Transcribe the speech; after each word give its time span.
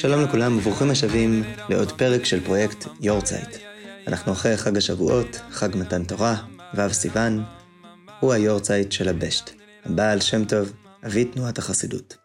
שלום 0.00 0.22
לכולם 0.22 0.58
וברוכים 0.58 0.90
השבים 0.90 1.42
לעוד 1.68 1.92
פרק 1.92 2.24
של 2.24 2.44
פרויקט 2.44 2.84
יורצייט. 3.00 3.56
אנחנו 4.06 4.32
אחרי 4.32 4.56
חג 4.56 4.76
השבועות, 4.76 5.40
חג 5.50 5.76
מתן 5.76 6.04
תורה, 6.04 6.36
ו' 6.74 6.92
סיוון, 6.92 7.44
הוא 8.20 8.32
היורצייט 8.32 8.92
של 8.92 9.08
הבשט, 9.08 9.50
הבעל 9.84 10.20
שם 10.20 10.44
טוב, 10.44 10.72
אבי 11.06 11.24
תנועת 11.24 11.58
החסידות. 11.58 12.16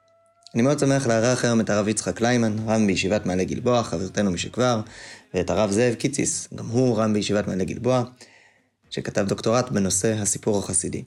אני 0.53 0.61
מאוד 0.61 0.79
שמח 0.79 1.07
לארח 1.07 1.45
היום 1.45 1.61
את 1.61 1.69
הרב 1.69 1.87
יצחק 1.87 2.17
קליימן, 2.17 2.55
רב 2.67 2.81
בישיבת 2.87 3.25
מעלה 3.25 3.43
גלבוע, 3.43 3.83
חברתנו 3.83 4.31
משכבר, 4.31 4.81
ואת 5.33 5.49
הרב 5.49 5.71
זאב 5.71 5.93
קיציס, 5.93 6.47
גם 6.55 6.67
הוא 6.67 6.97
רב 6.97 7.13
בישיבת 7.13 7.47
מעלה 7.47 7.63
גלבוע, 7.63 8.03
שכתב 8.89 9.25
דוקטורט 9.27 9.69
בנושא 9.69 10.13
הסיפור 10.13 10.59
החסידי. 10.59 11.03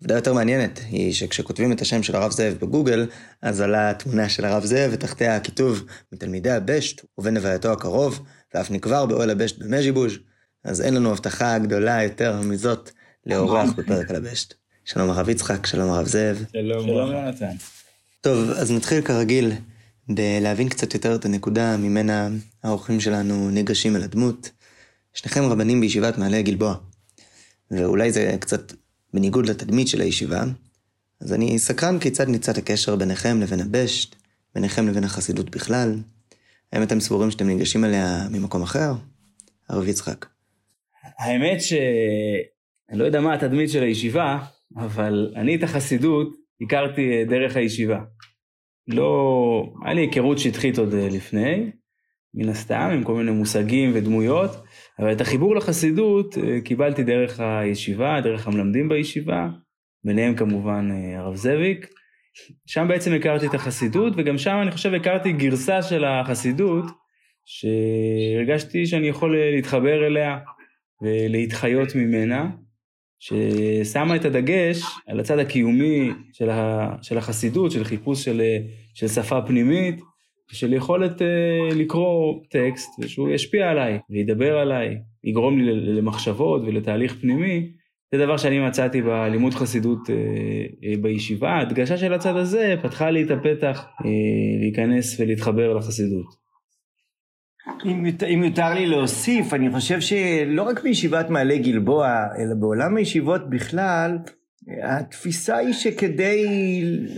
עובדה 0.00 0.14
יותר 0.14 0.32
מעניינת 0.32 0.80
היא 0.88 1.12
שכשכותבים 1.12 1.72
את 1.72 1.80
השם 1.80 2.02
של 2.02 2.16
הרב 2.16 2.30
זאב 2.30 2.54
בגוגל, 2.60 3.06
אז 3.42 3.60
עלה 3.60 3.94
תמונה 3.94 4.28
של 4.28 4.44
הרב 4.44 4.64
זאב 4.64 4.90
ותחתיה 4.92 5.36
הכיתוב 5.36 5.82
מתלמידי 6.12 6.50
הבשט 6.50 7.04
ובן 7.18 7.36
הווייתו 7.36 7.72
הקרוב, 7.72 8.26
ואף 8.54 8.70
נקבר 8.70 9.06
באוהל 9.06 9.30
הבשט 9.30 9.58
במז'יבוז', 9.58 10.12
אז 10.64 10.80
אין 10.80 10.94
לנו 10.94 11.12
הבטחה 11.12 11.58
גדולה 11.58 12.02
יותר 12.02 12.40
מזאת 12.40 12.90
לאורח 13.26 13.70
בפרק 13.76 14.10
על 14.10 14.16
הבשט. 14.16 14.54
שלום 14.84 15.10
הרב 15.10 15.28
יצחק, 15.28 15.66
שלום 15.66 15.90
הרב 15.90 16.06
זאב. 16.06 16.44
שלום, 16.52 16.86
שלום 16.86 17.12
יונתן. 17.12 17.56
טוב, 18.20 18.50
אז 18.50 18.72
נתחיל 18.72 19.00
כרגיל 19.00 19.52
בלהבין 20.08 20.68
קצת 20.68 20.94
יותר 20.94 21.14
את 21.14 21.24
הנקודה 21.24 21.76
ממנה 21.76 22.28
האורחים 22.64 23.00
שלנו 23.00 23.50
ניגשים 23.50 23.96
אל 23.96 24.02
הדמות. 24.02 24.50
שניכם 25.14 25.44
רבנים 25.44 25.80
בישיבת 25.80 26.18
מעלה 26.18 26.42
גלבוע. 26.42 26.74
ואולי 27.70 28.12
זה 28.12 28.36
קצת 28.40 28.72
בניגוד 29.16 29.46
לתדמית 29.46 29.88
של 29.88 30.00
הישיבה, 30.00 30.44
אז 31.20 31.32
אני 31.32 31.58
סקרן 31.58 31.98
כיצד 31.98 32.28
ניצת 32.28 32.58
הקשר 32.58 32.96
ביניכם 32.96 33.40
לבין 33.40 33.60
הבשט, 33.60 34.14
ביניכם 34.54 34.88
לבין 34.88 35.04
החסידות 35.04 35.50
בכלל. 35.50 35.94
האם 36.72 36.82
אתם 36.82 37.00
סבורים 37.00 37.30
שאתם 37.30 37.46
ניגשים 37.46 37.84
אליה 37.84 38.26
ממקום 38.30 38.62
אחר? 38.62 38.92
הרב 39.68 39.88
יצחק. 39.88 40.26
האמת 41.18 41.60
שאני 41.60 42.98
לא 42.98 43.04
יודע 43.04 43.20
מה 43.20 43.34
התדמית 43.34 43.70
של 43.70 43.82
הישיבה, 43.82 44.38
אבל 44.76 45.32
אני 45.36 45.56
את 45.56 45.62
החסידות 45.62 46.34
הכרתי 46.60 47.24
דרך 47.24 47.56
הישיבה. 47.56 48.00
לא, 48.88 49.72
היה 49.84 49.94
לי 49.94 50.00
היכרות 50.00 50.38
שטחית 50.38 50.78
עוד 50.78 50.94
לפני, 50.94 51.70
מן 52.34 52.48
הסתם, 52.48 52.90
עם 52.92 53.04
כל 53.04 53.14
מיני 53.14 53.30
מושגים 53.30 53.92
ודמויות, 53.94 54.50
אבל 54.98 55.12
את 55.12 55.20
החיבור 55.20 55.56
לחסידות 55.56 56.38
אה, 56.38 56.60
קיבלתי 56.60 57.02
דרך 57.04 57.40
הישיבה, 57.40 58.20
דרך 58.20 58.46
המלמדים 58.46 58.88
בישיבה, 58.88 59.48
ביניהם 60.04 60.34
כמובן 60.34 60.88
אה, 60.90 61.18
הרב 61.18 61.34
זאביק. 61.34 61.88
שם 62.66 62.86
בעצם 62.88 63.12
הכרתי 63.12 63.46
את 63.46 63.54
החסידות, 63.54 64.12
וגם 64.16 64.38
שם 64.38 64.58
אני 64.62 64.70
חושב 64.70 64.94
הכרתי 64.94 65.32
גרסה 65.32 65.82
של 65.82 66.04
החסידות, 66.04 66.84
שהרגשתי 67.44 68.86
שאני 68.86 69.08
יכול 69.08 69.36
אה, 69.36 69.50
להתחבר 69.50 70.06
אליה 70.06 70.38
ולהתחיות 71.02 71.94
ממנה, 71.94 72.50
ששמה 73.18 74.16
את 74.16 74.24
הדגש 74.24 74.82
על 75.06 75.20
הצד 75.20 75.38
הקיומי 75.38 76.10
של, 77.02 77.18
החסידות, 77.18 77.70
של 77.70 77.84
חיפוש 77.84 78.24
של, 78.24 78.42
של 78.94 79.08
שפה 79.08 79.42
פנימית, 79.46 80.00
של 80.52 80.72
יכולת 80.72 81.20
uh, 81.20 81.74
לקרוא 81.74 82.42
טקסט 82.50 82.90
ושהוא 83.00 83.28
ישפיע 83.28 83.70
עליי 83.70 83.98
וידבר 84.10 84.58
עליי, 84.58 84.98
יגרום 85.24 85.60
לי 85.60 85.94
למחשבות 85.96 86.62
ולתהליך 86.66 87.16
פנימי, 87.20 87.72
זה 88.12 88.18
דבר 88.18 88.36
שאני 88.36 88.58
מצאתי 88.58 89.02
בלימוד 89.02 89.54
חסידות 89.54 89.98
uh, 90.06 90.10
uh, 90.10 91.02
בישיבה. 91.02 91.50
ההדגשה 91.50 91.96
של 91.96 92.12
הצד 92.14 92.36
הזה 92.36 92.74
פתחה 92.82 93.10
לי 93.10 93.22
את 93.24 93.30
הפתח 93.30 93.86
uh, 94.02 94.04
להיכנס 94.60 95.20
ולהתחבר 95.20 95.74
לחסידות. 95.74 96.46
אם, 97.84 98.06
אם 98.34 98.42
יותר 98.44 98.74
לי 98.74 98.86
להוסיף, 98.86 99.54
אני 99.54 99.70
חושב 99.72 100.00
שלא 100.00 100.62
רק 100.62 100.82
בישיבת 100.82 101.30
מעלה 101.30 101.56
גלבוע, 101.56 102.08
אלא 102.38 102.54
בעולם 102.60 102.96
הישיבות 102.96 103.50
בכלל, 103.50 104.18
התפיסה 104.82 105.56
היא 105.56 105.72
שכדי 105.72 106.44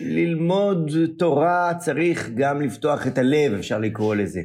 ללמוד 0.02 0.92
תורה 1.18 1.72
צריך 1.78 2.30
גם 2.34 2.62
לפתוח 2.62 3.06
את 3.06 3.18
הלב, 3.18 3.52
אפשר 3.52 3.78
לקרוא 3.78 4.14
לזה. 4.14 4.40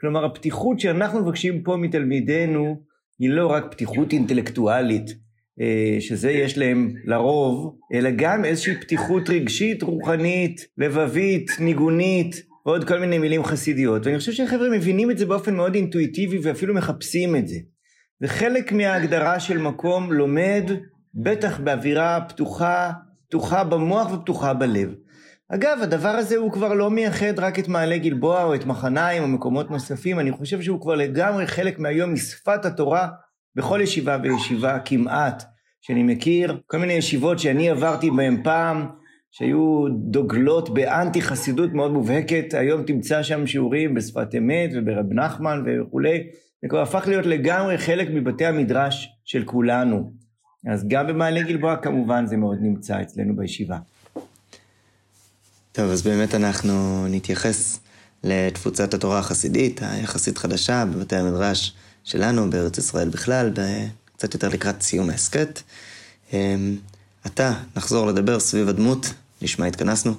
כלומר, 0.00 0.24
הפתיחות 0.24 0.80
שאנחנו 0.80 1.20
מבקשים 1.20 1.62
פה 1.62 1.76
מתלמידינו 1.76 2.82
היא 3.18 3.30
לא 3.30 3.46
רק 3.46 3.64
פתיחות 3.70 4.12
אינטלקטואלית, 4.12 5.14
אה, 5.60 5.96
שזה 6.00 6.30
יש 6.30 6.58
להם 6.58 6.94
לרוב, 7.04 7.76
אלא 7.94 8.10
גם 8.16 8.44
איזושהי 8.44 8.80
פתיחות 8.80 9.30
רגשית, 9.30 9.82
רוחנית, 9.82 10.66
לבבית, 10.78 11.50
ניגונית, 11.60 12.42
ועוד 12.66 12.88
כל 12.88 12.98
מיני 12.98 13.18
מילים 13.18 13.44
חסידיות. 13.44 14.06
ואני 14.06 14.18
חושב 14.18 14.32
שהחבר'ה 14.32 14.70
מבינים 14.70 15.10
את 15.10 15.18
זה 15.18 15.26
באופן 15.26 15.54
מאוד 15.54 15.74
אינטואיטיבי 15.74 16.38
ואפילו 16.42 16.74
מחפשים 16.74 17.36
את 17.36 17.48
זה. 17.48 17.56
זה 18.20 18.28
חלק 18.28 18.72
מההגדרה 18.72 19.40
של 19.40 19.58
מקום 19.58 20.12
לומד 20.12 20.70
בטח 21.14 21.60
באווירה 21.60 22.20
פתוחה, 22.28 22.90
פתוחה 23.28 23.64
במוח 23.64 24.12
ופתוחה 24.12 24.54
בלב. 24.54 24.94
אגב, 25.48 25.78
הדבר 25.82 26.08
הזה 26.08 26.36
הוא 26.36 26.52
כבר 26.52 26.74
לא 26.74 26.90
מייחד 26.90 27.38
רק 27.38 27.58
את 27.58 27.68
מעלה 27.68 27.98
גלבוע 27.98 28.44
או 28.44 28.54
את 28.54 28.66
מחניים 28.66 29.22
או 29.22 29.28
מקומות 29.28 29.70
נוספים, 29.70 30.20
אני 30.20 30.32
חושב 30.32 30.62
שהוא 30.62 30.80
כבר 30.80 30.94
לגמרי 30.94 31.46
חלק 31.46 31.78
מהיום 31.78 32.14
משפת 32.14 32.64
התורה 32.64 33.08
בכל 33.56 33.80
ישיבה 33.82 34.16
וישיבה 34.22 34.78
כמעט, 34.78 35.44
שאני 35.80 36.02
מכיר, 36.02 36.60
כל 36.66 36.78
מיני 36.78 36.92
ישיבות 36.92 37.38
שאני 37.38 37.70
עברתי 37.70 38.10
בהן 38.10 38.42
פעם, 38.42 38.86
שהיו 39.30 39.84
דוגלות 39.88 40.74
באנטי 40.74 41.22
חסידות 41.22 41.72
מאוד 41.72 41.92
מובהקת, 41.92 42.54
היום 42.54 42.82
תמצא 42.82 43.22
שם 43.22 43.46
שיעורים 43.46 43.94
בשפת 43.94 44.34
אמת 44.38 44.70
וברב 44.74 45.12
נחמן 45.12 45.62
וכולי, 45.66 46.26
זה 46.62 46.68
כבר 46.68 46.82
הפך 46.82 47.04
להיות 47.08 47.26
לגמרי 47.26 47.78
חלק 47.78 48.08
מבתי 48.10 48.46
המדרש 48.46 49.08
של 49.24 49.44
כולנו. 49.44 50.12
אז 50.66 50.84
גם 50.88 51.06
במעלה 51.06 51.42
גלבוע 51.42 51.76
כמובן 51.76 52.26
זה 52.26 52.36
מאוד 52.36 52.58
נמצא 52.60 53.02
אצלנו 53.02 53.36
בישיבה. 53.36 53.78
טוב, 55.72 55.90
אז 55.90 56.02
באמת 56.02 56.34
אנחנו 56.34 57.06
נתייחס 57.08 57.80
לתפוצת 58.24 58.94
התורה 58.94 59.18
החסידית, 59.18 59.80
היחסית 59.82 60.38
חדשה, 60.38 60.84
בבתי 60.84 61.16
המדרש 61.16 61.74
שלנו, 62.04 62.50
בארץ 62.50 62.78
ישראל 62.78 63.08
בכלל, 63.08 63.50
קצת 64.16 64.34
יותר 64.34 64.48
לקראת 64.48 64.82
סיום 64.82 65.10
ההסכת. 65.10 65.62
אמ, 66.32 66.76
עתה 67.24 67.52
נחזור 67.76 68.06
לדבר 68.06 68.40
סביב 68.40 68.68
הדמות, 68.68 69.14
לשמה 69.42 69.66
התכנסנו. 69.66 70.14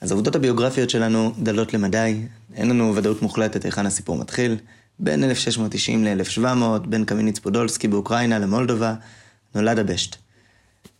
אז 0.00 0.10
העובדות 0.10 0.36
הביוגרפיות 0.36 0.90
שלנו 0.90 1.32
דלות 1.38 1.74
למדי, 1.74 2.20
אין 2.54 2.68
לנו 2.68 2.96
ודאות 2.96 3.22
מוחלטת 3.22 3.64
היכן 3.64 3.86
הסיפור 3.86 4.16
מתחיל. 4.16 4.56
בין 4.98 5.24
1690 5.24 6.04
ל-1700, 6.04 6.78
בין 6.88 7.04
קמיניץ 7.04 7.38
פודולסקי 7.38 7.88
באוקראינה 7.88 8.38
למולדובה, 8.38 8.94
נולד 9.54 9.78
הבשט. 9.78 10.16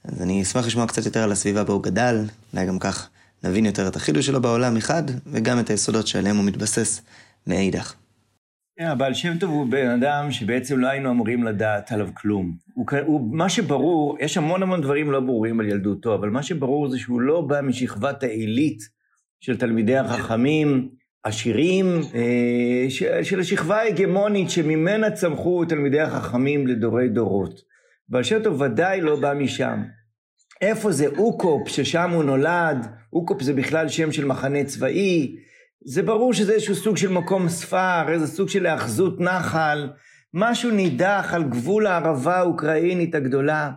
אז 0.04 0.22
אני 0.22 0.42
אשמח 0.42 0.66
לשמוע 0.66 0.86
קצת 0.86 1.04
יותר 1.04 1.22
על 1.22 1.32
הסביבה 1.32 1.64
בה 1.64 1.72
הוא 1.72 1.82
גדל, 1.82 2.16
אולי 2.52 2.66
גם 2.66 2.78
כך 2.78 3.08
נבין 3.44 3.66
יותר 3.66 3.88
את 3.88 3.96
החידוש 3.96 4.26
שלו 4.26 4.42
בעולם 4.42 4.74
מחד, 4.74 5.02
וגם 5.26 5.60
את 5.60 5.70
היסודות 5.70 6.06
שעליהם 6.06 6.36
הוא 6.36 6.44
מתבסס 6.44 7.02
מאידך. 7.46 7.94
כן, 8.78 8.86
הבעל 8.86 9.14
שם 9.14 9.38
טוב 9.38 9.50
הוא 9.50 9.66
בן 9.70 9.88
אדם 9.90 10.30
שבעצם 10.30 10.78
לא 10.78 10.88
היינו 10.88 11.10
אמורים 11.10 11.44
לדעת 11.44 11.92
עליו 11.92 12.08
כלום. 12.14 12.56
הוא, 12.74 12.86
הוא, 13.06 13.36
מה 13.36 13.48
שברור, 13.48 14.16
יש 14.20 14.36
המון 14.36 14.62
המון 14.62 14.80
דברים 14.82 15.10
לא 15.10 15.20
ברורים 15.20 15.60
על 15.60 15.66
ילדותו, 15.66 16.14
אבל 16.14 16.30
מה 16.30 16.42
שברור 16.42 16.88
זה 16.88 16.98
שהוא 16.98 17.20
לא 17.20 17.40
בא 17.40 17.60
משכבת 17.60 18.22
העילית 18.22 18.88
של 19.40 19.56
תלמידי 19.56 19.96
החכמים, 19.96 20.88
עשירים, 21.22 22.00
אה, 22.14 22.86
של 23.22 23.40
השכבה 23.40 23.76
ההגמונית 23.76 24.50
שממנה 24.50 25.10
צמחו 25.10 25.64
תלמידי 25.64 26.00
החכמים 26.00 26.66
לדורי 26.66 27.08
דורות. 27.08 27.73
בעל 28.08 28.22
שם 28.22 28.42
טוב 28.42 28.60
ודאי 28.60 29.00
לא 29.00 29.16
בא 29.20 29.34
משם. 29.34 29.82
איפה 30.60 30.92
זה 30.92 31.06
אוקופ, 31.06 31.68
ששם 31.68 32.10
הוא 32.10 32.24
נולד, 32.24 32.86
אוקופ 33.12 33.42
זה 33.42 33.52
בכלל 33.52 33.88
שם 33.88 34.12
של 34.12 34.24
מחנה 34.24 34.64
צבאי, 34.64 35.36
זה 35.86 36.02
ברור 36.02 36.32
שזה 36.32 36.52
איזשהו 36.52 36.74
סוג 36.74 36.96
של 36.96 37.08
מקום 37.08 37.48
ספר, 37.48 38.08
איזה 38.08 38.26
סוג 38.26 38.48
של 38.48 38.66
היאחזות 38.66 39.20
נחל, 39.20 39.90
משהו 40.34 40.70
נידח 40.70 41.30
על 41.32 41.44
גבול 41.44 41.86
הערבה 41.86 42.36
האוקראינית 42.36 43.14
הגדולה. 43.14 43.70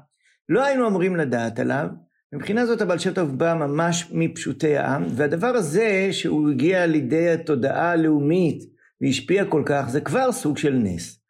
לא 0.50 0.66
היינו 0.66 0.88
אמורים 0.88 1.16
לדעת 1.16 1.60
עליו. 1.60 1.88
מבחינה 2.34 2.66
זאת 2.66 2.82
הבעל 2.82 3.00
שם 3.00 3.14
טוב 3.14 3.38
בא 3.38 3.54
ממש 3.54 4.10
מפשוטי 4.12 4.78
העם, 4.78 5.06
והדבר 5.16 5.48
הזה 5.48 6.10
שהוא 6.12 6.50
הגיע 6.50 6.86
לידי 6.86 7.30
התודעה 7.30 7.92
הלאומית 7.92 8.64
והשפיע 9.02 9.46
כל 9.46 9.64
כך, 9.66 9.90
זה 9.90 10.02
כבר 10.02 10.32
סוג 10.32 10.58
של 10.58 10.74
נס. 10.74 11.24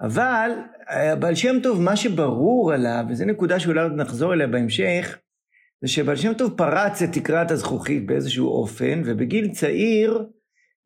אבל 0.00 0.50
הבעל 0.88 1.34
שם 1.34 1.56
טוב, 1.62 1.82
מה 1.82 1.96
שברור 1.96 2.72
עליו, 2.72 3.04
וזו 3.08 3.24
נקודה 3.24 3.60
שאולי 3.60 3.82
עוד 3.82 3.92
נחזור 3.92 4.34
אליה 4.34 4.46
בהמשך, 4.46 5.18
זה 5.82 5.88
שבעל 5.88 6.16
שם 6.16 6.34
טוב 6.34 6.54
פרץ 6.56 7.02
את 7.02 7.12
תקרת 7.12 7.50
הזכוכית 7.50 8.06
באיזשהו 8.06 8.48
אופן, 8.48 9.02
ובגיל 9.04 9.50
צעיר 9.50 10.24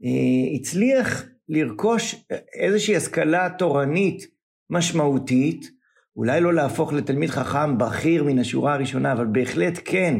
אה, 0.05 0.57
הצליח 0.57 1.25
לרכוש 1.49 2.25
איזושהי 2.55 2.97
השכלה 2.97 3.49
תורנית 3.59 4.27
משמעותית, 4.71 5.71
אולי 6.17 6.41
לא 6.41 6.55
להפוך 6.55 6.93
לתלמיד 6.93 7.31
חכם 7.31 7.79
בכיר 7.79 8.25
מן 8.25 8.39
השורה 8.39 8.75
הראשונה, 8.75 9.13
אבל 9.13 9.27
בהחלט 9.27 9.79
כן 9.85 10.15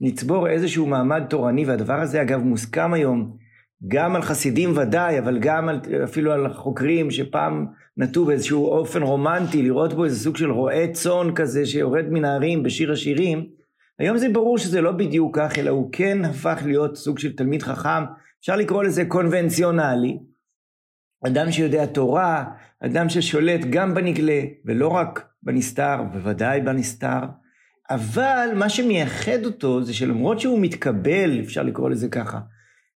לצבור 0.00 0.48
איזשהו 0.48 0.86
מעמד 0.86 1.22
תורני, 1.28 1.64
והדבר 1.64 2.00
הזה 2.00 2.22
אגב 2.22 2.40
מוסכם 2.40 2.92
היום 2.92 3.36
גם 3.88 4.16
על 4.16 4.22
חסידים 4.22 4.76
ודאי, 4.76 5.18
אבל 5.18 5.38
גם 5.38 5.68
על, 5.68 5.80
אפילו 6.04 6.32
על 6.32 6.52
חוקרים 6.52 7.10
שפעם 7.10 7.66
נטו 8.00 8.24
באיזשהו 8.24 8.66
אופן 8.66 9.02
רומנטי, 9.02 9.62
לראות 9.62 9.92
בו 9.92 10.04
איזה 10.04 10.18
סוג 10.18 10.36
של 10.36 10.50
רועה 10.50 10.92
צאן 10.92 11.34
כזה 11.34 11.66
שיורד 11.66 12.04
מן 12.10 12.24
ההרים 12.24 12.62
בשיר 12.62 12.92
השירים. 12.92 13.46
היום 13.98 14.18
זה 14.18 14.28
ברור 14.28 14.58
שזה 14.58 14.80
לא 14.80 14.92
בדיוק 14.92 15.38
כך, 15.38 15.58
אלא 15.58 15.70
הוא 15.70 15.88
כן 15.92 16.24
הפך 16.24 16.62
להיות 16.66 16.96
סוג 16.96 17.18
של 17.18 17.36
תלמיד 17.36 17.62
חכם, 17.62 18.04
אפשר 18.40 18.56
לקרוא 18.56 18.84
לזה 18.84 19.04
קונבנציונלי. 19.04 20.18
אדם 21.26 21.52
שיודע 21.52 21.86
תורה, 21.86 22.44
אדם 22.80 23.08
ששולט 23.08 23.60
גם 23.70 23.94
בנגלה, 23.94 24.40
ולא 24.64 24.88
רק 24.88 25.28
בנסתר, 25.42 26.02
בוודאי 26.12 26.60
בנסתר. 26.60 27.20
אבל 27.90 28.48
מה 28.54 28.68
שמייחד 28.68 29.44
אותו 29.44 29.84
זה 29.84 29.94
שלמרות 29.94 30.40
שהוא 30.40 30.60
מתקבל, 30.60 31.40
אפשר 31.40 31.62
לקרוא 31.62 31.90
לזה 31.90 32.08
ככה, 32.08 32.40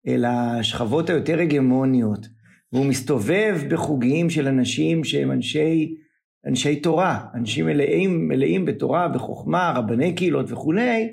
אל 0.08 0.24
השכבות 0.24 1.10
היותר 1.10 1.38
הגמוניות, 1.38 2.26
והוא 2.72 2.86
מסתובב 2.86 3.60
בחוגים 3.70 4.30
של 4.30 4.48
אנשים 4.48 5.04
שהם 5.04 5.32
אנשי, 5.32 5.94
אנשי 6.46 6.76
תורה, 6.76 7.26
אנשים 7.34 7.66
מלאים, 7.66 8.28
מלאים 8.28 8.64
בתורה, 8.64 9.08
בחוכמה, 9.08 9.72
רבני 9.76 10.14
קהילות 10.14 10.52
וכולי, 10.52 11.12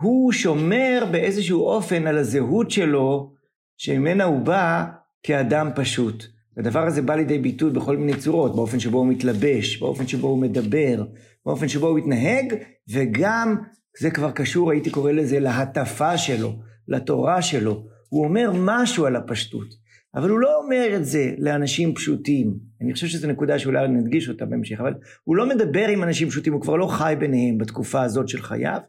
הוא 0.00 0.32
שומר 0.32 1.04
באיזשהו 1.12 1.64
אופן 1.64 2.06
על 2.06 2.18
הזהות 2.18 2.70
שלו, 2.70 3.32
שממנה 3.76 4.24
הוא 4.24 4.40
בא 4.40 4.84
כאדם 5.22 5.70
פשוט. 5.74 6.24
הדבר 6.56 6.86
הזה 6.86 7.02
בא 7.02 7.14
לידי 7.14 7.38
ביטוי 7.38 7.70
בכל 7.70 7.96
מיני 7.96 8.18
צורות, 8.18 8.56
באופן 8.56 8.80
שבו 8.80 8.98
הוא 8.98 9.06
מתלבש, 9.06 9.76
באופן 9.76 10.06
שבו 10.06 10.28
הוא 10.28 10.38
מדבר, 10.38 11.04
באופן 11.46 11.68
שבו 11.68 11.88
הוא 11.88 11.98
מתנהג, 11.98 12.54
וגם, 12.90 13.56
זה 14.00 14.10
כבר 14.10 14.30
קשור, 14.30 14.70
הייתי 14.70 14.90
קורא 14.90 15.12
לזה, 15.12 15.40
להטפה 15.40 16.18
שלו, 16.18 16.52
לתורה 16.88 17.42
שלו. 17.42 17.84
הוא 18.08 18.24
אומר 18.24 18.52
משהו 18.54 19.06
על 19.06 19.16
הפשטות, 19.16 19.81
אבל 20.14 20.30
הוא 20.30 20.40
לא 20.40 20.56
אומר 20.56 20.96
את 20.96 21.04
זה 21.04 21.34
לאנשים 21.38 21.94
פשוטים. 21.94 22.58
אני 22.80 22.92
חושב 22.92 23.06
שזו 23.06 23.28
נקודה 23.28 23.58
שאולי 23.58 23.88
נדגיש 23.88 24.28
אותה 24.28 24.46
בהמשך, 24.46 24.80
אבל 24.80 24.94
הוא 25.24 25.36
לא 25.36 25.48
מדבר 25.48 25.88
עם 25.88 26.02
אנשים 26.02 26.28
פשוטים, 26.28 26.52
הוא 26.52 26.62
כבר 26.62 26.76
לא 26.76 26.86
חי 26.86 27.14
ביניהם 27.18 27.58
בתקופה 27.58 28.02
הזאת 28.02 28.28
של 28.28 28.42
חייו, 28.42 28.80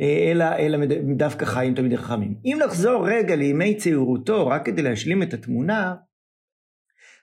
אלא, 0.00 0.44
אלא 0.58 0.78
דווקא 1.16 1.44
חי 1.44 1.66
עם 1.66 1.74
תלמידי 1.74 1.96
חכמים. 1.96 2.34
אם 2.44 2.58
נחזור 2.66 3.08
רגע 3.08 3.36
לימי 3.36 3.74
צעירותו, 3.74 4.46
רק 4.46 4.66
כדי 4.66 4.82
להשלים 4.82 5.22
את 5.22 5.34
התמונה, 5.34 5.94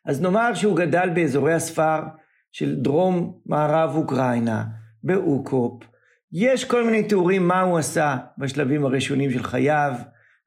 אז 0.06 0.22
נאמר 0.22 0.54
שהוא 0.54 0.78
גדל 0.78 1.10
באזורי 1.16 1.54
הספר 1.54 2.00
של 2.52 2.76
דרום 2.76 3.40
מערב 3.46 3.96
אוקראינה, 3.96 4.64
באוקופ. 5.04 5.84
יש 6.32 6.66
כל 6.66 6.84
מיני 6.84 7.04
תיאורים 7.04 7.48
מה 7.48 7.62
הוא 7.62 7.78
עשה 7.78 8.18
בשלבים 8.38 8.86
הראשונים 8.86 9.32
של 9.32 9.44
חייו, 9.44 9.94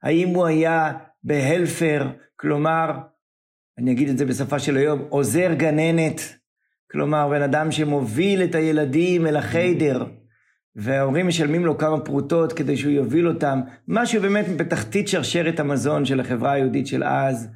האם 0.03 0.27
הוא 0.27 0.45
היה 0.45 0.91
בהלפר, 1.23 2.07
כלומר, 2.35 2.91
אני 3.77 3.91
אגיד 3.91 4.09
את 4.09 4.17
זה 4.17 4.25
בשפה 4.25 4.59
של 4.59 4.77
היום, 4.77 5.05
עוזר 5.09 5.53
גננת, 5.53 6.21
כלומר, 6.91 7.29
בן 7.29 7.41
אדם 7.41 7.71
שמוביל 7.71 8.43
את 8.43 8.55
הילדים 8.55 9.27
אל 9.27 9.35
החיידר, 9.35 10.05
וההורים 10.75 11.27
משלמים 11.27 11.65
לו 11.65 11.77
כמה 11.77 11.99
פרוטות 11.99 12.53
כדי 12.53 12.77
שהוא 12.77 12.91
יוביל 12.91 13.27
אותם, 13.27 13.61
משהו 13.87 14.21
באמת 14.21 14.57
בתחתית 14.57 15.07
שרשרת 15.07 15.59
המזון 15.59 16.05
של 16.05 16.19
החברה 16.19 16.51
היהודית 16.51 16.87
של 16.87 17.03
אז, 17.03 17.49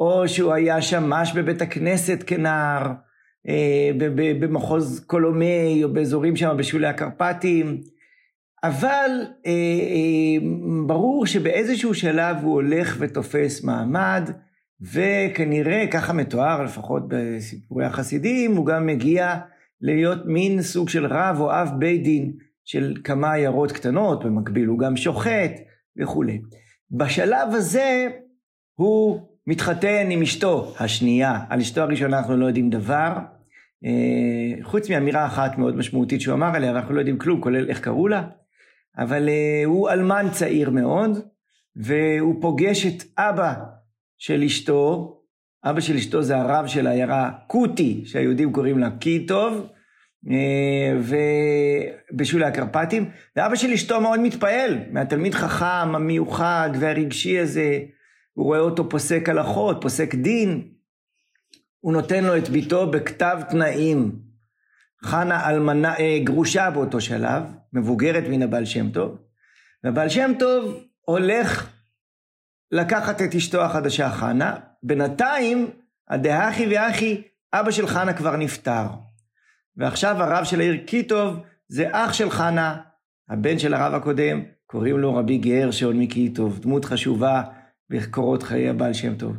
או 0.00 0.28
שהוא 0.28 0.52
היה 0.52 0.82
שמש 0.82 1.32
בבית 1.32 1.62
הכנסת 1.62 2.24
כנער, 2.26 2.92
אה, 3.48 3.90
במחוז 4.40 5.04
קולומי, 5.06 5.80
או 5.84 5.92
באזורים 5.92 6.36
שם 6.36 6.56
בשולי 6.58 6.86
הקרפטים, 6.86 7.80
אבל 8.64 9.10
אה, 9.46 9.50
אה, 9.50 10.48
ברור 10.86 11.26
שבאיזשהו 11.26 11.94
שלב 11.94 12.36
הוא 12.42 12.52
הולך 12.52 12.96
ותופס 12.98 13.64
מעמד, 13.64 14.30
וכנראה, 14.80 15.86
ככה 15.90 16.12
מתואר 16.12 16.62
לפחות 16.62 17.02
בסיפורי 17.08 17.84
החסידים, 17.84 18.56
הוא 18.56 18.66
גם 18.66 18.86
מגיע 18.86 19.34
להיות 19.80 20.18
מין 20.26 20.62
סוג 20.62 20.88
של 20.88 21.06
רב 21.06 21.36
או 21.40 21.52
אב 21.52 21.70
בית 21.78 22.02
דין 22.02 22.32
של 22.64 22.96
כמה 23.04 23.32
עיירות 23.32 23.72
קטנות, 23.72 24.24
במקביל 24.24 24.66
הוא 24.66 24.78
גם 24.78 24.96
שוחט 24.96 25.52
וכולי. 26.00 26.40
בשלב 26.90 27.48
הזה 27.52 28.08
הוא 28.74 29.20
מתחתן 29.46 30.10
עם 30.10 30.22
אשתו 30.22 30.74
השנייה, 30.80 31.38
על 31.48 31.60
אשתו 31.60 31.80
הראשונה 31.80 32.18
אנחנו 32.18 32.36
לא 32.36 32.46
יודעים 32.46 32.70
דבר, 32.70 33.12
אה, 33.84 34.64
חוץ 34.64 34.90
מאמירה 34.90 35.26
אחת 35.26 35.58
מאוד 35.58 35.76
משמעותית 35.76 36.20
שהוא 36.20 36.34
אמר 36.34 36.56
עליה, 36.56 36.72
ואנחנו 36.72 36.94
לא 36.94 37.00
יודעים 37.00 37.18
כלום, 37.18 37.40
כולל 37.40 37.68
איך 37.68 37.80
קראו 37.80 38.08
לה, 38.08 38.22
אבל 38.98 39.28
אה, 39.28 39.62
הוא 39.64 39.90
אלמן 39.90 40.26
צעיר 40.32 40.70
מאוד, 40.70 41.18
והוא 41.76 42.42
פוגש 42.42 42.86
את 42.86 43.02
אבא 43.18 43.54
של 44.18 44.42
אשתו, 44.42 45.10
אבא 45.64 45.80
של 45.80 45.96
אשתו 45.96 46.22
זה 46.22 46.36
הרב 46.36 46.66
של 46.66 46.86
העיירה 46.86 47.30
קוטי, 47.46 48.02
שהיהודים 48.04 48.52
קוראים 48.52 48.78
לה 48.78 48.90
קיטוב, 48.90 49.66
אה, 50.30 50.98
ובשולי 52.12 52.44
הקרפטים, 52.44 53.10
ואבא 53.36 53.54
של 53.54 53.72
אשתו 53.72 54.00
מאוד 54.00 54.20
מתפעל 54.20 54.78
מהתלמיד 54.90 55.34
חכם 55.34 55.94
המיוחד 55.94 56.70
והרגשי 56.80 57.38
הזה, 57.38 57.78
הוא 58.32 58.46
רואה 58.46 58.58
אותו 58.58 58.88
פוסק 58.88 59.28
הלכות, 59.28 59.78
פוסק 59.82 60.14
דין, 60.14 60.68
הוא 61.80 61.92
נותן 61.92 62.24
לו 62.24 62.36
את 62.36 62.48
ביתו 62.48 62.90
בכתב 62.90 63.38
תנאים. 63.50 64.18
חנה 65.02 65.50
אלמנה, 65.50 65.94
אה, 65.98 66.18
גרושה 66.24 66.70
באותו 66.70 67.00
שלב, 67.00 67.42
מבוגרת 67.74 68.24
מן 68.28 68.42
הבעל 68.42 68.64
שם 68.64 68.90
טוב, 68.90 69.18
והבעל 69.84 70.08
שם 70.08 70.32
טוב 70.38 70.84
הולך 71.00 71.70
לקחת 72.72 73.22
את 73.22 73.34
אשתו 73.34 73.64
החדשה 73.64 74.10
חנה, 74.10 74.56
בינתיים 74.82 75.70
הדהכי 76.08 76.66
ואחי, 76.70 77.22
אבא 77.52 77.70
של 77.70 77.86
חנה 77.86 78.12
כבר 78.12 78.36
נפטר. 78.36 78.86
ועכשיו 79.76 80.22
הרב 80.22 80.44
של 80.44 80.60
העיר 80.60 80.76
קיטוב 80.86 81.36
זה 81.68 81.88
אח 81.92 82.12
של 82.12 82.30
חנה, 82.30 82.76
הבן 83.28 83.58
של 83.58 83.74
הרב 83.74 83.94
הקודם, 83.94 84.42
קוראים 84.66 84.98
לו 84.98 85.14
רבי 85.14 85.38
גרשון 85.38 85.98
מקיטוב, 85.98 86.58
דמות 86.58 86.84
חשובה 86.84 87.42
בקורות 87.90 88.42
חיי 88.42 88.68
הבעל 88.68 88.92
שם 88.92 89.14
טוב. 89.14 89.36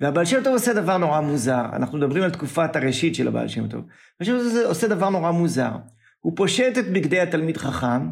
והבעל 0.00 0.24
שם 0.24 0.40
טוב 0.44 0.52
עושה 0.52 0.72
דבר 0.72 0.96
נורא 0.96 1.20
מוזר, 1.20 1.64
אנחנו 1.72 1.98
מדברים 1.98 2.22
על 2.24 2.30
תקופת 2.30 2.76
הראשית 2.76 3.14
של 3.14 3.28
הבעל 3.28 3.48
שם 3.48 3.68
טוב. 3.68 3.80
הבעל 3.80 4.26
שם 4.26 4.32
טוב 4.32 4.66
עושה 4.66 4.88
דבר 4.88 5.10
נורא 5.10 5.30
מוזר. 5.30 5.72
הוא 6.24 6.32
פושט 6.36 6.78
את 6.78 6.88
בגדי 6.92 7.20
התלמיד 7.20 7.56
חכם, 7.56 8.10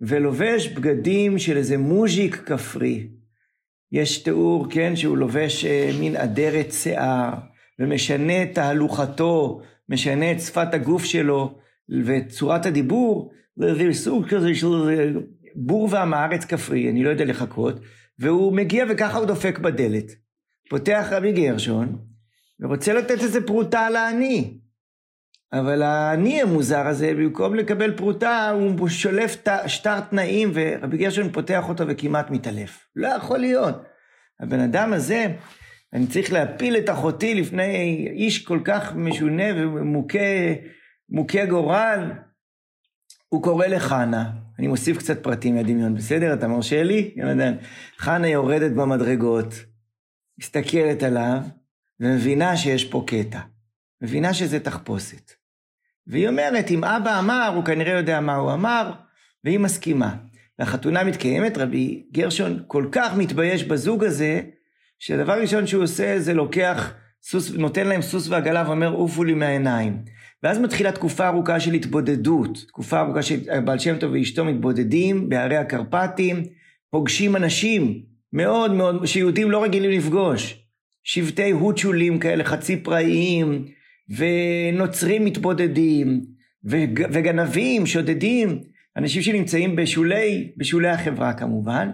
ולובש 0.00 0.68
בגדים 0.68 1.38
של 1.38 1.56
איזה 1.56 1.78
מוז'יק 1.78 2.36
כפרי. 2.36 3.08
יש 3.92 4.18
תיאור, 4.22 4.66
כן, 4.70 4.96
שהוא 4.96 5.16
לובש 5.16 5.64
אה, 5.64 5.90
מין 6.00 6.16
אדרת 6.16 6.72
שיער, 6.72 7.34
ומשנה 7.78 8.42
את 8.42 8.54
תהלוכתו, 8.54 9.60
משנה 9.88 10.32
את 10.32 10.40
שפת 10.40 10.74
הגוף 10.74 11.04
שלו, 11.04 11.58
ואת 12.04 12.28
צורת 12.28 12.66
הדיבור, 12.66 13.32
זה 13.56 13.92
סוג 13.92 14.28
כזה 14.28 14.54
של 14.54 15.20
בור 15.56 15.88
ועם 15.90 16.14
הארץ 16.14 16.44
כפרי, 16.44 16.90
אני 16.90 17.04
לא 17.04 17.10
יודע 17.10 17.24
לחכות, 17.24 17.80
והוא 18.18 18.52
מגיע 18.52 18.84
וככה 18.90 19.18
הוא 19.18 19.26
דופק 19.26 19.58
בדלת. 19.58 20.12
פותח 20.70 21.08
רבי 21.10 21.32
גרשון, 21.32 21.98
ורוצה 22.60 22.92
לתת 22.92 23.22
איזה 23.22 23.46
פרוטה 23.46 23.90
לעני. 23.90 24.58
אבל 25.52 25.82
העני 25.82 26.42
המוזר 26.42 26.86
הזה, 26.86 27.12
במקום 27.14 27.54
לקבל 27.54 27.96
פרוטה, 27.96 28.50
הוא 28.50 28.88
שולף 28.88 29.36
שטר 29.66 30.00
תנאים, 30.00 30.50
ורבי 30.54 30.96
גרשון 30.96 31.32
פותח 31.32 31.68
אותו 31.68 31.84
וכמעט 31.88 32.30
מתעלף. 32.30 32.86
לא 32.96 33.08
יכול 33.08 33.38
להיות. 33.38 33.74
הבן 34.40 34.60
אדם 34.60 34.92
הזה, 34.92 35.26
אני 35.92 36.06
צריך 36.06 36.32
להפיל 36.32 36.76
את 36.76 36.90
אחותי 36.90 37.34
לפני 37.34 38.08
איש 38.10 38.44
כל 38.44 38.60
כך 38.64 38.94
משונה 38.94 39.44
ומוכה 39.54 41.44
גורל. 41.48 42.12
הוא 43.28 43.42
קורא 43.42 43.66
לחנה, 43.66 44.30
אני 44.58 44.66
מוסיף 44.66 44.98
קצת 44.98 45.22
פרטים 45.22 45.54
מהדמיון, 45.54 45.94
בסדר? 45.94 46.34
אתה 46.34 46.48
מרשה 46.48 46.82
לי? 46.82 47.14
יונתן. 47.16 47.56
חנה 47.98 48.28
יורדת 48.28 48.72
במדרגות, 48.72 49.54
מסתכלת 50.40 51.02
עליו, 51.02 51.38
ומבינה 52.00 52.56
שיש 52.56 52.84
פה 52.84 53.04
קטע. 53.06 53.40
מבינה 54.00 54.34
שזה 54.34 54.60
תחפושת. 54.60 55.37
והיא 56.08 56.28
אומרת, 56.28 56.70
אם 56.70 56.84
אבא 56.84 57.18
אמר, 57.18 57.52
הוא 57.54 57.64
כנראה 57.64 57.92
יודע 57.92 58.20
מה 58.20 58.34
הוא 58.34 58.52
אמר, 58.52 58.92
והיא 59.44 59.58
מסכימה. 59.58 60.14
והחתונה 60.58 61.04
מתקיימת, 61.04 61.58
רבי 61.58 62.06
גרשון 62.12 62.62
כל 62.66 62.86
כך 62.92 63.16
מתבייש 63.16 63.64
בזוג 63.64 64.04
הזה, 64.04 64.40
שהדבר 64.98 65.40
ראשון 65.40 65.66
שהוא 65.66 65.82
עושה 65.82 66.18
זה 66.18 66.34
לוקח 66.34 66.92
סוס, 67.22 67.52
נותן 67.52 67.86
להם 67.86 68.02
סוס 68.02 68.28
ועגלה 68.28 68.64
ואומר 68.66 68.92
עופו 68.92 69.24
לי 69.24 69.34
מהעיניים. 69.34 70.02
ואז 70.42 70.58
מתחילה 70.58 70.92
תקופה 70.92 71.28
ארוכה 71.28 71.60
של 71.60 71.72
התבודדות, 71.72 72.64
תקופה 72.68 73.00
ארוכה 73.00 73.22
שבעל 73.22 73.78
שם 73.78 73.98
טוב 73.98 74.12
ואשתו 74.12 74.44
מתבודדים 74.44 75.28
בהרי 75.28 75.56
הקרפטים, 75.56 76.42
פוגשים 76.90 77.36
אנשים 77.36 78.02
מאוד 78.32 78.72
מאוד, 78.72 79.06
שיהודים 79.06 79.50
לא 79.50 79.62
רגילים 79.62 79.90
לפגוש, 79.90 80.64
שבטי 81.02 81.50
הוצ'ולים 81.50 82.18
כאלה 82.18 82.44
חצי 82.44 82.76
פראיים, 82.76 83.64
ונוצרים 84.08 85.24
מתבודדים, 85.24 86.24
וגנבים, 86.64 87.86
שודדים, 87.86 88.62
אנשים 88.96 89.22
שנמצאים 89.22 89.76
בשולי, 89.76 90.52
בשולי 90.56 90.88
החברה 90.88 91.32
כמובן, 91.32 91.90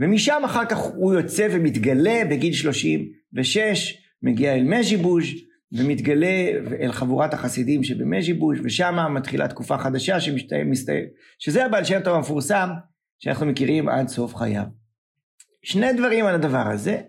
ומשם 0.00 0.42
אחר 0.44 0.64
כך 0.64 0.78
הוא 0.78 1.14
יוצא 1.14 1.48
ומתגלה 1.50 2.24
בגיל 2.30 2.52
36, 2.52 3.98
מגיע 4.22 4.54
אל 4.54 4.64
מז'יבוז' 4.64 5.24
ומתגלה 5.72 6.50
אל 6.80 6.92
חבורת 6.92 7.34
החסידים 7.34 7.84
שבמז'יבוז' 7.84 8.58
ושם 8.64 9.14
מתחילה 9.14 9.48
תקופה 9.48 9.78
חדשה 9.78 10.20
שמסתיים, 10.20 10.72
שזה 11.38 11.64
הבעל 11.64 11.84
שם 11.84 12.00
טוב 12.00 12.16
המפורסם 12.16 12.68
שאנחנו 13.18 13.46
מכירים 13.46 13.88
עד 13.88 14.08
סוף 14.08 14.34
חייו. 14.34 14.64
שני 15.62 15.92
דברים 15.92 16.26
על 16.26 16.34
הדבר 16.34 16.68
הזה. 16.68 17.00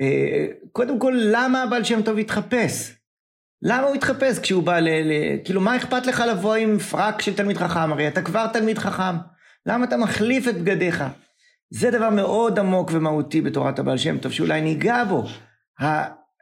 אה, 0.00 0.46
קודם 0.72 0.98
כל, 0.98 1.14
למה 1.32 1.62
הבעל 1.62 1.84
שם 1.84 2.02
טוב 2.02 2.18
התחפש? 2.18 3.01
למה 3.62 3.86
הוא 3.86 3.94
התחפש 3.94 4.38
כשהוא 4.38 4.62
בא 4.62 4.78
ל... 4.78 4.88
ל... 4.88 5.12
כאילו, 5.44 5.60
מה 5.60 5.76
אכפת 5.76 6.06
לך 6.06 6.22
לבוא 6.30 6.54
עם 6.54 6.78
פרק 6.78 7.22
של 7.22 7.34
תלמיד 7.34 7.56
חכם? 7.56 7.92
הרי 7.92 8.08
אתה 8.08 8.22
כבר 8.22 8.46
תלמיד 8.46 8.78
חכם. 8.78 9.16
למה 9.66 9.84
אתה 9.84 9.96
מחליף 9.96 10.48
את 10.48 10.60
בגדיך? 10.60 11.04
זה 11.70 11.90
דבר 11.90 12.10
מאוד 12.10 12.58
עמוק 12.58 12.90
ומהותי 12.92 13.40
בתורת 13.40 13.78
הבעל 13.78 13.98
שם 13.98 14.18
טוב, 14.18 14.32
שאולי 14.32 14.60
ניגע 14.60 15.04
בו. 15.04 15.24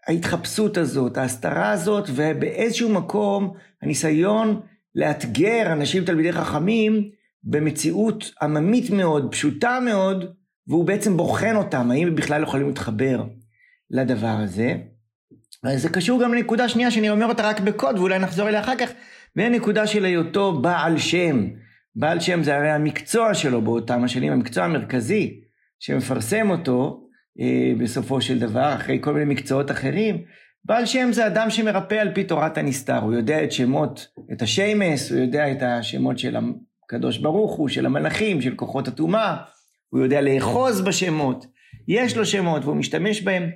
ההתחפשות 0.06 0.76
הזאת, 0.76 1.16
ההסתרה 1.16 1.70
הזאת, 1.70 2.08
ובאיזשהו 2.14 2.88
מקום 2.88 3.54
הניסיון 3.82 4.60
לאתגר 4.94 5.72
אנשים 5.72 6.04
תלמידי 6.04 6.32
חכמים 6.32 7.10
במציאות 7.44 8.30
עממית 8.42 8.90
מאוד, 8.90 9.30
פשוטה 9.30 9.78
מאוד, 9.84 10.24
והוא 10.66 10.84
בעצם 10.84 11.16
בוחן 11.16 11.56
אותם, 11.56 11.90
האם 11.90 12.08
הם 12.08 12.14
בכלל 12.14 12.42
יכולים 12.42 12.66
להתחבר 12.66 13.24
לדבר 13.90 14.36
הזה. 14.42 14.76
וזה 15.66 15.88
קשור 15.88 16.22
גם 16.22 16.34
לנקודה 16.34 16.68
שנייה 16.68 16.90
שאני 16.90 17.10
אומר 17.10 17.26
אותה 17.26 17.48
רק 17.48 17.60
בקוד, 17.60 17.98
ואולי 17.98 18.18
נחזור 18.18 18.48
אליה 18.48 18.60
אחר 18.60 18.76
כך, 18.76 18.90
והנקודה 19.36 19.86
של 19.86 20.04
היותו 20.04 20.60
בעל 20.60 20.98
שם. 20.98 21.48
בעל 21.96 22.20
שם 22.20 22.42
זה 22.42 22.56
הרי 22.56 22.70
המקצוע 22.70 23.34
שלו 23.34 23.62
באותם 23.62 24.04
השנים, 24.04 24.32
המקצוע 24.32 24.64
המרכזי 24.64 25.40
שמפרסם 25.78 26.50
אותו 26.50 27.06
אה, 27.40 27.72
בסופו 27.78 28.20
של 28.20 28.38
דבר, 28.38 28.74
אחרי 28.74 28.98
כל 29.00 29.12
מיני 29.12 29.34
מקצועות 29.34 29.70
אחרים. 29.70 30.24
בעל 30.64 30.86
שם 30.86 31.08
זה 31.12 31.26
אדם 31.26 31.50
שמרפא 31.50 31.94
על 31.94 32.14
פי 32.14 32.24
תורת 32.24 32.58
הנסתר, 32.58 32.98
הוא 32.98 33.14
יודע 33.14 33.44
את 33.44 33.52
שמות, 33.52 34.08
את 34.32 34.42
השיימס, 34.42 35.12
הוא 35.12 35.20
יודע 35.20 35.52
את 35.52 35.62
השמות 35.62 36.18
של 36.18 36.36
הקדוש 36.84 37.18
ברוך 37.18 37.52
הוא, 37.52 37.68
של 37.68 37.86
המלאכים, 37.86 38.42
של 38.42 38.54
כוחות 38.54 38.88
הטומאה, 38.88 39.36
הוא 39.88 40.00
יודע 40.00 40.20
לאחוז 40.20 40.80
בשמות, 40.80 41.46
יש 41.88 42.16
לו 42.16 42.26
שמות 42.26 42.64
והוא 42.64 42.76
משתמש 42.76 43.22
בהם. 43.22 43.50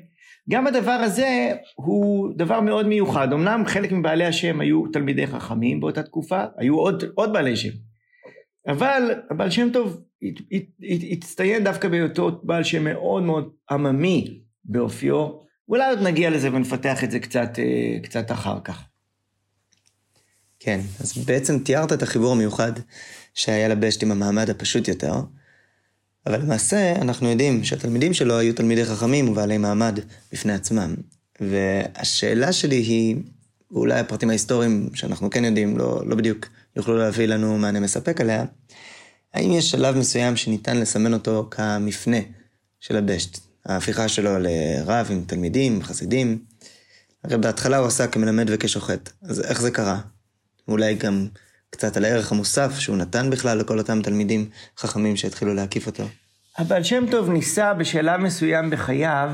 גם 0.51 0.67
הדבר 0.67 0.91
הזה 0.91 1.53
הוא 1.75 2.33
דבר 2.37 2.61
מאוד 2.61 2.87
מיוחד. 2.87 3.33
אמנם 3.33 3.63
חלק 3.67 3.93
מבעלי 3.93 4.25
השם 4.25 4.61
היו 4.61 4.87
תלמידי 4.93 5.27
חכמים 5.27 5.81
באותה 5.81 6.03
תקופה, 6.03 6.45
היו 6.57 6.79
עוד, 6.79 7.05
עוד 7.15 7.33
בעלי 7.33 7.57
שם. 7.57 7.73
אבל 8.69 9.11
הבעל 9.31 9.51
שם 9.51 9.69
טוב 9.73 10.01
הצטיין 11.13 11.65
דווקא 11.65 11.89
בהיותו 11.89 12.41
בעל 12.43 12.65
שם 12.65 12.85
מאוד 12.85 13.23
מאוד 13.23 13.51
עממי 13.71 14.41
באופיו. 14.65 15.29
אולי 15.69 15.91
עוד 15.91 15.99
נגיע 16.03 16.31
לזה 16.31 16.55
ונפתח 16.55 17.05
את 17.05 17.11
זה 17.11 17.19
קצת, 17.19 17.59
אה, 17.59 17.99
קצת 18.03 18.31
אחר 18.31 18.61
כך. 18.65 18.85
כן, 20.59 20.81
אז 21.01 21.19
בעצם 21.19 21.59
תיארת 21.59 21.93
את 21.93 22.03
החיבור 22.03 22.33
המיוחד 22.33 22.73
שהיה 23.35 23.69
לבשט 23.69 24.03
עם 24.03 24.11
המעמד 24.11 24.51
הפשוט 24.51 24.89
יותר, 24.89 25.13
אבל 26.27 26.41
למעשה 26.41 26.93
אנחנו 26.97 27.31
יודעים 27.31 27.65
שהתלמידים 27.65 28.15
שלו 28.15 28.39
היו 28.39 28.55
תלמידי 28.55 28.85
חכמים 28.85 29.29
ובעלי 29.29 29.59
מעמד 29.59 29.99
בפני 30.33 30.53
עצמם. 30.53 30.95
והשאלה 31.41 32.53
שלי 32.53 32.77
היא, 32.77 33.17
ואולי 33.71 34.01
הפרטים 34.01 34.31
ההיסטוריים 34.31 34.89
שאנחנו 34.95 35.31
כן 35.31 35.45
יודעים 35.45 35.79
לא, 35.79 36.03
לא 36.07 36.17
בדיוק 36.17 36.47
יוכלו 36.77 36.97
להביא 36.97 37.27
לנו 37.27 37.59
מענה 37.59 37.81
מספק 37.81 38.21
עליה, 38.21 38.45
האם 39.35 39.53
יש 39.53 39.71
שלב 39.71 39.97
מסוים 39.97 40.37
שניתן 40.37 40.77
לסמן 40.77 41.15
אותו 41.15 41.49
כמפנה 41.51 42.17
של 42.81 42.97
הבשט? 42.97 43.39
ההפיכה 43.67 44.09
שלו 44.09 44.39
לרב 44.39 45.07
עם 45.11 45.25
תלמידים, 45.27 45.83
חסידים. 45.83 46.39
הרי 47.25 47.39
בהתחלה 47.39 47.77
הוא 47.77 47.87
עשה 47.87 48.07
כמלמד 48.07 48.47
וכשוחט, 48.49 49.11
אז 49.23 49.41
איך 49.41 49.61
זה 49.61 49.71
קרה? 49.71 50.01
אולי 50.69 50.95
גם 50.95 51.27
קצת 51.75 51.97
על 51.97 52.05
הערך 52.05 52.33
המוסף 52.33 52.79
שהוא 52.79 52.97
נתן 52.97 53.31
בכלל 53.31 53.59
לכל 53.59 53.79
אותם 53.79 54.03
תלמידים 54.03 54.49
חכמים 54.79 55.17
שהתחילו 55.17 55.55
להקיף 55.55 55.87
אותו. 55.87 56.05
הבעל 56.59 56.83
שם 56.83 57.05
טוב 57.11 57.31
ניסה 57.31 57.75
בשלב 57.75 58.21
מסוים 58.21 58.71
בחייו 58.71 59.33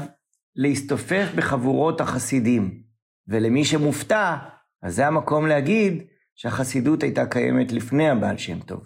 להסתופף 0.57 1.27
בחבורות 1.35 2.01
החסידים. 2.01 2.83
ולמי 3.29 3.65
שמופתע, 3.65 4.37
אז 4.83 4.95
זה 4.95 5.07
המקום 5.07 5.47
להגיד 5.47 6.03
שהחסידות 6.35 7.03
הייתה 7.03 7.27
קיימת 7.27 7.73
לפני 7.73 8.11
הבעל 8.11 8.39
שם 8.39 8.61
טוב. 8.61 8.81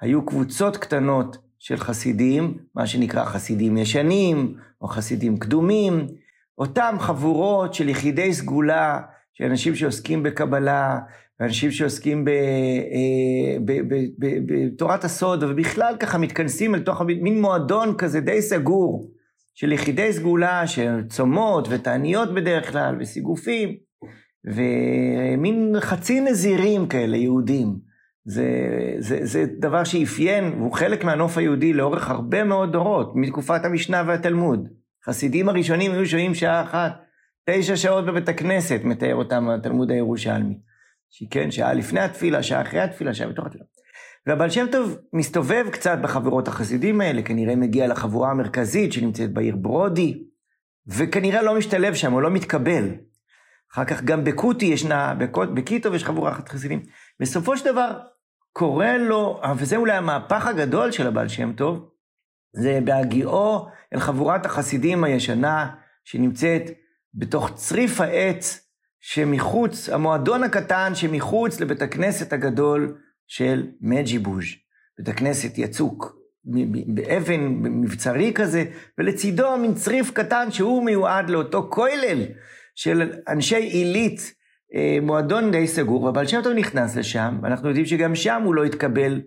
היו 0.00 0.26
קבוצות 0.26 0.76
קטנות 0.76 1.38
של 1.58 1.76
חסידים, 1.76 2.58
מה 2.74 2.86
שנקרא 2.86 3.24
חסידים 3.24 3.78
ישנים, 3.78 4.54
או 4.80 4.88
חסידים 4.88 5.38
קדומים, 5.38 6.06
אותם 6.58 6.96
חבורות 6.98 7.74
של 7.74 7.88
יחידי 7.88 8.34
סגולה, 8.34 9.00
של 9.32 9.44
אנשים 9.44 9.76
שעוסקים 9.76 10.22
בקבלה, 10.22 10.98
ואנשים 11.40 11.70
שעוסקים 11.70 12.28
אה, 12.28 13.56
בתורת 14.46 15.04
הסוד, 15.04 15.42
ובכלל 15.42 15.96
ככה 16.00 16.18
מתכנסים 16.18 16.74
אל 16.74 16.80
תוך 16.80 17.02
מין 17.02 17.40
מועדון 17.40 17.94
כזה 17.98 18.20
די 18.20 18.42
סגור, 18.42 19.10
של 19.54 19.72
יחידי 19.72 20.12
סגולה, 20.12 20.66
של 20.66 21.02
צומות 21.08 21.68
ותעניות 21.70 22.34
בדרך 22.34 22.70
כלל, 22.72 22.96
וסיגופים, 23.00 23.76
ומין 24.44 25.74
חצי 25.80 26.20
נזירים 26.20 26.86
כאלה, 26.86 27.16
יהודים. 27.16 27.90
זה, 28.24 28.46
זה, 28.98 29.18
זה 29.22 29.44
דבר 29.58 29.84
שאפיין, 29.84 30.44
והוא 30.44 30.72
חלק 30.72 31.04
מהנוף 31.04 31.38
היהודי 31.38 31.72
לאורך 31.72 32.10
הרבה 32.10 32.44
מאוד 32.44 32.72
דורות, 32.72 33.12
מתקופת 33.14 33.64
המשנה 33.64 34.02
והתלמוד. 34.06 34.68
חסידים 35.06 35.48
הראשונים 35.48 35.92
היו 35.92 36.06
שוהים 36.06 36.34
שעה 36.34 36.62
אחת, 36.62 36.92
תשע 37.50 37.76
שעות 37.76 38.06
בבית 38.06 38.28
הכנסת, 38.28 38.80
מתאר 38.84 39.14
אותם 39.14 39.48
התלמוד 39.48 39.90
הירושלמי. 39.90 40.69
שכן, 41.10 41.50
שעה 41.50 41.72
לפני 41.72 42.00
התפילה, 42.00 42.42
שעה 42.42 42.62
אחרי 42.62 42.80
התפילה, 42.80 43.14
שעה 43.14 43.28
בתוך 43.28 43.46
התפילה. 43.46 43.64
והבעל 44.26 44.50
שם 44.50 44.66
טוב 44.72 44.98
מסתובב 45.12 45.66
קצת 45.72 45.98
בחבורות 46.02 46.48
החסידים 46.48 47.00
האלה, 47.00 47.22
כנראה 47.22 47.56
מגיע 47.56 47.86
לחבורה 47.86 48.30
המרכזית 48.30 48.92
שנמצאת 48.92 49.32
בעיר 49.32 49.56
ברודי, 49.56 50.24
וכנראה 50.86 51.42
לא 51.42 51.58
משתלב 51.58 51.94
שם, 51.94 52.12
או 52.12 52.20
לא 52.20 52.30
מתקבל. 52.30 52.94
אחר 53.72 53.84
כך 53.84 54.02
גם 54.02 54.24
בקוטי 54.24 54.66
ישנה, 54.66 55.14
בקיטוב 55.54 55.94
יש 55.94 56.04
חבורה 56.04 56.34
חסידים. 56.34 56.82
בסופו 57.20 57.56
של 57.56 57.64
דבר, 57.72 57.98
קורה 58.52 58.96
לו, 58.96 59.40
וזה 59.56 59.76
אולי 59.76 59.92
המהפך 59.92 60.46
הגדול 60.46 60.92
של 60.92 61.06
הבעל 61.06 61.28
שם 61.28 61.52
טוב, 61.52 61.90
זה 62.52 62.78
בהגיעו 62.84 63.66
אל 63.94 64.00
חבורת 64.00 64.46
החסידים 64.46 65.04
הישנה, 65.04 65.70
שנמצאת 66.04 66.62
בתוך 67.14 67.50
צריף 67.54 68.00
העץ 68.00 68.69
שמחוץ, 69.00 69.88
המועדון 69.88 70.42
הקטן 70.44 70.94
שמחוץ 70.94 71.60
לבית 71.60 71.82
הכנסת 71.82 72.32
הגדול 72.32 72.96
של 73.26 73.66
מג'יבוז', 73.80 74.44
בית 74.98 75.08
הכנסת 75.08 75.58
יצוק, 75.58 76.16
באבן 76.86 77.40
מבצרי 77.60 78.32
כזה, 78.34 78.64
ולצידו 78.98 79.56
מין 79.56 79.74
צריף 79.74 80.10
קטן 80.10 80.50
שהוא 80.50 80.84
מיועד 80.84 81.30
לאותו 81.30 81.68
כולל 81.70 82.22
של 82.74 83.12
אנשי 83.28 83.56
עילית, 83.56 84.34
אה, 84.74 84.98
מועדון 85.02 85.50
די 85.50 85.66
סגור, 85.66 86.08
אבל 86.08 86.26
שם 86.26 86.40
טוב 86.44 86.52
נכנס 86.52 86.96
לשם, 86.96 87.38
ואנחנו 87.42 87.68
יודעים 87.68 87.86
שגם 87.86 88.14
שם 88.14 88.42
הוא 88.44 88.54
לא 88.54 88.64
התקבל 88.64 89.20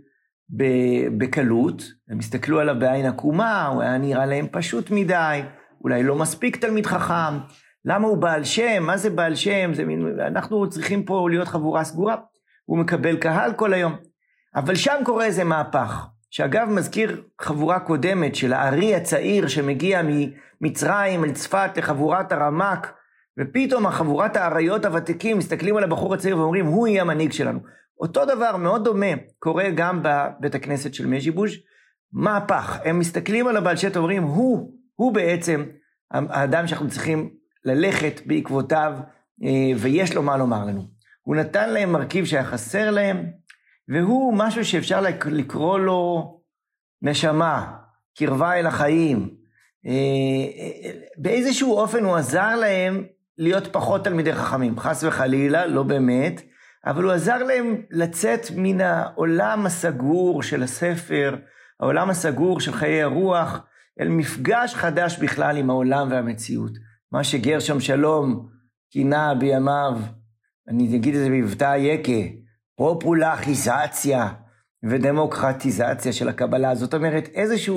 בקלות, 1.18 1.84
הם 2.10 2.20
הסתכלו 2.20 2.60
עליו 2.60 2.76
בעין 2.80 3.06
עקומה, 3.06 3.68
הוא 3.68 3.82
היה 3.82 3.98
נראה 3.98 4.26
להם 4.26 4.48
פשוט 4.52 4.92
מדי, 4.92 5.42
אולי 5.84 6.04
לא 6.04 6.16
מספיק 6.16 6.56
תלמיד 6.58 6.86
חכם, 6.86 7.38
למה 7.86 8.08
הוא 8.08 8.18
בעל 8.18 8.44
שם? 8.44 8.84
מה 8.84 8.98
זה 8.98 9.10
בעל 9.10 9.36
שם? 9.36 9.74
זה 9.74 9.86
מין, 9.86 10.20
אנחנו 10.28 10.70
צריכים 10.70 11.06
פה 11.06 11.28
להיות 11.30 11.48
חבורה 11.48 11.84
סגורה. 11.84 12.16
הוא 12.66 12.78
מקבל 12.78 13.18
קהל 13.18 13.54
כל 13.54 13.74
היום. 13.74 13.96
אבל 14.56 14.76
שם 14.76 15.02
קורה 15.06 15.26
איזה 15.26 15.44
מהפך, 15.44 16.08
שאגב 16.30 16.68
מזכיר 16.70 17.24
חבורה 17.42 17.80
קודמת 17.80 18.36
של 18.36 18.54
הארי 18.54 18.96
הצעיר 18.96 19.48
שמגיע 19.48 20.02
ממצרים 20.04 21.24
אל 21.24 21.32
צפת 21.32 21.78
לחבורת 21.78 22.32
הרמק, 22.32 22.94
ופתאום 23.40 23.86
החבורת 23.86 24.36
האריות 24.36 24.86
הוותיקים 24.86 25.38
מסתכלים 25.38 25.78
על 25.78 25.84
הבחור 25.84 26.14
הצעיר 26.14 26.38
ואומרים, 26.38 26.66
הוא 26.66 26.88
יהיה 26.88 27.02
המנהיג 27.02 27.32
שלנו. 27.32 27.60
אותו 28.00 28.26
דבר 28.26 28.58
מאוד 28.58 28.84
דומה 28.84 29.12
קורה 29.40 29.70
גם 29.76 30.04
בבית 30.04 30.56
הכנסת 30.56 30.94
של 30.94 31.08
מז'יבוז', 31.08 31.52
מהפך. 32.14 32.80
הם 32.84 33.00
מסתכלים 33.00 33.48
על 33.48 33.58
הבעל 33.58 33.76
שט 33.76 33.98
ואומרים, 33.98 34.24
הוא, 34.24 34.74
הוא 34.96 35.14
בעצם 35.14 35.64
האדם 36.12 36.68
שאנחנו 36.68 36.90
צריכים 36.90 37.30
ללכת 37.66 38.22
בעקבותיו, 38.26 38.94
אה, 39.44 39.72
ויש 39.78 40.16
לו 40.16 40.24
מה 40.24 40.38
לומר 40.38 40.66
לנו. 40.66 40.88
הוא 41.22 41.36
נתן 41.36 41.70
להם 41.70 41.92
מרכיב 41.92 42.26
שהיה 42.26 42.46
חסר 42.46 42.92
להם, 42.92 43.26
והוא 43.88 44.34
משהו 44.38 44.66
שאפשר 44.66 45.02
לקרוא 45.26 45.80
לו 45.80 46.34
נשמה, 47.02 47.74
קרבה 48.18 48.54
אל 48.54 48.66
החיים. 48.66 49.30
אה, 49.86 49.92
אה, 49.92 50.92
באיזשהו 51.18 51.74
אופן 51.74 52.04
הוא 52.04 52.16
עזר 52.16 52.56
להם 52.56 53.04
להיות 53.38 53.68
פחות 53.74 54.04
תלמידי 54.04 54.34
חכמים, 54.34 54.80
חס 54.80 55.04
וחלילה, 55.04 55.66
לא 55.66 55.84
באמת, 55.84 56.42
אבל 56.86 57.04
הוא 57.04 57.12
עזר 57.12 57.44
להם 57.44 57.82
לצאת 57.92 58.46
מן 58.56 58.82
העולם 58.82 59.66
הסגור 59.66 60.44
של 60.44 60.64
הספר, 60.64 61.36
העולם 61.80 62.10
הסגור 62.10 62.60
של 62.60 62.74
חיי 62.74 63.04
הרוח, 63.04 63.60
אל 64.00 64.10
מפגש 64.10 64.76
חדש 64.76 65.18
בכלל 65.20 65.58
עם 65.58 65.70
העולם 65.70 66.12
והמציאות. 66.12 66.72
מה 67.14 67.24
שגרשם 67.24 67.80
שלום 67.80 68.48
כינה 68.92 69.34
בימיו, 69.36 70.00
אני 70.68 70.96
אגיד 70.96 71.16
את 71.16 71.22
זה 71.22 71.30
במבטא 71.30 71.76
יקה, 71.78 72.36
פופולחיזציה 72.76 74.28
ודמוקרטיזציה 74.90 76.14
של 76.14 76.28
הקבלה. 76.30 76.76
זאת 76.76 76.94
אומרת, 76.94 77.30
איזושהי 77.34 77.74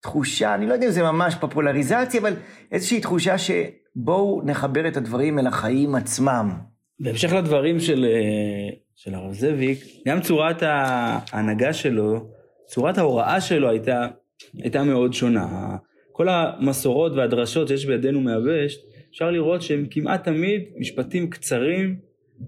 תחושה, 0.00 0.54
אני 0.54 0.66
לא 0.66 0.72
יודע 0.72 0.86
אם 0.86 0.92
זה 0.92 1.02
ממש 1.02 1.34
פופולריזציה, 1.34 2.20
אבל 2.20 2.34
איזושהי 2.72 3.00
תחושה 3.00 3.34
שבואו 3.38 4.42
נחבר 4.44 4.88
את 4.88 4.96
הדברים 4.96 5.38
אל 5.38 5.46
החיים 5.46 5.94
עצמם. 5.94 6.58
בהמשך 7.00 7.32
לדברים 7.32 7.80
של, 7.80 8.04
אה, 8.04 8.76
של 8.94 9.14
הרב 9.14 9.32
זאביק, 9.32 9.78
גם 10.08 10.20
צורת 10.20 10.62
ההנהגה 10.62 11.72
שלו, 11.72 12.26
צורת 12.66 12.98
ההוראה 12.98 13.40
שלו 13.40 13.70
הייתה, 13.70 14.06
הייתה 14.54 14.82
מאוד 14.82 15.12
שונה. 15.12 15.76
כל 16.12 16.28
המסורות 16.28 17.12
והדרשות 17.12 17.68
שיש 17.68 17.86
בידינו 17.86 18.20
מהבשט, 18.20 18.80
אפשר 19.10 19.30
לראות 19.30 19.62
שהם 19.62 19.86
כמעט 19.90 20.24
תמיד 20.24 20.62
משפטים 20.76 21.30
קצרים, 21.30 21.96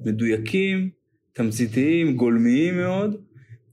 מדויקים, 0.05 0.91
תמציתיים, 1.33 2.17
גולמיים 2.17 2.77
מאוד, 2.77 3.17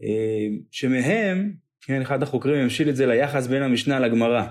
אה, 0.03 0.47
שמהם, 0.71 1.51
כן, 1.81 2.01
אחד 2.01 2.23
החוקרים 2.23 2.63
המשיל 2.63 2.89
את 2.89 2.95
זה 2.95 3.05
ליחס 3.05 3.47
בין 3.47 3.63
המשנה 3.63 3.99
לגמרא. 3.99 4.45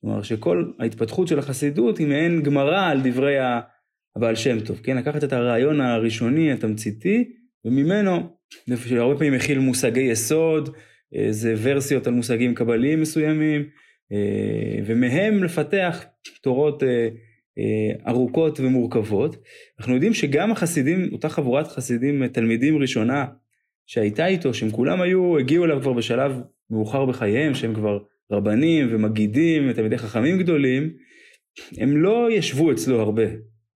כלומר 0.00 0.22
שכל 0.22 0.70
ההתפתחות 0.78 1.28
של 1.28 1.38
החסידות 1.38 1.98
היא 1.98 2.06
מעין 2.06 2.42
גמרא 2.42 2.90
על 2.90 3.00
דברי 3.04 3.36
הבעל 4.16 4.34
שם 4.34 4.60
טוב, 4.60 4.80
כן, 4.82 4.96
לקחת 4.96 5.24
את 5.24 5.32
הרעיון 5.32 5.80
הראשוני, 5.80 6.52
התמציתי, 6.52 7.32
וממנו, 7.64 8.36
שהרבה 8.76 9.14
פעמים 9.18 9.32
מכיל 9.32 9.58
מושגי 9.58 10.00
יסוד, 10.00 10.76
זה 11.30 11.54
ורסיות 11.62 12.06
על 12.06 12.12
מושגים 12.12 12.54
קבליים 12.54 13.00
מסוימים, 13.00 13.64
ומהם 14.86 15.44
לפתח 15.44 16.04
תורות 16.42 16.82
אה, 16.82 17.08
אה, 17.58 18.10
ארוכות 18.10 18.60
ומורכבות. 18.60 19.36
אנחנו 19.78 19.94
יודעים 19.94 20.14
שגם 20.14 20.52
החסידים, 20.52 21.08
אותה 21.12 21.28
חבורת 21.28 21.68
חסידים, 21.68 22.26
תלמידים 22.26 22.78
ראשונה 22.78 23.26
שהייתה 23.86 24.26
איתו, 24.26 24.54
שהם 24.54 24.70
כולם 24.70 25.00
היו, 25.00 25.38
הגיעו 25.38 25.64
אליו 25.64 25.80
כבר 25.80 25.92
בשלב 25.92 26.40
מאוחר 26.70 27.04
בחייהם, 27.04 27.54
שהם 27.54 27.74
כבר 27.74 27.98
רבנים 28.32 28.88
ומגידים, 28.90 29.72
תלמידי 29.72 29.98
חכמים 29.98 30.38
גדולים, 30.38 30.90
הם 31.78 31.96
לא 31.96 32.28
ישבו 32.30 32.72
אצלו 32.72 33.00
הרבה, 33.00 33.24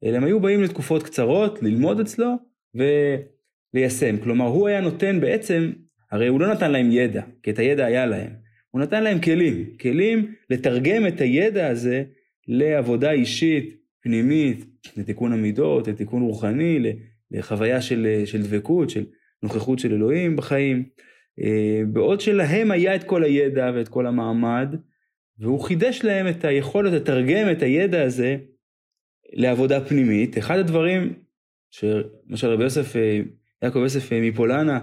אלא 0.05 0.17
הם 0.17 0.25
היו 0.25 0.41
באים 0.41 0.63
לתקופות 0.63 1.03
קצרות, 1.03 1.63
ללמוד 1.63 2.01
אצלו 2.01 2.29
וליישם. 2.75 4.17
כלומר, 4.17 4.47
הוא 4.47 4.69
היה 4.69 4.81
נותן 4.81 5.21
בעצם, 5.21 5.73
הרי 6.11 6.27
הוא 6.29 6.41
לא 6.41 6.53
נתן 6.53 6.73
להם 6.73 6.91
ידע, 6.91 7.23
כי 7.43 7.51
את 7.51 7.59
הידע 7.59 7.85
היה 7.85 8.07
להם. 8.07 8.44
הוא 8.75 8.83
נתן 8.83 9.05
להם 9.05 9.21
כלים, 9.21 9.77
כלים 9.81 10.35
לתרגם 10.51 11.07
את 11.07 11.21
הידע 11.21 11.67
הזה 11.67 12.05
לעבודה 12.49 13.11
אישית, 13.11 13.77
פנימית, 14.03 14.65
לתיקון 14.97 15.33
המידות, 15.33 15.89
לתיקון 15.89 16.23
רוחני, 16.23 16.79
לחוויה 17.31 17.81
של, 17.83 18.23
של 18.25 18.43
דבקות, 18.43 18.91
של 18.91 19.05
נוכחות 19.43 19.79
של 19.79 19.93
אלוהים 19.93 20.37
בחיים. 20.37 20.85
אה, 21.41 21.83
בעוד 21.93 22.21
שלהם 22.21 22.71
היה 22.71 22.95
את 22.95 23.05
כל 23.05 23.25
הידע 23.25 23.71
ואת 23.75 23.89
כל 23.89 24.07
המעמד, 24.07 24.77
והוא 25.39 25.61
חידש 25.61 26.05
להם 26.05 26.29
את 26.29 26.45
היכולת 26.45 26.93
לתרגם 26.93 27.51
את 27.53 27.63
הידע 27.63 28.03
הזה 28.03 28.37
לעבודה 29.33 29.85
פנימית. 29.85 30.39
אחד 30.39 30.59
הדברים 30.59 31.13
שלמשל 31.71 32.47
רבי 32.47 32.65
יוסף, 32.65 32.97
אה, 32.97 33.21
יעקב 33.63 33.79
יוסף 33.79 34.13
אה, 34.13 34.21
מפולנה, 34.21 34.81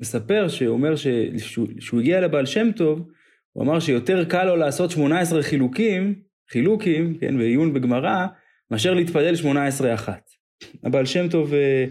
מספר 0.00 0.48
שהוא 0.48 0.68
אומר 0.68 0.96
שהוא 0.96 2.00
הגיע 2.00 2.20
לבעל 2.20 2.46
שם 2.46 2.68
טוב, 2.76 3.08
הוא 3.52 3.64
אמר 3.64 3.80
שיותר 3.80 4.24
קל 4.24 4.44
לו 4.44 4.56
לעשות 4.56 4.90
18 4.90 5.42
חילוקים, 5.42 6.14
חילוקים, 6.50 7.18
כן, 7.20 7.38
בעיון 7.38 7.72
בגמרא, 7.74 8.26
מאשר 8.70 8.94
להתפלל 8.94 9.36
18 9.36 9.94
אחת. 9.94 10.30
הבעל 10.84 11.06
שם 11.06 11.28
טוב 11.28 11.54
אה, 11.54 11.84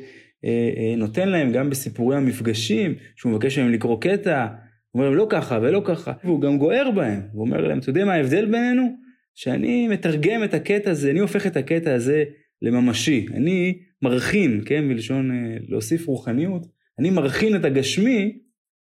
אה, 0.45 0.69
אה, 0.77 0.95
נותן 0.97 1.29
להם 1.29 1.51
גם 1.51 1.69
בסיפורי 1.69 2.17
המפגשים, 2.17 2.95
שהוא 3.15 3.31
מבקש 3.31 3.59
מהם 3.59 3.71
לקרוא 3.71 4.01
קטע, 4.01 4.41
הוא 4.41 4.99
אומר 4.99 5.09
להם 5.09 5.17
לא 5.17 5.27
ככה 5.29 5.59
ולא 5.61 5.81
ככה, 5.85 6.13
והוא 6.23 6.41
גם 6.41 6.57
גוער 6.57 6.91
בהם, 6.91 7.21
הוא 7.31 7.45
אומר 7.45 7.67
להם, 7.67 7.79
אתה 7.79 7.89
יודע 7.89 8.05
מה 8.05 8.13
ההבדל 8.13 8.45
בינינו? 8.45 9.07
שאני 9.35 9.87
מתרגם 9.87 10.43
את 10.43 10.53
הקטע 10.53 10.91
הזה, 10.91 11.11
אני 11.11 11.19
הופך 11.19 11.47
את 11.47 11.57
הקטע 11.57 11.93
הזה 11.93 12.23
לממשי, 12.61 13.25
אני 13.33 13.79
מרכין, 14.01 14.61
כן, 14.65 14.87
מלשון 14.87 15.31
אה, 15.31 15.57
להוסיף 15.67 16.07
רוחניות, 16.07 16.65
אני 16.99 17.09
מרכין 17.09 17.55
את 17.55 17.65
הגשמי 17.65 18.37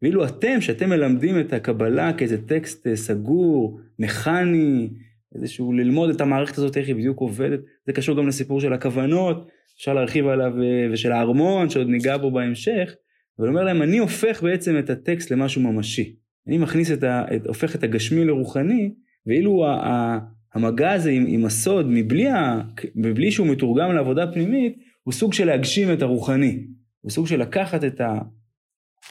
ואילו 0.02 0.24
אתם, 0.24 0.60
שאתם 0.60 0.90
מלמדים 0.90 1.40
את 1.40 1.52
הקבלה 1.52 2.12
כאיזה 2.12 2.46
טקסט 2.46 2.86
אה, 2.86 2.96
סגור, 2.96 3.80
מכני, 3.98 4.90
איזשהו 5.34 5.72
ללמוד 5.72 6.10
את 6.10 6.20
המערכת 6.20 6.58
הזאת, 6.58 6.76
איך 6.76 6.88
היא 6.88 6.96
בדיוק 6.96 7.20
עובדת, 7.20 7.60
זה 7.86 7.92
קשור 7.92 8.16
גם 8.16 8.28
לסיפור 8.28 8.60
של 8.60 8.72
הכוונות, 8.72 9.48
אפשר 9.76 9.94
להרחיב 9.94 10.26
עליו, 10.26 10.62
אה, 10.62 10.88
ושל 10.92 11.12
הארמון, 11.12 11.70
שעוד 11.70 11.88
ניגע 11.88 12.16
בו 12.16 12.30
בהמשך, 12.30 12.94
אבל 13.38 13.48
אומר 13.48 13.64
להם, 13.64 13.82
אני 13.82 13.98
הופך 13.98 14.42
בעצם 14.42 14.78
את 14.78 14.90
הטקסט 14.90 15.30
למשהו 15.30 15.62
ממשי. 15.62 16.16
אני 16.48 16.58
מכניס 16.58 16.90
את 16.90 17.02
ה... 17.02 17.24
את, 17.36 17.46
הופך 17.46 17.74
את 17.74 17.82
הגשמי 17.82 18.24
לרוחני, 18.24 18.94
ואילו 19.26 19.66
ה, 19.66 19.70
ה, 19.70 20.18
המגע 20.54 20.92
הזה 20.92 21.10
עם, 21.10 21.24
עם 21.28 21.44
הסוד, 21.44 21.86
מבלי, 21.88 22.28
ה, 22.28 22.60
מבלי 22.96 23.30
שהוא 23.30 23.46
מתורגם 23.46 23.92
לעבודה 23.92 24.32
פנימית, 24.32 24.76
הוא 25.02 25.12
סוג 25.12 25.32
של 25.32 25.44
להגשים 25.44 25.92
את 25.92 26.02
הרוחני. 26.02 26.66
הוא 27.00 27.10
סוג 27.10 27.26
של 27.26 27.40
לקחת 27.40 27.84
את, 27.84 28.00
ה, 28.00 28.18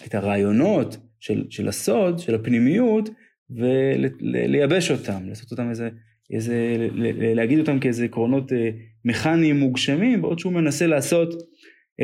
את 0.06 0.16
הרעיונות 0.16 0.98
של, 1.20 1.46
של 1.50 1.68
הסוד, 1.68 2.20
של 2.20 2.36
הפנימיות, 2.36 3.10
ולייבש 3.50 4.92
אותם, 4.92 5.30
לעשות 5.30 5.52
אותם 5.52 5.70
איזה, 5.70 5.90
איזה, 6.32 6.88
להגיד 7.36 7.60
אותם 7.60 7.80
כאיזה 7.80 8.06
עקרונות 8.06 8.54
אה, 8.54 8.70
מכניים 9.06 9.60
מוגשמים, 9.60 10.22
בעוד 10.22 10.40
שהוא 10.40 10.54
מנסה 10.54 10.88
לעשות 10.88 11.34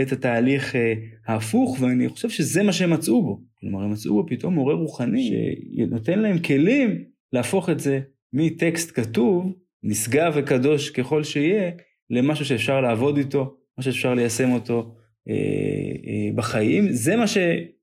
את 0.01 0.11
התהליך 0.11 0.75
אה, 0.75 0.93
ההפוך, 1.27 1.77
ואני 1.81 2.09
חושב 2.09 2.29
שזה 2.29 2.63
מה 2.63 2.73
שהם 2.73 2.89
מצאו 2.89 3.23
בו. 3.23 3.41
כלומר, 3.59 3.83
הם 3.83 3.91
מצאו 3.91 4.13
בו 4.13 4.25
פתאום 4.27 4.53
מורה 4.53 4.73
רוחני, 4.73 5.31
שנותן 5.77 6.19
להם 6.19 6.39
כלים 6.39 7.03
להפוך 7.33 7.69
את 7.69 7.79
זה 7.79 7.99
מטקסט 8.33 8.99
כתוב, 8.99 9.53
נשגב 9.83 10.33
וקדוש 10.35 10.89
ככל 10.89 11.23
שיהיה, 11.23 11.71
למשהו 12.09 12.45
שאפשר 12.45 12.81
לעבוד 12.81 13.17
איתו, 13.17 13.55
משהו 13.77 13.93
שאפשר 13.93 14.13
ליישם 14.13 14.51
אותו 14.51 14.95
אה, 15.29 15.33
אה, 16.07 16.29
בחיים. 16.35 16.91
זה 16.91 17.15
מה 17.15 17.27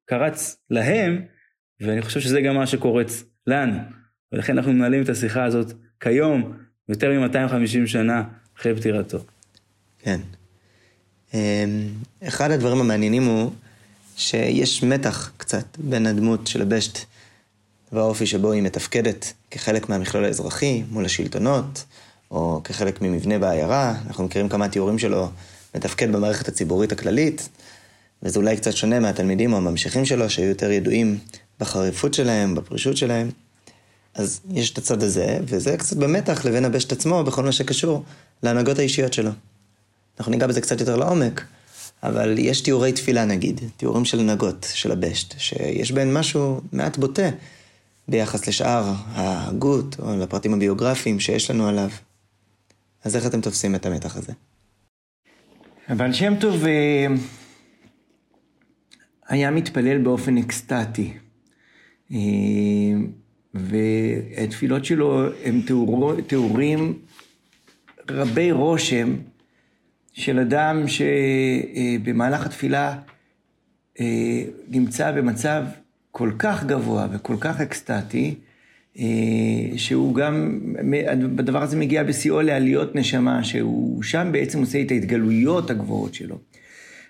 שקרץ 0.07 0.57
להם, 0.71 1.23
ואני 1.81 2.03
חושב 2.03 2.21
שזה 2.21 2.41
גם 2.41 2.55
מה 2.55 2.67
שקורץ 2.67 3.25
לנו. 3.47 3.79
ולכן 4.33 4.59
אנחנו 4.59 4.73
מנהלים 4.73 5.03
את 5.03 5.09
השיחה 5.09 5.45
הזאת 5.45 5.73
כיום, 6.01 6.53
יותר 6.89 7.21
מ-250 7.21 7.87
שנה 7.87 8.23
אחרי 8.59 8.77
פטירתו. 8.77 9.19
כן. 9.99 10.21
אמ, 11.35 11.39
אחד 12.29 12.51
הדברים 12.51 12.81
המעניינים 12.81 13.25
הוא 13.25 13.51
שיש 14.17 14.83
מתח 14.83 15.33
קצת 15.37 15.67
בין 15.79 16.07
הדמות 16.07 16.47
של 16.47 16.63
הבשט 16.63 16.99
והאופי 17.93 18.27
שבו 18.27 18.53
היא 18.53 18.63
מתפקדת 18.63 19.33
כחלק 19.51 19.89
מהמכלול 19.89 20.25
האזרחי 20.25 20.83
מול 20.91 21.05
השלטונות, 21.05 21.85
או 22.31 22.61
כחלק 22.65 23.03
ממבנה 23.03 23.39
בעיירה. 23.39 23.95
אנחנו 24.07 24.25
מכירים 24.25 24.49
כמה 24.49 24.69
תיאורים 24.69 24.99
שלו 24.99 25.29
מתפקד 25.75 26.13
במערכת 26.13 26.49
הציבורית 26.49 26.93
הכללית, 26.93 27.49
וזה 28.23 28.39
אולי 28.39 28.57
קצת 28.57 28.73
שונה 28.73 29.01
מהתלמידים 29.01 29.53
או 29.53 29.59
הממשיכים 29.59 30.05
שלו, 30.05 30.31
שהיו 30.31 30.49
יותר 30.49 30.71
ידועים 30.71 31.19
בחריפות 31.61 32.15
שלהם, 32.15 32.55
בפרישות 32.55 32.97
שלהם. 32.97 33.31
אז 34.15 34.41
יש 34.51 34.71
את 34.71 34.79
הצד 34.79 35.03
הזה, 35.03 35.39
וזה 35.43 35.77
קצת 35.77 35.97
במתח 35.97 36.45
לבין 36.45 36.65
הבשט 36.65 36.93
עצמו 36.93 37.25
בכל 37.25 37.43
מה 37.43 37.53
שקשור 37.53 38.05
להנהגות 38.43 38.79
האישיות 38.79 39.13
שלו. 39.13 39.31
אנחנו 40.19 40.33
ניגע 40.33 40.47
בזה 40.47 40.61
קצת 40.61 40.81
יותר 40.81 40.97
לעומק, 40.97 41.45
אבל 42.03 42.35
יש 42.39 42.61
תיאורי 42.61 42.93
תפילה 42.93 43.25
נגיד, 43.25 43.61
תיאורים 43.77 44.05
של 44.05 44.21
הנהגות 44.21 44.67
של 44.75 44.93
הבשט, 44.93 45.35
שיש 45.39 45.93
בהן 45.93 46.13
משהו 46.13 46.61
מעט 46.73 46.97
בוטה 46.97 47.29
ביחס 48.09 48.49
לשאר 48.49 48.93
ההגות 49.13 49.97
או 49.99 50.17
לפרטים 50.17 50.55
הביוגרפיים 50.55 51.21
שיש 51.21 51.51
לנו 51.51 51.69
עליו. 51.69 51.91
אז 53.05 53.17
איך 53.17 53.27
אתם 53.27 53.41
תופסים 53.41 53.75
את 53.75 53.87
המתח 53.87 54.17
הזה? 54.17 54.33
אבל 55.89 56.13
שם 56.13 56.35
טוב 56.41 56.65
אה, 56.65 57.07
היה 59.29 59.51
מתפלל 59.51 59.99
באופן 59.99 60.37
אקסטטי. 60.39 61.13
אה, 62.13 62.19
והתפילות 63.55 64.85
שלו 64.85 65.25
הם 65.45 65.61
תיאור, 65.67 66.21
תיאורים 66.21 66.99
רבי 68.11 68.53
רושם 68.53 69.15
של 70.13 70.39
אדם 70.39 70.83
שבמהלך 70.89 72.47
התפילה 72.47 72.99
אה, 74.01 74.43
נמצא 74.69 75.13
במצב 75.13 75.65
כל 76.11 76.31
כך 76.39 76.65
גבוה 76.65 77.07
וכל 77.13 77.37
כך 77.41 77.61
אקסטטי, 77.61 78.35
אה, 78.99 79.05
שהוא 79.77 80.15
גם, 80.15 80.61
בדבר 81.37 81.63
הזה 81.63 81.77
מגיע 81.77 82.03
בשיאו 82.03 82.43
לעליות 82.43 82.95
נשמה, 82.95 83.45
שהוא 83.45 84.03
שם 84.03 84.29
בעצם 84.33 84.61
עושה 84.61 84.81
את 84.81 84.91
ההתגלויות 84.91 85.71
הגבוהות 85.71 86.15
שלו. 86.15 86.39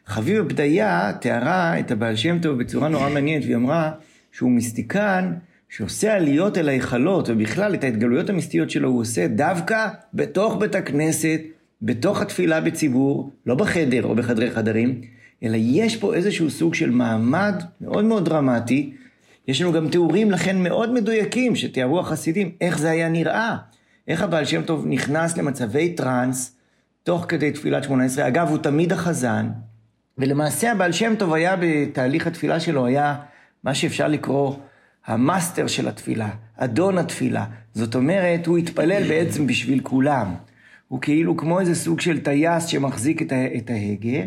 חביבה 0.06 0.42
בדיה 0.42 1.12
תיארה 1.20 1.78
את 1.78 1.90
הבעל 1.90 2.16
שם 2.16 2.38
טוב 2.38 2.58
בצורה 2.58 2.88
נורא 2.88 3.08
מעניינת, 3.08 3.44
והיא 3.44 3.56
אמרה 3.56 3.92
שהוא 4.32 4.50
מיסטיקן 4.50 5.32
שעושה 5.68 6.14
עליות 6.14 6.58
אל 6.58 6.68
ההיכלות, 6.68 7.28
ובכלל 7.28 7.74
את 7.74 7.84
ההתגלויות 7.84 8.30
המיסטיות 8.30 8.70
שלו 8.70 8.88
הוא 8.88 9.00
עושה 9.00 9.26
דווקא 9.28 9.88
בתוך 10.14 10.56
בית 10.56 10.74
הכנסת, 10.74 11.40
בתוך 11.82 12.22
התפילה 12.22 12.60
בציבור, 12.60 13.30
לא 13.46 13.54
בחדר 13.54 14.04
או 14.04 14.14
בחדרי 14.14 14.50
חדרים, 14.50 15.00
אלא 15.42 15.56
יש 15.60 15.96
פה 15.96 16.14
איזשהו 16.14 16.50
סוג 16.50 16.74
של 16.74 16.90
מעמד 16.90 17.62
מאוד 17.80 18.04
מאוד 18.04 18.24
דרמטי. 18.24 18.92
יש 19.48 19.62
לנו 19.62 19.72
גם 19.72 19.88
תיאורים 19.88 20.30
לכן 20.30 20.62
מאוד 20.62 20.92
מדויקים 20.92 21.56
שתיארו 21.56 22.00
החסידים, 22.00 22.52
איך 22.60 22.78
זה 22.78 22.90
היה 22.90 23.08
נראה, 23.08 23.56
איך 24.08 24.22
הבעל 24.22 24.44
שם 24.44 24.62
טוב 24.62 24.86
נכנס 24.88 25.36
למצבי 25.36 25.92
טראנס 25.92 26.56
תוך 27.02 27.24
כדי 27.28 27.50
תפילת 27.50 27.84
שמונה 27.84 28.04
עשרה. 28.04 28.28
אגב, 28.28 28.48
הוא 28.48 28.58
תמיד 28.58 28.92
החזן, 28.92 29.46
ולמעשה 30.18 30.72
הבעל 30.72 30.92
שם 30.92 31.14
טוב 31.18 31.33
היה 31.33 31.57
בתהליך 31.61 32.26
התפילה 32.26 32.61
שלו, 32.61 32.87
היה 32.87 33.16
מה 33.64 33.74
שאפשר 33.74 34.09
לקרוא 34.09 34.57
המאסטר 35.07 35.66
של 35.66 35.88
התפילה, 35.88 36.29
אדון 36.57 36.98
התפילה. 36.98 37.44
זאת 37.74 37.94
אומרת, 37.94 38.46
הוא 38.46 38.59
התפלל 38.59 39.09
בעצם 39.09 39.46
בשביל 39.46 39.81
כולם. 39.81 40.35
הוא 40.88 41.00
כאילו 41.00 41.37
כמו 41.37 41.61
איזה 41.61 41.74
סוג 41.74 42.00
של 42.00 42.20
טייס 42.20 42.66
שמחזיק 42.66 43.22
את 43.33 43.70
ההגה, 43.70 44.26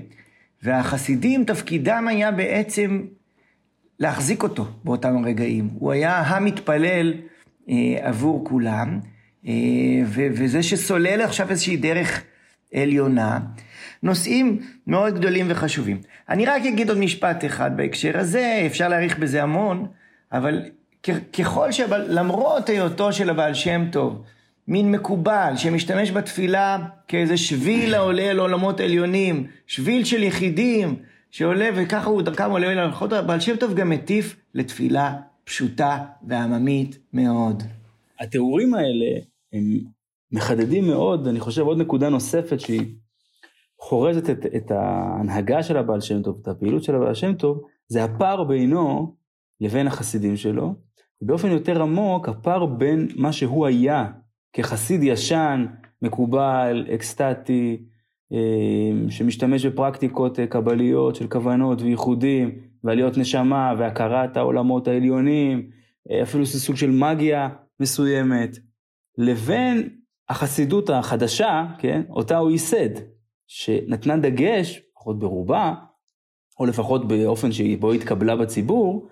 והחסידים, 0.63 1.43
תפקידם 1.43 2.05
היה 2.09 2.31
בעצם 2.31 3.01
להחזיק 3.99 4.43
אותו 4.43 4.67
באותם 4.83 5.17
הרגעים. 5.17 5.69
הוא 5.73 5.91
היה 5.91 6.17
המתפלל 6.21 7.13
אה, 7.69 7.97
עבור 8.01 8.45
כולם, 8.45 8.99
אה, 9.47 9.53
ו- 10.05 10.27
וזה 10.31 10.63
שסולל 10.63 11.21
עכשיו 11.21 11.49
איזושהי 11.49 11.77
דרך 11.77 12.23
עליונה. 12.73 13.39
נושאים 14.03 14.59
מאוד 14.87 15.15
גדולים 15.19 15.45
וחשובים. 15.49 16.01
אני 16.29 16.45
רק 16.45 16.65
אגיד 16.65 16.89
עוד 16.89 16.97
משפט 16.97 17.45
אחד 17.45 17.77
בהקשר 17.77 18.17
הזה, 18.17 18.63
אפשר 18.65 18.87
להעריך 18.87 19.19
בזה 19.19 19.43
המון, 19.43 19.87
אבל 20.31 20.61
ככל 21.39 21.71
שלמרות 21.71 22.69
היותו 22.69 23.13
של 23.13 23.29
הבעל 23.29 23.53
שם 23.53 23.85
טוב, 23.91 24.23
מין 24.67 24.91
מקובל 24.91 25.53
שמשתמש 25.55 26.11
בתפילה 26.11 26.77
כאיזה 27.07 27.37
שביל 27.37 27.95
העולה 27.95 28.33
לעולמות 28.33 28.79
עליונים, 28.79 29.47
שביל 29.67 30.03
של 30.03 30.23
יחידים 30.23 30.95
שעולה 31.31 31.69
וככה 31.75 32.09
הוא 32.09 32.21
דרכם 32.21 32.51
עולה 32.51 32.73
להלכות, 32.75 33.13
הבעל 33.13 33.39
שם 33.39 33.55
טוב 33.55 33.73
גם 33.73 33.89
מטיף 33.89 34.35
לתפילה 34.53 35.15
פשוטה 35.43 35.97
ועממית 36.27 36.97
מאוד. 37.13 37.63
התיאורים 38.19 38.73
האלה 38.73 39.19
הם 39.53 39.79
מחדדים 40.31 40.87
מאוד, 40.87 41.27
אני 41.27 41.39
חושב 41.39 41.61
עוד 41.61 41.77
נקודה 41.77 42.09
נוספת 42.09 42.59
שהיא 42.59 42.85
חורזת 43.81 44.29
את, 44.29 44.45
את 44.55 44.71
ההנהגה 44.71 45.63
של 45.63 45.77
הבעל 45.77 46.01
שם 46.01 46.21
טוב, 46.21 46.37
את 46.41 46.47
הפעילות 46.47 46.83
של 46.83 46.95
הבעל 46.95 47.13
שם 47.13 47.33
טוב, 47.33 47.61
זה 47.87 48.03
הפער 48.03 48.43
בינו 48.43 49.15
לבין 49.61 49.87
החסידים 49.87 50.37
שלו, 50.37 50.75
ובאופן 51.21 51.47
יותר 51.47 51.81
עמוק 51.81 52.29
הפער 52.29 52.65
בין 52.65 53.07
מה 53.15 53.31
שהוא 53.31 53.65
היה 53.65 54.11
כחסיד 54.53 55.03
ישן, 55.03 55.65
מקובל, 56.01 56.85
אקסטטי, 56.95 57.85
אה, 58.33 59.09
שמשתמש 59.09 59.65
בפרקטיקות 59.65 60.39
אה, 60.39 60.47
קבליות 60.47 61.15
של 61.15 61.27
כוונות 61.27 61.81
וייחודים 61.81 62.59
ועליות 62.83 63.17
נשמה 63.17 63.73
והכרת 63.77 64.37
העולמות 64.37 64.87
העליונים, 64.87 65.69
אה, 66.11 66.23
אפילו 66.23 66.45
סוג 66.45 66.75
של 66.75 66.89
מגיה 66.91 67.49
מסוימת, 67.79 68.57
לבין 69.17 69.89
החסידות 70.29 70.89
החדשה, 70.89 71.65
כן, 71.77 72.01
אותה 72.09 72.37
הוא 72.37 72.51
ייסד, 72.51 72.89
שנתנה 73.51 74.17
דגש, 74.17 74.81
לפחות 74.91 75.19
ברובה, 75.19 75.73
או 76.59 76.65
לפחות 76.65 77.07
באופן 77.07 77.51
שבו 77.51 77.91
התקבלה 77.91 78.35
בציבור, 78.35 79.07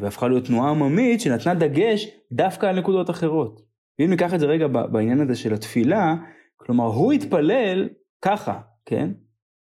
והפכה 0.00 0.28
להיות 0.28 0.44
תנועה 0.44 0.70
עממית 0.70 1.20
שנתנה 1.20 1.54
דגש 1.54 2.08
דווקא 2.32 2.66
על 2.66 2.78
נקודות 2.78 3.10
אחרות. 3.10 3.62
ואם 3.98 4.10
ניקח 4.10 4.34
את 4.34 4.40
זה 4.40 4.46
רגע 4.46 4.66
בעניין 4.66 5.20
הזה 5.20 5.36
של 5.36 5.54
התפילה, 5.54 6.14
כלומר 6.56 6.84
הוא 6.84 7.12
התפלל 7.12 7.88
ככה, 8.22 8.60
כן? 8.84 9.10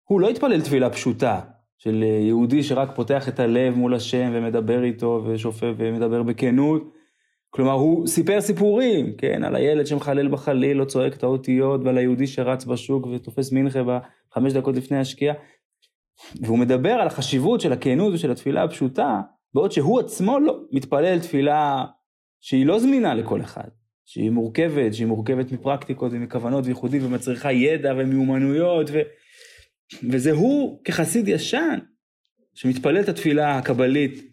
הוא 0.03 0.21
לא 0.21 0.29
התפלל 0.29 0.61
תפילה 0.61 0.89
פשוטה 0.89 1.41
של 1.77 2.03
אה, 2.03 2.19
יהודי 2.27 2.63
שרק 2.63 2.95
פותח 2.95 3.29
את 3.29 3.39
הלב 3.39 3.75
מול 3.75 3.95
השם 3.95 4.31
ומדבר 4.33 4.83
איתו 4.83 5.23
ושופט 5.27 5.75
ומדבר 5.77 6.23
בכנות. 6.23 6.94
כלומר 7.55 7.71
הוא 7.71 8.07
סיפר 8.07 8.41
סיפורים, 8.41 9.13
כן? 9.17 9.43
על 9.43 9.55
הילד 9.55 9.87
שמחלל 9.87 10.27
בחליל, 10.27 10.77
לא 10.77 10.85
צועק 10.85 11.13
את 11.13 11.23
האותיות, 11.23 11.81
ועל 11.83 11.97
היהודי 11.97 12.27
שרץ 12.27 12.65
בשוק 12.65 13.05
ותופס 13.05 13.51
מנחה 13.51 13.79
בחמש 13.83 14.53
דקות 14.53 14.75
לפני 14.75 14.97
השקיעה. 14.97 15.35
והוא 16.41 16.57
מדבר 16.57 16.91
על 16.91 17.07
החשיבות 17.07 17.61
של 17.61 17.73
הכנות 17.73 18.13
ושל 18.13 18.31
התפילה 18.31 18.63
הפשוטה, 18.63 19.21
בעוד 19.53 19.71
שהוא 19.71 19.99
עצמו 19.99 20.39
לא 20.39 20.59
מתפלל 20.71 21.19
תפילה 21.19 21.85
שהיא 22.41 22.65
לא 22.65 22.79
זמינה 22.79 23.13
לכל 23.13 23.41
אחד. 23.41 23.67
שהיא 24.05 24.29
מורכבת, 24.29 24.93
שהיא 24.93 25.07
מורכבת 25.07 25.51
מפרקטיקות 25.51 26.11
ומכוונות 26.11 26.65
וייחודית 26.65 27.03
ומצריכה 27.03 27.51
ידע 27.51 27.93
ומיומנויות, 27.97 28.89
ו... 28.93 28.99
וזה 30.11 30.31
הוא 30.31 30.83
כחסיד 30.83 31.27
ישן, 31.27 31.79
שמתפלל 32.53 32.99
את 32.99 33.09
התפילה 33.09 33.57
הקבלית 33.57 34.23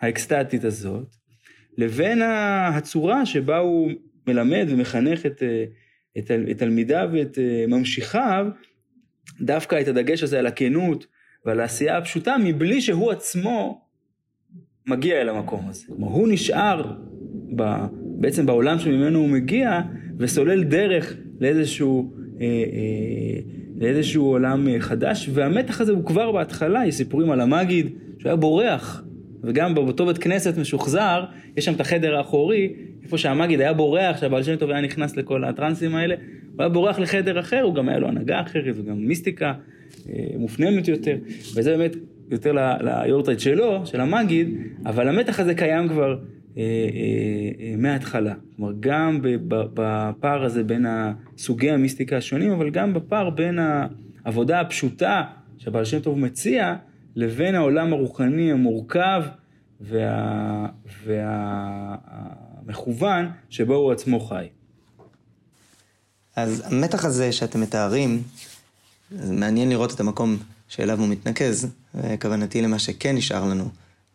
האקסטטית 0.00 0.64
הזאת, 0.64 1.18
לבין 1.78 2.22
הצורה 2.22 3.26
שבה 3.26 3.58
הוא 3.58 3.90
מלמד 4.26 4.66
ומחנך 4.68 5.26
את, 5.26 5.42
את, 6.18 6.30
את 6.50 6.58
תלמידיו 6.58 7.08
ואת 7.12 7.38
ממשיכיו, 7.68 8.46
דווקא 9.40 9.80
את 9.80 9.88
הדגש 9.88 10.22
הזה 10.22 10.38
על 10.38 10.46
הכנות 10.46 11.06
ועל 11.44 11.60
העשייה 11.60 11.98
הפשוטה, 11.98 12.36
מבלי 12.44 12.80
שהוא 12.80 13.10
עצמו 13.10 13.80
מגיע 14.86 15.20
אל 15.20 15.28
המקום 15.28 15.68
הזה. 15.68 15.86
כלומר, 15.86 16.08
הוא 16.08 16.28
נשאר 16.28 16.92
ב... 17.56 17.62
בעצם 18.20 18.46
בעולם 18.46 18.78
שממנו 18.78 19.18
הוא 19.18 19.28
מגיע, 19.28 19.80
וסולל 20.18 20.64
דרך 20.64 21.16
לאיזשהו, 21.40 22.12
אה, 22.40 22.46
אה, 22.46 23.40
לאיזשהו 23.76 24.24
עולם 24.24 24.68
אה, 24.68 24.80
חדש, 24.80 25.30
והמתח 25.34 25.80
הזה 25.80 25.92
הוא 25.92 26.04
כבר 26.04 26.32
בהתחלה, 26.32 26.86
יש 26.86 26.94
סיפורים 26.94 27.30
על 27.30 27.40
המגיד, 27.40 27.86
שהוא 28.18 28.28
היה 28.28 28.36
בורח, 28.36 29.04
וגם 29.42 29.74
באותו 29.74 30.06
בית 30.06 30.18
כנסת 30.18 30.58
משוחזר, 30.58 31.24
יש 31.56 31.64
שם 31.64 31.74
את 31.74 31.80
החדר 31.80 32.16
האחורי, 32.16 32.72
איפה 33.02 33.18
שהמגיד 33.18 33.60
היה 33.60 33.72
בורח, 33.72 34.20
שהבעל 34.20 34.42
שם 34.42 34.56
טוב 34.56 34.70
היה 34.70 34.80
נכנס 34.80 35.16
לכל 35.16 35.44
הטרנסים 35.44 35.94
האלה, 35.94 36.14
הוא 36.14 36.62
היה 36.62 36.68
בורח 36.68 36.98
לחדר 36.98 37.40
אחר, 37.40 37.60
הוא 37.62 37.74
גם 37.74 37.88
היה 37.88 37.98
לו 37.98 38.08
הנהגה 38.08 38.40
אחרת, 38.40 38.74
וגם 38.78 38.96
מיסטיקה 38.98 39.52
אה, 40.08 40.24
מופנמת 40.38 40.88
יותר, 40.88 41.16
וזה 41.54 41.76
באמת 41.76 41.96
יותר 42.30 42.52
ליורטייט 42.80 43.40
שלו, 43.40 43.86
של 43.86 44.00
המגיד, 44.00 44.48
אבל 44.86 45.08
המתח 45.08 45.40
הזה 45.40 45.54
קיים 45.54 45.88
כבר 45.88 46.18
אה, 46.58 46.62
אה, 46.62 47.66
אה, 47.66 47.74
מההתחלה. 47.76 48.34
כלומר, 48.56 48.72
גם 48.80 49.18
בפער 49.48 50.44
הזה 50.44 50.64
בין 50.64 50.86
סוגי 51.38 51.70
המיסטיקה 51.70 52.16
השונים, 52.16 52.50
אבל 52.50 52.70
גם 52.70 52.94
בפער 52.94 53.30
בין 53.30 53.58
העבודה 54.24 54.60
הפשוטה 54.60 55.22
שהבעל 55.58 55.84
שם 55.84 56.00
טוב 56.00 56.18
מציע, 56.18 56.76
לבין 57.18 57.54
העולם 57.54 57.92
הרוחני 57.92 58.52
המורכב 58.52 59.22
וה... 59.80 60.66
והמכוון 62.66 63.30
שבו 63.50 63.74
הוא 63.74 63.92
עצמו 63.92 64.20
חי. 64.20 64.46
אז 66.36 66.62
המתח 66.66 67.04
הזה 67.04 67.32
שאתם 67.32 67.60
מתארים, 67.60 68.22
זה 69.10 69.32
מעניין 69.32 69.68
לראות 69.68 69.94
את 69.94 70.00
המקום 70.00 70.36
שאליו 70.68 71.00
הוא 71.00 71.08
מתנקז, 71.08 71.68
וכוונתי 71.94 72.62
למה 72.62 72.78
שכן 72.78 73.16
נשאר 73.16 73.44
לנו 73.44 73.68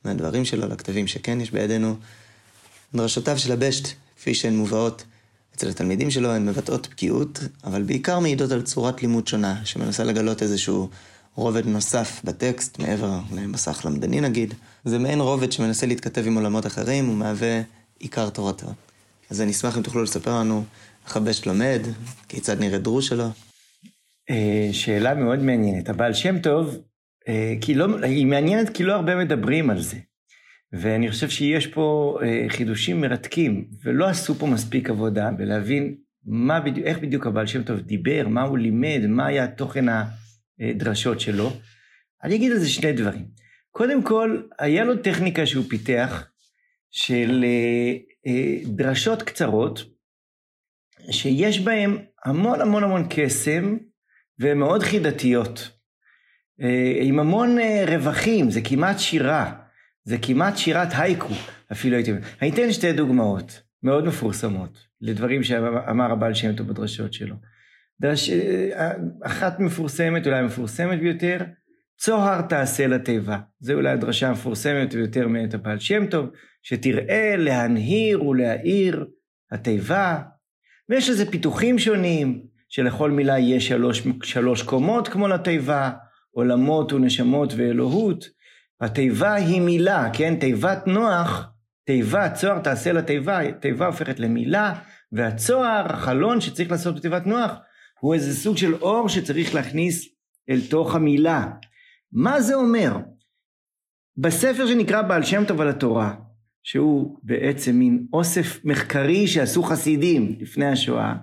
מהדברים 0.06 0.46
שלו, 0.46 0.68
לכתבים 0.68 1.08
שכן 1.08 1.42
יש 1.42 1.52
בידינו. 1.52 1.96
דרשותיו 2.96 3.38
של 3.38 3.52
הבשט, 3.52 3.88
כפי 4.18 4.34
שהן 4.34 4.56
מובאות 4.56 5.04
אצל 5.56 5.70
התלמידים 5.70 6.12
שלו, 6.12 6.30
הן 6.30 6.46
מבטאות 6.46 6.88
בקיאות, 6.92 7.40
אבל 7.64 7.84
בעיקר 7.84 8.20
מעידות 8.20 8.52
על 8.52 8.62
צורת 8.62 9.02
לימוד 9.02 9.28
שונה, 9.28 9.66
שמנסה 9.66 10.04
לגלות 10.04 10.42
איזשהו 10.42 10.90
רובד 11.36 11.66
נוסף 11.66 12.22
בטקסט, 12.24 12.80
מעבר 12.80 13.20
למסך 13.36 13.86
למדני 13.86 14.22
נגיד. 14.22 14.54
זה 14.86 15.00
מעין 15.00 15.20
רובד 15.20 15.52
שמנסה 15.52 15.86
להתכתב 15.86 16.28
עם 16.28 16.36
עולמות 16.36 16.66
אחרים, 16.66 17.10
ומהווה 17.10 17.62
עיקר 18.00 18.30
תורתו. 18.30 18.68
אז 19.30 19.42
אני 19.42 19.52
אשמח 19.52 19.78
אם 19.78 19.84
תוכלו 19.84 20.04
לספר 20.04 20.40
לנו 20.40 20.64
איך 21.06 21.18
הבשט 21.18 21.46
לומד, 21.46 21.82
כיצד 22.30 22.60
נראה 22.60 22.78
דרוש 22.78 23.08
שלו. 23.08 23.26
אה, 24.30 24.70
שאלה 24.72 25.16
מאוד 25.16 25.40
מעניינת. 25.40 25.90
הבעל 25.90 26.14
שם 26.14 26.40
טוב, 26.40 26.78
אה, 27.28 27.54
כי 27.62 27.74
לא, 27.74 27.88
היא 28.04 28.26
מעניינת 28.26 28.70
כי 28.70 28.84
לא 28.84 28.94
הרבה 28.94 29.16
מדברים 29.16 29.70
על 29.70 29.82
זה. 29.82 29.98
ואני 30.74 31.12
חושב 31.12 31.30
שיש 31.30 31.68
פה 31.68 32.18
אה, 32.24 32.46
חידושים 32.50 33.02
מרתקים, 33.02 33.66
ולא 33.84 34.06
עשו 34.08 34.36
פה 34.36 34.48
מספיק 34.48 34.90
עבודה 34.90 35.32
בלהבין 35.32 35.96
מה 36.26 36.60
בדיוק, 36.60 36.88
איך 36.88 37.00
בדיוק 37.00 37.28
הבעל 37.28 37.48
שם 37.48 37.64
טוב 37.64 37.80
דיבר, 37.80 38.28
מה 38.28 38.42
הוא 38.42 38.58
לימד, 38.58 39.02
מה 39.08 39.26
היה 39.26 39.48
תוכן 39.48 39.86
הדרשות 40.70 41.20
שלו. 41.20 41.52
אני 42.24 42.36
אגיד 42.36 42.52
על 42.52 42.58
זה 42.58 42.70
שני 42.70 42.94
דברים. 42.94 43.26
קודם 43.72 44.04
כל, 44.04 44.42
היה 44.60 44.84
לו 44.84 44.98
טכניקה 44.98 45.46
שהוא 45.46 45.66
פיתח 45.70 46.28
של 46.92 47.44
אה, 47.44 47.94
אה, 48.28 48.58
דרשות 48.66 49.24
קצרות, 49.24 49.84
שיש 51.12 51.60
בהן 51.60 51.98
המון 52.26 52.62
המון 52.62 52.84
המון 52.84 53.08
קסם, 53.10 53.78
והן 54.40 54.58
מאוד 54.58 54.84
חידתיות. 54.84 55.70
עם 57.02 57.20
המון 57.20 57.58
רווחים, 57.88 58.52
זה 58.52 58.62
כמעט 58.62 59.00
שירה. 59.00 59.64
זה 60.06 60.18
כמעט 60.22 60.58
שירת 60.58 60.88
הייקו, 60.92 61.34
אפילו 61.72 61.96
הייתי 61.96 62.12
אומר. 62.12 62.22
אני 62.42 62.50
אתן 62.50 62.72
שתי 62.72 62.94
דוגמאות 62.94 63.62
מאוד 63.84 64.06
מפורסמות 64.06 64.88
לדברים 65.02 65.44
שאמר 65.44 66.12
הבעל 66.12 66.34
שם 66.34 66.56
טוב 66.56 66.68
בדרשות 66.68 67.14
שלו. 67.14 67.36
דרש, 68.02 68.30
אחת 69.24 69.60
מפורסמת, 69.60 70.28
אולי 70.28 70.40
המפורסמת 70.40 71.00
ביותר, 71.00 71.38
צוהר 71.98 72.42
תעשה 72.42 72.88
לתיבה. 72.88 73.38
זו 73.60 73.74
אולי 73.74 73.90
הדרשה 73.90 74.28
המפורסמת 74.28 74.94
ביותר 74.94 75.28
מאת 75.28 75.54
הבעל 75.54 75.80
שם 75.80 76.08
טוב, 76.08 76.30
שתראה 76.64 77.36
להנהיר 77.38 78.24
ולהאיר 78.24 79.06
התיבה. 79.52 80.20
ויש 80.90 81.10
לזה 81.10 81.32
פיתוחים 81.32 81.80
שונים, 81.80 82.44
שלכל 82.70 83.12
מילה 83.12 83.40
יש 83.40 83.68
שלוש, 83.68 84.08
שלוש 84.24 84.64
קומות 84.64 85.08
כמו 85.08 85.28
לתיבה, 85.28 85.92
עולמות 86.32 86.94
ונשמות 86.94 87.54
ואלוהות. 87.58 88.26
התיבה 88.82 89.34
היא 89.34 89.62
מילה, 89.62 90.10
כן? 90.14 90.36
תיבת 90.40 90.88
נוח, 90.88 91.50
תיבה, 91.86 92.30
צוהר 92.30 92.60
תעשה 92.60 92.94
לתיבה, 92.94 93.52
תיבה 93.52 93.86
הופכת 93.86 94.20
למילה, 94.20 94.74
והצוהר, 95.12 95.94
החלון 95.94 96.42
שצריך 96.42 96.72
לעשות 96.72 96.96
בתיבת 96.96 97.28
נוח, 97.28 97.52
הוא 98.04 98.14
איזה 98.14 98.36
סוג 98.36 98.58
של 98.58 98.76
אור 98.76 99.10
שצריך 99.10 99.56
להכניס 99.56 100.10
אל 100.50 100.62
תוך 100.70 100.96
המילה. 100.96 101.48
מה 102.12 102.42
זה 102.42 102.56
אומר? 102.56 102.98
בספר 104.18 104.68
שנקרא 104.68 105.02
בעל 105.02 105.24
שם 105.24 105.46
טוב 105.46 105.62
על 105.62 105.70
התורה, 105.70 106.16
שהוא 106.64 107.20
בעצם 107.24 107.76
מין 107.76 108.06
אוסף 108.14 108.66
מחקרי 108.66 109.28
שעשו 109.28 109.64
חסידים 109.64 110.36
לפני 110.40 110.66
השואה, 110.66 111.14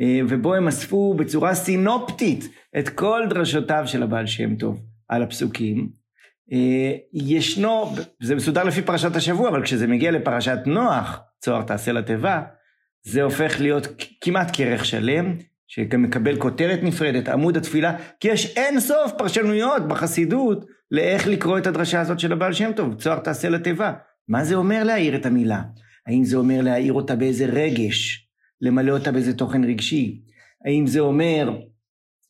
אה, 0.00 0.20
ובו 0.28 0.54
הם 0.54 0.68
אספו 0.68 1.14
בצורה 1.14 1.54
סינופטית 1.54 2.48
את 2.78 2.88
כל 2.88 3.22
דרשותיו 3.30 3.82
של 3.86 4.02
הבעל 4.02 4.26
שם 4.26 4.56
טוב 4.56 4.80
על 5.08 5.22
הפסוקים. 5.22 5.88
אה, 6.52 6.92
ישנו, 7.12 7.94
זה 8.22 8.34
מסודר 8.34 8.64
לפי 8.64 8.82
פרשת 8.82 9.16
השבוע, 9.16 9.48
אבל 9.48 9.62
כשזה 9.62 9.86
מגיע 9.86 10.10
לפרשת 10.10 10.58
נוח, 10.66 11.20
צוהר 11.40 11.62
תעשה 11.62 11.92
לתיבה, 11.92 12.42
זה 13.02 13.22
הופך 13.22 13.60
להיות 13.60 13.86
כמעט 14.20 14.50
כרך 14.56 14.84
שלם, 14.84 15.36
שגם 15.74 16.02
מקבל 16.02 16.36
כותרת 16.36 16.82
נפרדת, 16.82 17.28
עמוד 17.28 17.56
התפילה, 17.56 17.96
כי 18.20 18.28
יש 18.28 18.56
אין 18.56 18.80
סוף 18.80 19.12
פרשנויות 19.18 19.88
בחסידות 19.88 20.66
לאיך 20.90 21.26
לקרוא 21.26 21.58
את 21.58 21.66
הדרשה 21.66 22.00
הזאת 22.00 22.20
של 22.20 22.32
הבעל 22.32 22.52
שם 22.52 22.72
טוב, 22.76 22.94
צוהר 22.94 23.18
תעשה 23.18 23.48
לתיבה. 23.48 23.92
מה 24.28 24.44
זה 24.44 24.54
אומר 24.54 24.84
להעיר 24.84 25.16
את 25.16 25.26
המילה? 25.26 25.62
האם 26.06 26.24
זה 26.24 26.36
אומר 26.36 26.60
להעיר 26.60 26.92
אותה 26.92 27.16
באיזה 27.16 27.46
רגש? 27.46 28.28
למלא 28.60 28.92
אותה 28.92 29.12
באיזה 29.12 29.36
תוכן 29.36 29.64
רגשי? 29.64 30.20
האם 30.66 30.86
זה 30.86 31.00
אומר 31.00 31.50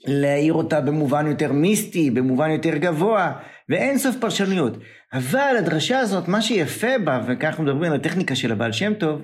להעיר 0.07 0.52
אותה 0.52 0.81
במובן 0.81 1.26
יותר 1.26 1.52
מיסטי, 1.52 2.11
במובן 2.11 2.50
יותר 2.50 2.76
גבוה, 2.76 3.33
ואין 3.68 3.98
סוף 3.98 4.16
פרשנויות. 4.20 4.76
אבל 5.12 5.55
הדרשה 5.59 5.98
הזאת, 5.98 6.28
מה 6.28 6.42
שיפה 6.42 6.98
בה, 7.05 7.24
וכך 7.28 7.61
מדברים 7.61 7.92
על 7.92 7.98
הטכניקה 7.98 8.37
של 8.37 8.52
הבעל 8.52 8.72
שם 8.72 8.94
טוב, 8.94 9.22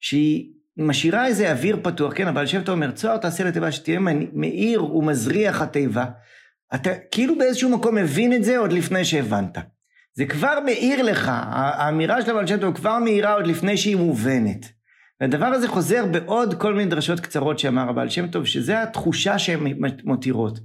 שהיא 0.00 0.55
משאירה 0.76 1.26
איזה 1.26 1.52
אוויר 1.52 1.78
פתוח, 1.82 2.12
כן, 2.16 2.46
שם 2.46 2.62
טוב 2.62 2.74
אומר, 2.74 2.90
צוהר 2.90 3.16
תעשה 3.16 3.44
לתיבה 3.44 3.72
שתהיה 3.72 4.00
מאיר 4.32 4.94
ומזריח 4.94 5.62
התיבה. 5.62 6.04
אתה 6.74 6.90
כאילו 7.10 7.38
באיזשהו 7.38 7.70
מקום 7.70 7.94
מבין 7.94 8.32
את 8.32 8.44
זה 8.44 8.58
עוד 8.58 8.72
לפני 8.72 9.04
שהבנת. 9.04 9.58
זה 10.14 10.26
כבר 10.26 10.58
מאיר 10.64 11.02
לך, 11.02 11.30
האמירה 11.32 12.22
של 12.22 12.30
הבעל 12.30 12.46
שם 12.46 12.60
טוב 12.60 12.74
כבר 12.74 12.98
מאירה 12.98 13.34
עוד 13.34 13.46
לפני 13.46 13.76
שהיא 13.76 13.96
מובנת. 13.96 14.66
והדבר 15.20 15.46
הזה 15.46 15.68
חוזר 15.68 16.06
בעוד 16.06 16.54
כל 16.54 16.74
מיני 16.74 16.90
דרשות 16.90 17.20
קצרות 17.20 17.58
שאמר 17.58 17.88
הבעל 17.88 18.08
שם 18.08 18.28
טוב, 18.28 18.44
שזה 18.46 18.82
התחושה 18.82 19.38
שהן 19.38 19.60
מותירות. 20.04 20.58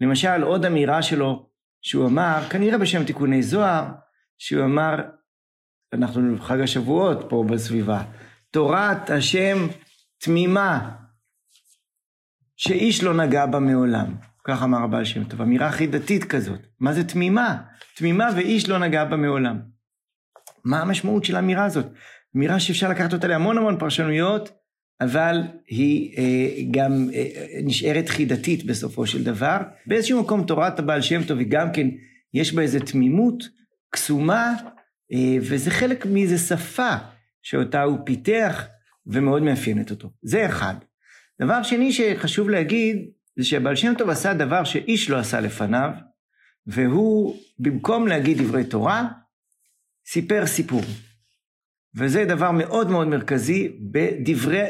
למשל, 0.00 0.42
עוד 0.42 0.66
אמירה 0.66 1.02
שלו, 1.02 1.46
שהוא 1.82 2.06
אמר, 2.06 2.42
כנראה 2.50 2.78
בשם 2.78 3.04
תיקוני 3.04 3.42
זוהר, 3.42 3.84
שהוא 4.38 4.64
אמר, 4.64 4.94
אנחנו 5.92 6.38
חג 6.40 6.60
השבועות 6.60 7.26
פה 7.28 7.44
בסביבה, 7.48 8.02
תורת 8.52 9.10
השם 9.10 9.66
תמימה, 10.18 10.90
שאיש 12.56 13.02
לא 13.02 13.14
נגע 13.14 13.46
בה 13.46 13.58
מעולם. 13.58 14.14
כך 14.44 14.62
אמר 14.62 14.82
הבעל 14.84 15.04
שם 15.04 15.24
טוב, 15.24 15.42
אמירה 15.42 15.72
חידתית 15.72 16.24
כזאת. 16.24 16.60
מה 16.80 16.92
זה 16.92 17.04
תמימה? 17.04 17.62
תמימה 17.96 18.28
ואיש 18.36 18.68
לא 18.68 18.78
נגע 18.78 19.04
בה 19.04 19.16
מעולם. 19.16 19.60
מה 20.64 20.80
המשמעות 20.80 21.24
של 21.24 21.36
האמירה 21.36 21.64
הזאת? 21.64 21.86
אמירה 22.36 22.60
שאפשר 22.60 22.88
לקחת 22.90 23.12
אותה 23.12 23.26
להמון 23.26 23.58
המון 23.58 23.78
פרשנויות, 23.78 24.50
אבל 25.00 25.42
היא 25.68 26.18
אה, 26.18 26.62
גם 26.70 27.08
אה, 27.14 27.28
נשארת 27.64 28.08
חידתית 28.08 28.66
בסופו 28.66 29.06
של 29.06 29.24
דבר. 29.24 29.56
באיזשהו 29.86 30.22
מקום 30.22 30.44
תורת 30.44 30.78
הבעל 30.78 31.02
שם 31.02 31.24
טוב 31.24 31.38
היא 31.38 31.46
גם 31.50 31.72
כן, 31.72 31.88
יש 32.34 32.54
בה 32.54 32.62
איזו 32.62 32.78
תמימות 32.80 33.44
קסומה, 33.90 34.54
אה, 35.12 35.36
וזה 35.40 35.70
חלק 35.70 36.06
מאיזו 36.06 36.38
שפה 36.38 36.96
שאותה 37.42 37.82
הוא 37.82 37.98
פיתח 38.04 38.66
ומאוד 39.06 39.42
מאפיינת 39.42 39.90
אותו. 39.90 40.10
זה 40.22 40.46
אחד. 40.46 40.74
דבר 41.40 41.62
שני 41.62 41.92
שחשוב 41.92 42.50
להגיד, 42.50 43.10
זה 43.36 43.44
שהבעל 43.44 43.76
שם 43.76 43.94
טוב 43.98 44.10
עשה 44.10 44.34
דבר 44.34 44.64
שאיש 44.64 45.10
לא 45.10 45.16
עשה 45.16 45.40
לפניו, 45.40 45.90
והוא, 46.66 47.36
במקום 47.58 48.08
להגיד 48.08 48.38
דברי 48.42 48.64
תורה, 48.64 49.08
סיפר 50.06 50.46
סיפור. 50.46 50.82
וזה 51.94 52.24
דבר 52.24 52.50
מאוד 52.50 52.90
מאוד 52.90 53.08
מרכזי 53.08 53.68
בדברי, 53.90 54.64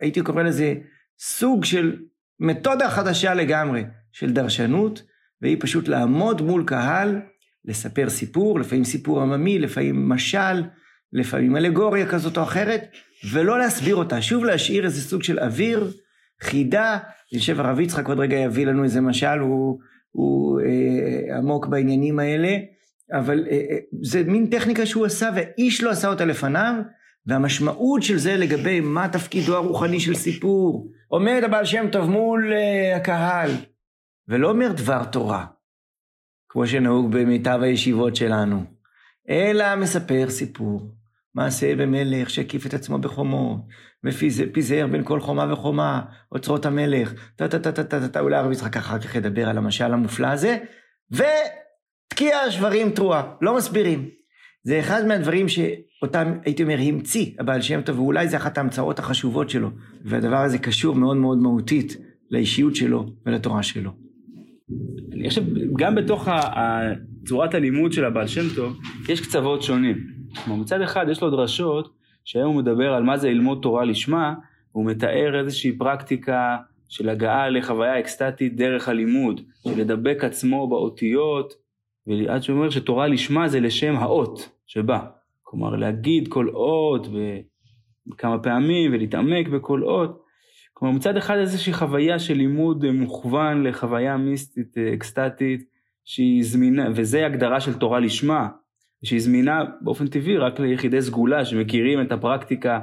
הייתי 0.00 0.22
קורא 0.22 0.42
לזה 0.42 0.74
סוג 1.18 1.64
של 1.64 1.96
מתודה 2.40 2.90
חדשה 2.90 3.34
לגמרי 3.34 3.84
של 4.12 4.32
דרשנות, 4.32 5.02
והיא 5.42 5.56
פשוט 5.60 5.88
לעמוד 5.88 6.42
מול 6.42 6.64
קהל, 6.66 7.20
לספר 7.64 8.10
סיפור, 8.10 8.60
לפעמים 8.60 8.84
סיפור 8.84 9.22
עממי, 9.22 9.58
לפעמים 9.58 10.08
משל, 10.08 10.62
לפעמים 11.12 11.56
אלגוריה 11.56 12.06
כזאת 12.06 12.38
או 12.38 12.42
אחרת, 12.42 12.86
ולא 13.32 13.58
להסביר 13.58 13.96
אותה, 13.96 14.22
שוב 14.22 14.44
להשאיר 14.44 14.84
איזה 14.84 15.00
סוג 15.00 15.22
של 15.22 15.38
אוויר, 15.38 15.90
חידה, 16.42 16.98
אני 17.32 17.40
חושב 17.40 17.60
הרב 17.60 17.80
יצחק 17.80 18.08
עוד 18.08 18.20
רגע 18.20 18.36
יביא 18.36 18.66
לנו 18.66 18.84
איזה 18.84 19.00
משל, 19.00 19.38
הוא, 19.38 19.78
הוא 20.10 20.60
אה, 20.60 21.38
עמוק 21.38 21.66
בעניינים 21.66 22.18
האלה, 22.18 22.56
אבל 23.12 23.46
אה, 23.50 23.56
אה, 23.70 23.78
זה 24.02 24.22
מין 24.24 24.46
טכניקה 24.46 24.86
שהוא 24.86 25.06
עשה 25.06 25.30
ואיש 25.34 25.82
לא 25.82 25.90
עשה 25.90 26.08
אותה 26.08 26.24
לפניו, 26.24 26.74
והמשמעות 27.26 28.02
של 28.02 28.18
זה 28.18 28.36
לגבי 28.36 28.80
מה 28.80 29.08
תפקידו 29.08 29.56
הרוחני 29.56 30.00
של 30.00 30.14
סיפור. 30.14 30.90
עומד 31.08 31.40
הבעל 31.44 31.64
שם 31.64 31.86
טוב 31.92 32.10
מול 32.10 32.52
אה, 32.52 32.96
הקהל, 32.96 33.50
ולא 34.28 34.50
אומר 34.50 34.72
דבר 34.72 35.04
תורה, 35.04 35.46
כמו 36.48 36.66
שנהוג 36.66 37.12
במיטב 37.12 37.58
הישיבות 37.62 38.16
שלנו, 38.16 38.64
אלא 39.28 39.76
מספר 39.76 40.30
סיפור. 40.30 40.99
מעשה 41.34 41.76
במלך 41.76 42.30
שהקיף 42.30 42.66
את 42.66 42.74
עצמו 42.74 42.98
בחומו, 42.98 43.66
ופיזר 44.04 44.86
בין 44.86 45.04
כל 45.04 45.20
חומה 45.20 45.52
וחומה, 45.52 46.02
אוצרות 46.32 46.66
המלך, 46.66 47.12
טה 47.36 47.48
טה 47.48 47.58
טה 47.58 47.72
טה 47.72 47.84
טה 47.84 48.08
טה, 48.08 48.20
אולי 48.20 48.36
הרב 48.36 48.52
יצחק 48.52 48.76
אחר 48.76 48.98
כך 48.98 49.14
ידבר 49.14 49.48
על 49.48 49.58
המשל 49.58 49.92
המופלא 49.92 50.26
הזה, 50.26 50.58
ו... 51.12 51.22
תקיע 52.20 52.50
שברים 52.50 52.90
תרועה, 52.90 53.22
לא 53.42 53.56
מסבירים. 53.56 54.08
זה 54.64 54.80
אחד 54.80 55.06
מהדברים 55.06 55.46
שאותם, 55.48 56.32
הייתי 56.44 56.62
אומר, 56.62 56.76
המציא 56.80 57.26
הבעל 57.38 57.60
שם 57.60 57.80
טוב, 57.82 57.98
ואולי 57.98 58.28
זה 58.28 58.36
אחת 58.36 58.58
ההמצאות 58.58 58.98
החשובות 58.98 59.50
שלו, 59.50 59.70
והדבר 60.04 60.36
הזה 60.36 60.58
קשור 60.58 60.94
מאוד 60.94 61.16
מאוד 61.16 61.38
מהותית 61.38 61.96
לאישיות 62.30 62.76
שלו 62.76 63.06
ולתורה 63.26 63.62
שלו. 63.62 63.90
אני 65.12 65.28
חושב, 65.28 65.42
גם 65.78 65.94
בתוך 65.94 66.28
צורת 67.26 67.54
הלימוד 67.54 67.92
של 67.92 68.04
הבעל 68.04 68.26
שם 68.26 68.54
טוב, 68.56 68.78
יש 69.08 69.20
קצוות 69.20 69.62
שונים. 69.62 70.19
כלומר, 70.34 70.62
מצד 70.62 70.80
אחד 70.80 71.06
יש 71.10 71.22
לו 71.22 71.30
דרשות, 71.30 71.94
שהיום 72.24 72.54
הוא 72.54 72.62
מדבר 72.62 72.92
על 72.94 73.02
מה 73.02 73.16
זה 73.16 73.30
ללמוד 73.30 73.58
תורה 73.62 73.84
לשמה, 73.84 74.34
והוא 74.74 74.86
מתאר 74.86 75.40
איזושהי 75.40 75.78
פרקטיקה 75.78 76.56
של 76.88 77.08
הגעה 77.08 77.48
לחוויה 77.48 78.00
אקסטטית 78.00 78.56
דרך 78.56 78.88
הלימוד, 78.88 79.40
של 79.64 79.80
לדבק 79.80 80.24
עצמו 80.24 80.68
באותיות, 80.68 81.54
ועד 82.06 82.42
שהוא 82.42 82.56
אומר 82.56 82.70
שתורה 82.70 83.06
לשמה 83.06 83.48
זה 83.48 83.60
לשם 83.60 83.96
האות 83.96 84.48
שבא. 84.66 85.00
כלומר, 85.42 85.76
להגיד 85.76 86.28
כל 86.28 86.48
אות 86.48 87.06
כמה 88.18 88.38
פעמים 88.38 88.92
ולהתעמק 88.92 89.48
בכל 89.48 89.82
אות. 89.82 90.22
כלומר, 90.72 90.94
מצד 90.94 91.16
אחד 91.16 91.36
איזושהי 91.36 91.72
חוויה 91.72 92.18
של 92.18 92.34
לימוד 92.34 92.90
מוכוון 92.90 93.62
לחוויה 93.66 94.16
מיסטית, 94.16 94.78
אקסטטית, 94.94 95.64
שהיא 96.04 96.44
זמינה, 96.44 96.88
וזה 96.94 97.26
הגדרה 97.26 97.60
של 97.60 97.74
תורה 97.74 98.00
לשמה, 98.00 98.48
שהיא 99.04 99.20
זמינה 99.20 99.64
באופן 99.80 100.06
טבעי 100.06 100.36
רק 100.36 100.60
ליחידי 100.60 101.02
סגולה 101.02 101.44
שמכירים 101.44 102.00
את 102.00 102.12
הפרקטיקה 102.12 102.80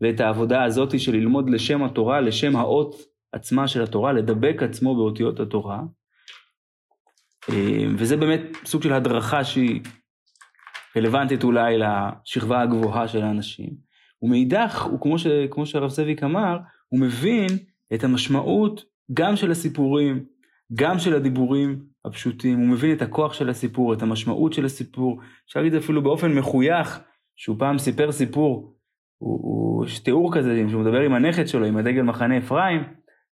ואת 0.00 0.20
העבודה 0.20 0.64
הזאת 0.64 1.00
של 1.00 1.12
ללמוד 1.12 1.50
לשם 1.50 1.84
התורה, 1.84 2.20
לשם 2.20 2.56
האות 2.56 2.94
עצמה 3.32 3.68
של 3.68 3.82
התורה, 3.82 4.12
לדבק 4.12 4.62
עצמו 4.62 4.96
באותיות 4.96 5.40
התורה. 5.40 5.80
אה, 7.50 7.84
וזה 7.96 8.16
באמת 8.16 8.40
סוג 8.64 8.82
של 8.82 8.92
הדרכה 8.92 9.44
שהיא 9.44 9.80
רלוונטית 10.96 11.44
אולי 11.44 11.78
לשכבה 11.78 12.62
הגבוהה 12.62 13.08
של 13.08 13.22
האנשים. 13.22 13.70
ומאידך, 14.22 14.82
הוא 14.82 15.00
כמו, 15.00 15.18
ש, 15.18 15.26
כמו 15.50 15.66
שהרב 15.66 15.90
זאביק 15.90 16.22
אמר, 16.22 16.58
הוא 16.88 17.00
מבין 17.00 17.48
את 17.94 18.04
המשמעות 18.04 18.84
גם 19.12 19.36
של 19.36 19.50
הסיפורים, 19.50 20.24
גם 20.74 20.98
של 20.98 21.14
הדיבורים 21.14 21.91
הפשוטים, 22.04 22.58
הוא 22.58 22.66
מבין 22.66 22.96
את 22.96 23.02
הכוח 23.02 23.32
של 23.32 23.50
הסיפור, 23.50 23.92
את 23.92 24.02
המשמעות 24.02 24.52
של 24.52 24.64
הסיפור, 24.64 25.20
אפשר 25.46 25.60
להגיד 25.60 25.74
אפילו 25.74 26.02
באופן 26.02 26.32
מחוייך, 26.32 27.00
שהוא 27.36 27.56
פעם 27.58 27.78
סיפר 27.78 28.12
סיפור, 28.12 28.76
הוא, 29.18 29.40
הוא, 29.42 29.86
יש 29.86 29.98
תיאור 29.98 30.34
כזה, 30.34 30.64
שהוא 30.68 30.82
מדבר 30.82 31.00
עם 31.00 31.14
הנכד 31.14 31.48
שלו, 31.48 31.66
עם 31.66 31.76
הדגל 31.76 32.02
מחנה 32.02 32.38
אפרים, 32.38 32.82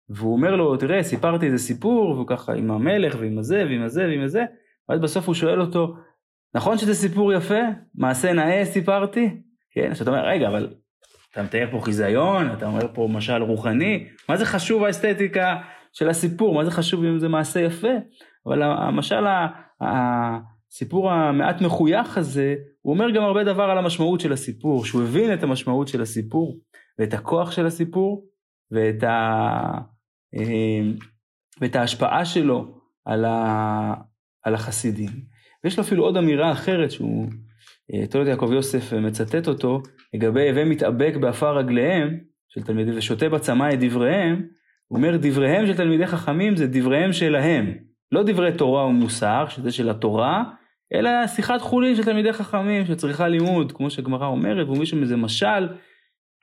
והוא 0.09 0.33
אומר 0.33 0.57
לו, 0.57 0.77
תראה, 0.77 1.03
סיפרתי 1.03 1.47
איזה 1.47 1.59
סיפור, 1.59 2.11
והוא 2.11 2.27
ככה 2.27 2.53
עם 2.53 2.71
המלך 2.71 3.17
ועם 3.21 3.39
הזה 3.39 3.65
ועם 3.69 3.83
הזה 3.83 4.05
ועם 4.05 4.23
הזה, 4.23 4.45
ואז 4.89 5.01
בסוף 5.01 5.27
הוא 5.27 5.35
שואל 5.35 5.61
אותו, 5.61 5.97
נכון 6.55 6.79
שזה 6.79 6.95
סיפור 6.95 7.33
יפה? 7.33 7.61
מעשה 7.95 8.33
נאה 8.33 8.65
סיפרתי? 8.65 9.41
כן, 9.71 9.91
אז 9.91 10.03
אתה 10.03 10.11
אומר, 10.11 10.27
רגע, 10.27 10.49
אבל 10.49 10.75
אתה 11.33 11.43
מתאר 11.43 11.69
פה 11.71 11.81
חיזיון, 11.81 12.53
אתה 12.53 12.67
אומר 12.67 12.95
פה 12.95 13.09
משל 13.13 13.43
רוחני, 13.43 14.07
מה 14.29 14.37
זה 14.37 14.45
חשוב 14.45 14.85
האסתטיקה 14.85 15.57
של 15.93 16.09
הסיפור, 16.09 16.55
מה 16.55 16.65
זה 16.65 16.71
חשוב 16.71 17.05
אם 17.05 17.19
זה 17.19 17.29
מעשה 17.29 17.61
יפה? 17.61 17.89
אבל 18.51 18.63
המשל, 18.63 19.25
הסיפור 19.81 21.11
המעט 21.11 21.61
מחוייך 21.61 22.19
הזה, 22.19 22.55
הוא 22.83 22.95
אומר 22.95 23.11
גם 23.11 23.23
הרבה 23.23 23.45
דבר 23.45 23.63
על 23.63 23.79
המשמעות 23.79 24.21
של 24.21 24.33
הסיפור, 24.33 24.85
שהוא 24.85 25.03
הבין 25.03 25.33
את 25.33 25.43
המשמעות 25.43 25.89
של 25.89 26.03
הסיפור, 26.03 26.59
ואת 26.99 27.15
הכוח 27.15 27.51
של 27.51 27.67
הסיפור, 27.67 28.27
ואת, 28.71 29.03
ה, 29.03 29.79
אה, 30.35 30.81
ואת 31.61 31.77
ההשפעה 31.77 32.25
שלו 32.25 32.81
על, 33.05 33.25
ה, 33.25 33.95
על 34.43 34.55
החסידים. 34.55 35.11
ויש 35.65 35.79
לו 35.79 35.85
אפילו 35.85 36.05
עוד 36.05 36.17
אמירה 36.17 36.53
אחרת 36.53 36.91
שהוא, 36.91 37.27
אה, 37.95 38.07
תולדות 38.07 38.27
יעקב 38.27 38.51
יוסף 38.53 38.93
מצטט 38.93 39.49
אותו, 39.49 39.83
לגבי 40.15 40.49
הווי 40.49 40.65
מתאבק 40.65 41.15
באפר 41.21 41.57
רגליהם 41.57 42.19
של 42.49 42.63
תלמידים 42.63 42.99
ושותה 42.99 43.29
בצמא 43.29 43.69
את 43.73 43.81
דבריהם, 43.81 44.47
הוא 44.87 44.97
אומר 44.97 45.17
דבריהם 45.17 45.67
של 45.67 45.77
תלמידי 45.77 46.07
חכמים 46.07 46.57
זה 46.57 46.67
דבריהם 46.67 47.13
שלהם, 47.13 47.90
לא 48.13 48.23
דברי 48.23 48.53
תורה 48.53 48.87
ומוסר, 48.87 49.45
שזה 49.49 49.73
של 49.73 49.91
התורה, 49.91 50.45
אלא 50.95 51.27
שיחת 51.27 51.61
חולין 51.61 51.97
של 51.97 52.05
תלמידי 52.05 52.33
חכמים 52.33 52.87
שצריכה 52.87 53.29
לימוד, 53.29 53.73
כמו 53.73 53.91
שגמרא 53.91 54.27
אומרת, 54.27 54.67
והוא 54.67 54.79
מושל 54.79 54.99
מזה 54.99 55.17
משל, 55.17 55.69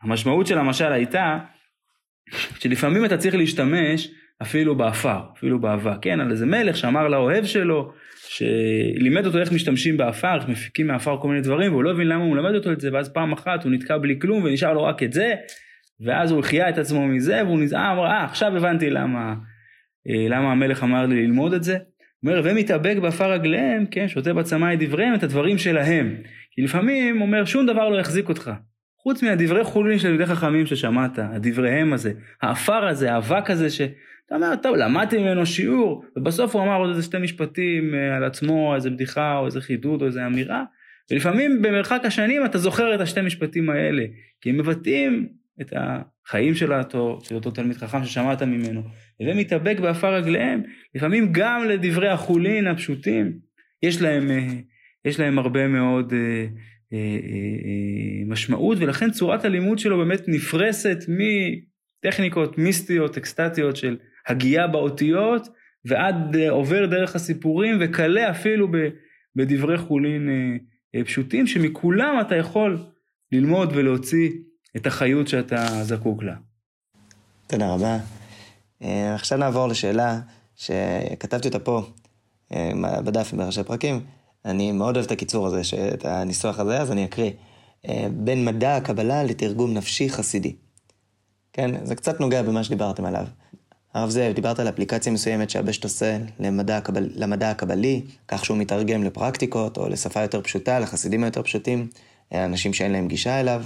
המשמעות 0.04 0.48
של 0.48 0.58
המשל 0.58 0.92
הייתה 0.92 1.38
שלפעמים 2.60 3.06
אתה 3.06 3.18
צריך 3.18 3.36
להשתמש 3.36 4.10
אפילו 4.42 4.76
באפר, 4.76 5.20
אפילו 5.38 5.62
באבק, 5.62 5.98
כן, 6.02 6.20
על 6.20 6.32
איזה 6.32 6.46
מלך 6.46 6.78
שאמר 6.78 7.08
לאוהב 7.08 7.46
שלו, 7.46 7.92
שלימד 8.28 9.26
אותו 9.26 9.38
איך 9.38 9.52
משתמשים 9.52 9.98
באפר, 9.98 10.36
איך 10.36 10.50
מפיקים 10.50 10.88
מהאפר 10.88 11.18
כל 11.22 11.28
מיני 11.28 11.42
דברים, 11.42 11.72
והוא 11.72 11.84
לא 11.84 11.92
הבין 11.92 12.08
למה 12.08 12.24
הוא 12.24 12.34
מלמד 12.34 12.56
אותו 12.56 12.72
את 12.72 12.80
זה, 12.80 12.90
ואז 12.94 13.10
פעם 13.10 13.34
אחת 13.34 13.64
הוא 13.64 13.72
נתקע 13.72 13.98
בלי 13.98 14.20
כלום 14.22 14.44
ונשאר 14.44 14.74
לו 14.74 14.84
רק 14.84 15.04
את 15.04 15.14
זה, 15.14 15.36
ואז 16.06 16.32
הוא 16.32 16.40
החיה 16.40 16.70
את 16.70 16.78
עצמו 16.78 17.08
מזה, 17.08 17.42
והוא 17.46 17.60
נזכר, 17.60 17.94
אמר, 17.94 18.06
אה, 18.06 18.24
עכשיו 18.24 18.58
הבנתי 18.58 18.90
למה, 18.90 19.20
אה, 19.30 19.34
למה 20.08 20.52
המלך 20.52 20.84
אמר 20.84 21.06
לי 21.06 21.22
ללמוד 21.22 21.54
את 21.54 21.64
זה. 21.64 21.78
הוא 22.22 22.32
אומר, 22.32 22.42
ומתאבק 22.44 22.98
באפר 23.02 23.32
רגליהם, 23.32 23.86
כן, 23.92 24.08
שותה 24.08 24.34
בצמא 24.34 24.74
את 24.74 24.80
דבריהם, 24.80 25.16
את 25.16 25.24
הדברים 25.24 25.58
שלהם. 25.58 26.16
כי 26.52 26.62
לפעמים, 26.62 27.22
אומר, 27.22 27.46
שום 27.46 27.66
דבר 27.66 27.90
לא 27.90 28.00
יחזיק 28.00 28.30
אותך. 28.30 28.52
חוץ 29.04 29.24
מהדברי 29.24 29.64
חולין 29.64 30.00
של 30.00 30.14
תלמידי 30.14 30.26
חכמים 30.26 30.66
ששמעת, 30.66 31.20
הדבריהם 31.20 31.94
הזה, 31.94 32.12
האפר 32.42 32.88
הזה, 32.88 33.14
האבק 33.14 33.50
הזה, 33.50 33.70
ש... 33.70 33.82
אתה 34.28 34.36
אומר, 34.36 34.56
טוב, 34.56 34.76
למדתי 34.76 35.18
ממנו 35.18 35.46
שיעור, 35.46 36.04
ובסוף 36.18 36.56
הוא 36.56 36.64
אמר 36.64 36.76
עוד 36.76 36.90
איזה 36.90 37.04
שתי 37.04 37.18
משפטים 37.18 37.96
אה, 37.96 38.16
על 38.16 38.24
עצמו, 38.24 38.76
איזה 38.76 38.90
בדיחה, 38.90 39.38
או 39.38 39.46
איזה 39.46 39.62
חידוד, 39.62 40.02
או 40.02 40.08
איזה 40.08 40.26
אמירה, 40.26 40.64
ולפעמים 41.12 41.62
במרחק 41.62 42.02
השנים 42.06 42.46
אתה 42.46 42.58
זוכר 42.58 42.96
את 42.96 43.02
השתי 43.02 43.22
משפטים 43.22 43.70
האלה, 43.70 44.04
כי 44.42 44.50
הם 44.50 44.58
מבטאים 44.58 45.28
את 45.62 45.74
החיים 45.76 46.56
של 46.56 46.74
אותו, 46.74 47.20
של 47.24 47.36
אותו 47.36 47.52
תלמיד 47.52 47.78
חכם 47.78 48.06
ששמעת 48.06 48.42
ממנו, 48.42 48.82
ומתאבק 49.20 49.80
באפר 49.80 50.14
רגליהם, 50.14 50.64
לפעמים 50.96 51.30
גם 51.32 51.66
לדברי 51.68 52.10
החולין 52.10 52.68
הפשוטים, 52.68 53.40
יש 53.84 54.02
להם, 54.02 54.32
אה, 54.32 54.48
יש 55.06 55.20
להם 55.20 55.40
הרבה 55.40 55.68
מאוד 55.68 56.14
אה, 56.14 56.46
משמעות, 58.28 58.78
ולכן 58.82 59.12
צורת 59.12 59.46
הלימוד 59.46 59.80
שלו 59.80 59.98
באמת 59.98 60.22
נפרסת 60.28 60.98
מטכניקות 61.08 62.58
מיסטיות, 62.58 63.18
אקסטטיות 63.18 63.76
של 63.76 63.98
הגייה 64.28 64.68
באותיות, 64.68 65.48
ועד 65.86 66.36
אה, 66.36 66.50
עובר 66.50 66.86
דרך 66.86 67.16
הסיפורים, 67.16 67.78
וכלה 67.82 68.30
אפילו 68.30 68.68
בדברי 69.36 69.78
חולין 69.78 70.30
אה, 70.30 70.58
אה, 70.96 71.06
פשוטים, 71.06 71.48
שמכולם 71.48 72.18
אתה 72.22 72.36
יכול 72.36 72.78
ללמוד 73.32 73.72
ולהוציא 73.76 74.30
את 74.78 74.88
החיות 74.88 75.28
שאתה 75.28 75.84
זקוק 75.84 76.24
לה. 76.24 76.34
תודה 77.48 77.74
רבה. 77.74 77.98
עכשיו 79.16 79.38
נעבור 79.38 79.68
לשאלה 79.68 80.20
שכתבתי 80.56 81.48
אותה 81.48 81.60
פה 81.60 81.82
בדף 82.82 83.34
עם 83.34 83.40
בראשי 83.40 83.64
פרקים. 83.64 84.00
אני 84.46 84.72
מאוד 84.72 84.96
אוהב 84.96 85.06
את 85.06 85.12
הקיצור 85.12 85.48
הזה, 85.48 85.62
את 85.94 86.06
הניסוח 86.06 86.60
הזה, 86.60 86.82
אז 86.82 86.92
אני 86.92 87.06
אקריא. 87.06 87.32
בין 88.12 88.46
מדע 88.46 88.76
הקבלה 88.76 89.24
לתרגום 89.24 89.74
נפשי 89.74 90.10
חסידי. 90.10 90.56
כן, 91.54 91.86
זה 91.86 91.96
קצת 91.96 92.20
נוגע 92.20 92.42
במה 92.42 92.64
שדיברתם 92.64 93.06
עליו. 93.06 93.26
הרב 93.94 94.10
זאב, 94.10 94.34
דיברת 94.34 94.60
על 94.60 94.70
אפליקציה 94.70 95.12
מסוימת 95.12 95.50
שהבשט 95.50 95.84
עושה 95.84 96.18
למדע, 96.40 96.78
הקבל, 96.78 97.10
למדע 97.16 97.52
הקבלי, 97.52 98.02
כך 98.28 98.46
שהוא 98.46 98.58
מתרגם 98.58 99.04
לפרקטיקות 99.04 99.78
או 99.78 99.90
לשפה 99.90 100.22
יותר 100.22 100.42
פשוטה, 100.42 100.80
לחסידים 100.80 101.24
היותר 101.24 101.44
פשוטים, 101.44 101.88
אנשים 102.34 102.74
שאין 102.74 102.92
להם 102.92 103.08
גישה 103.08 103.40
אליו. 103.40 103.64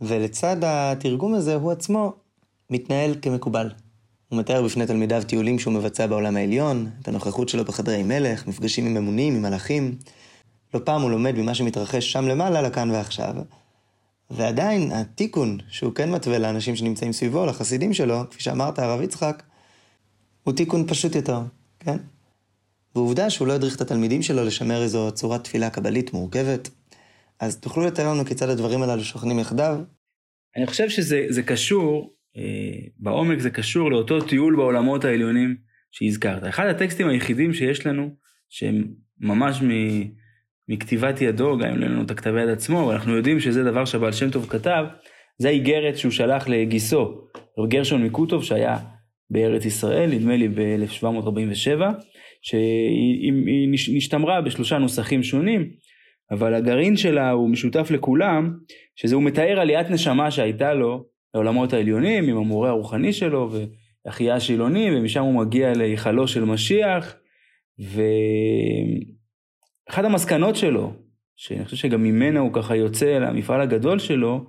ולצד 0.00 0.56
התרגום 0.64 1.34
הזה, 1.34 1.54
הוא 1.54 1.72
עצמו 1.72 2.12
מתנהל 2.70 3.14
כמקובל. 3.22 3.70
הוא 4.28 4.38
מתאר 4.38 4.62
בפני 4.62 4.86
תלמידיו 4.86 5.22
טיולים 5.26 5.58
שהוא 5.58 5.74
מבצע 5.74 6.06
בעולם 6.06 6.36
העליון, 6.36 6.90
את 7.02 7.08
הנוכחות 7.08 7.48
שלו 7.48 7.64
בחדרי 7.64 8.02
מלך, 8.02 8.46
מפגשים 8.46 8.86
עם 8.86 8.96
אמונים, 8.96 9.34
עם 9.34 9.42
מלאכים. 9.42 9.96
לא 10.74 10.80
פעם 10.84 11.02
הוא 11.02 11.10
לומד 11.10 11.38
ממה 11.38 11.54
שמתרחש 11.54 12.12
שם 12.12 12.28
למעלה 12.28 12.62
לכאן 12.62 12.90
ועכשיו. 12.90 13.34
ועדיין, 14.30 14.92
התיקון 14.92 15.58
שהוא 15.68 15.92
כן 15.92 16.10
מתווה 16.10 16.38
לאנשים 16.38 16.76
שנמצאים 16.76 17.12
סביבו, 17.12 17.46
לחסידים 17.46 17.94
שלו, 17.94 18.30
כפי 18.30 18.42
שאמרת, 18.42 18.78
הרב 18.78 19.00
יצחק, 19.00 19.42
הוא 20.44 20.54
תיקון 20.54 20.86
פשוט 20.86 21.14
יותר, 21.14 21.40
כן? 21.80 21.96
ועובדה 22.94 23.30
שהוא 23.30 23.48
לא 23.48 23.52
הדריך 23.52 23.76
את 23.76 23.80
התלמידים 23.80 24.22
שלו 24.22 24.44
לשמר 24.44 24.82
איזו 24.82 25.10
צורת 25.12 25.44
תפילה 25.44 25.70
קבלית 25.70 26.12
מורכבת. 26.12 26.70
אז 27.40 27.60
תוכלו 27.60 27.86
לתאר 27.86 28.12
לנו 28.12 28.24
כיצד 28.24 28.48
הדברים 28.48 28.82
הללו 28.82 29.04
שוכנים 29.04 29.38
יחדיו? 29.38 29.78
אני 30.56 30.66
חושב 30.66 30.88
שזה 30.88 31.42
קשור, 31.46 32.14
אה, 32.36 32.86
בעומק 32.98 33.38
זה 33.38 33.50
קשור 33.50 33.90
לאותו 33.90 34.20
טיול 34.20 34.56
בעולמות 34.56 35.04
העליונים 35.04 35.56
שהזכרת. 35.90 36.48
אחד 36.48 36.66
הטקסטים 36.66 37.08
היחידים 37.08 37.54
שיש 37.54 37.86
לנו, 37.86 38.10
שהם 38.48 38.84
ממש 39.20 39.62
מ... 39.62 39.70
מכתיבת 40.68 41.20
ידו, 41.20 41.58
גם 41.58 41.70
אם 41.70 41.78
לא 41.78 41.86
לנו 41.86 42.02
את 42.02 42.10
הכתב 42.10 42.34
יד 42.42 42.48
עצמו, 42.48 42.84
אבל 42.84 42.92
אנחנו 42.94 43.16
יודעים 43.16 43.40
שזה 43.40 43.64
דבר 43.64 43.84
שהבעל 43.84 44.12
שם 44.12 44.30
טוב 44.30 44.46
כתב, 44.48 44.84
זה 45.38 45.48
האיגרת 45.48 45.98
שהוא 45.98 46.12
שלח 46.12 46.48
לגיסו, 46.48 47.28
רב 47.58 47.68
גרשון 47.68 48.04
מקוטוב, 48.04 48.44
שהיה 48.44 48.78
בארץ 49.30 49.64
ישראל, 49.64 50.10
נדמה 50.10 50.36
לי 50.36 50.48
ב-1747, 50.48 51.80
שהיא 52.42 53.68
נשתמרה 53.96 54.40
בשלושה 54.40 54.78
נוסחים 54.78 55.22
שונים, 55.22 55.70
אבל 56.30 56.54
הגרעין 56.54 56.96
שלה 56.96 57.30
הוא 57.30 57.50
משותף 57.50 57.90
לכולם, 57.90 58.58
שזה 58.96 59.14
הוא 59.14 59.22
מתאר 59.22 59.60
עליית 59.60 59.90
נשמה 59.90 60.30
שהייתה 60.30 60.74
לו 60.74 61.04
לעולמות 61.34 61.72
העליונים, 61.72 62.28
עם 62.28 62.36
המורה 62.36 62.68
הרוחני 62.68 63.12
שלו, 63.12 63.52
ואחיה 64.06 64.34
השילוני, 64.34 64.90
ומשם 64.92 65.22
הוא 65.22 65.34
מגיע 65.34 65.72
להיכלו 65.72 66.28
של 66.28 66.44
משיח, 66.44 67.14
ו... 67.80 68.02
אחת 69.90 70.04
המסקנות 70.04 70.56
שלו, 70.56 70.92
שאני 71.36 71.64
חושב 71.64 71.76
שגם 71.76 72.02
ממנה 72.02 72.40
הוא 72.40 72.52
ככה 72.52 72.76
יוצא 72.76 73.18
למפעל 73.18 73.60
הגדול 73.60 73.98
שלו, 73.98 74.44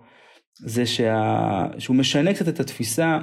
זה 0.59 0.85
שה... 0.85 1.65
שהוא 1.77 1.95
משנה 1.95 2.33
קצת 2.33 2.47
את 2.47 2.59
התפיסה 2.59 3.19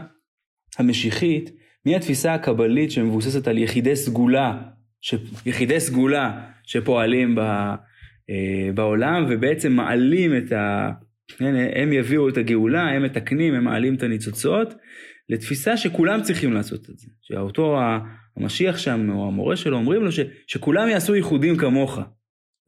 המשיחית 0.78 1.50
מהתפיסה 1.86 2.34
הקבלית 2.34 2.90
שמבוססת 2.90 3.48
על 3.48 3.58
יחידי 3.58 3.96
סגולה, 3.96 4.62
ש... 5.00 5.14
יחידי 5.46 5.80
סגולה 5.80 6.40
שפועלים 6.62 7.34
ב... 7.34 7.40
אה, 8.30 8.72
בעולם 8.74 9.26
ובעצם 9.28 9.72
מעלים 9.72 10.36
את 10.36 10.52
ה... 10.52 10.90
הם 11.74 11.92
יביאו 11.92 12.28
את 12.28 12.36
הגאולה, 12.36 12.82
הם 12.82 13.02
מתקנים, 13.02 13.54
הם 13.54 13.64
מעלים 13.64 13.94
את 13.94 14.02
הניצוצות, 14.02 14.74
לתפיסה 15.28 15.76
שכולם 15.76 16.22
צריכים 16.22 16.52
לעשות 16.52 16.90
את 16.90 16.98
זה. 16.98 17.08
שאותו 17.22 17.78
המשיח 18.36 18.78
שם, 18.78 19.10
או 19.10 19.28
המורה 19.28 19.56
שלו, 19.56 19.76
אומרים 19.76 20.02
לו 20.02 20.12
ש, 20.12 20.20
שכולם 20.46 20.88
יעשו 20.88 21.14
ייחודים 21.14 21.56
כמוך, 21.56 21.98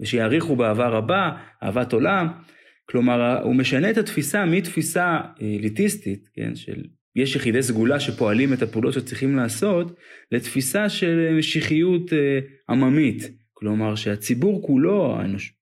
ושיעריכו 0.01 0.57
באהבה 0.57 0.89
רבה, 0.89 1.31
אהבת 1.63 1.93
עולם. 1.93 2.29
כלומר, 2.91 3.43
הוא 3.43 3.55
משנה 3.55 3.91
את 3.91 3.99
התפיסה 3.99 4.45
מתפיסה 4.45 5.21
אליטיסטית, 5.43 6.29
כן, 6.35 6.55
של 6.55 6.83
יש 7.17 7.37
יחידי 7.37 7.63
סגולה 7.63 8.01
שפועלים 8.01 8.53
את 8.53 8.63
הפעולות 8.63 8.95
שצריכים 8.95 9.37
לעשות, 9.37 9.97
לתפיסה 10.33 10.89
של 10.89 11.35
משיחיות 11.39 12.13
אה, 12.13 12.39
עממית. 12.69 13.44
כלומר, 13.65 13.95
שהציבור 13.95 14.63
כולו, 14.67 15.17
האנוש... 15.17 15.53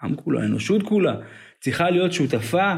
העם 0.00 0.14
כולו, 0.14 0.40
האנושות 0.40 0.82
כולה, 0.82 1.14
צריכה 1.60 1.90
להיות 1.90 2.12
שותפה 2.12 2.74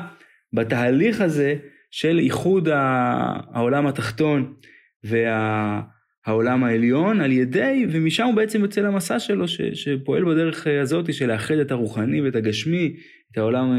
בתהליך 0.53 1.21
הזה 1.21 1.57
של 1.91 2.19
איחוד 2.19 2.69
העולם 2.69 3.87
התחתון 3.87 4.55
וה... 5.05 5.83
העולם 6.27 6.65
העליון 6.65 7.21
על 7.21 7.33
ידי, 7.33 7.87
ומשם 7.91 8.25
הוא 8.25 8.35
בעצם 8.35 8.61
יוצא 8.61 8.81
למסע 8.81 9.19
שלו 9.19 9.49
ש, 9.49 9.61
שפועל 9.61 10.25
בדרך 10.25 10.67
הזאת 10.83 11.15
של 11.15 11.33
לאחד 11.33 11.55
את 11.55 11.71
הרוחני 11.71 12.21
ואת 12.21 12.37
הגשמי, 12.37 12.97
את 13.33 13.39
העולם, 13.39 13.79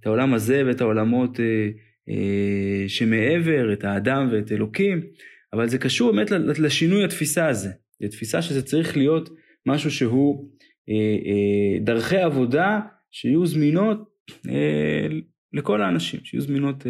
את 0.00 0.06
העולם 0.06 0.34
הזה 0.34 0.62
ואת 0.66 0.80
העולמות 0.80 1.40
שמעבר, 2.88 3.72
את 3.72 3.84
האדם 3.84 4.28
ואת 4.32 4.52
אלוקים, 4.52 5.00
אבל 5.52 5.68
זה 5.68 5.78
קשור 5.78 6.12
באמת 6.12 6.30
לשינוי 6.58 7.04
התפיסה 7.04 7.48
הזה, 7.48 7.70
זו 8.02 8.08
תפיסה 8.08 8.42
שזה 8.42 8.62
צריך 8.62 8.96
להיות 8.96 9.30
משהו 9.66 9.90
שהוא 9.90 10.48
דרכי 11.80 12.16
עבודה 12.16 12.80
שיהיו 13.10 13.46
זמינות 13.46 13.98
לכל 15.52 15.82
האנשים, 15.82 16.20
שיהיו 16.24 16.40
זמינות 16.42 16.86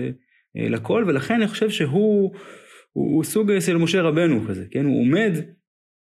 לכל, 0.54 1.04
ולכן 1.06 1.34
אני 1.34 1.48
חושב 1.48 1.70
שהוא 1.70 2.32
הוא, 2.92 3.14
הוא 3.14 3.24
סוג 3.24 3.58
של 3.60 3.76
משה 3.76 4.02
רבנו 4.02 4.44
כזה, 4.48 4.66
כן? 4.70 4.84
הוא 4.84 5.00
עומד 5.00 5.32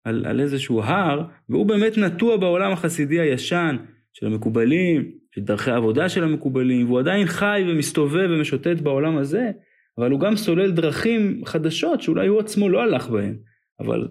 על, 0.04 0.26
על 0.26 0.40
איזשהו 0.40 0.82
הר, 0.82 1.24
והוא 1.50 1.66
באמת 1.66 1.98
נטוע 1.98 2.38
בעולם 2.38 2.72
החסידי 2.72 3.20
הישן 3.20 3.78
של 4.14 4.26
המקובלים, 4.26 5.12
של 5.36 5.42
דרכי 5.42 5.72
העבודה 5.72 6.10
של 6.10 6.24
המקובלים, 6.24 6.86
והוא 6.86 7.00
עדיין 7.00 7.28
חי 7.28 7.64
ומסתובב 7.68 8.30
ומשוטט 8.30 8.82
בעולם 8.82 9.18
הזה, 9.18 9.52
אבל 9.98 10.12
הוא 10.12 10.20
גם 10.20 10.36
סולל 10.36 10.72
דרכים 10.72 11.46
חדשות 11.46 12.02
שאולי 12.02 12.28
הוא 12.28 12.40
עצמו 12.40 12.70
לא 12.70 12.82
הלך 12.82 13.10
בהן, 13.10 13.38
אבל 13.80 14.08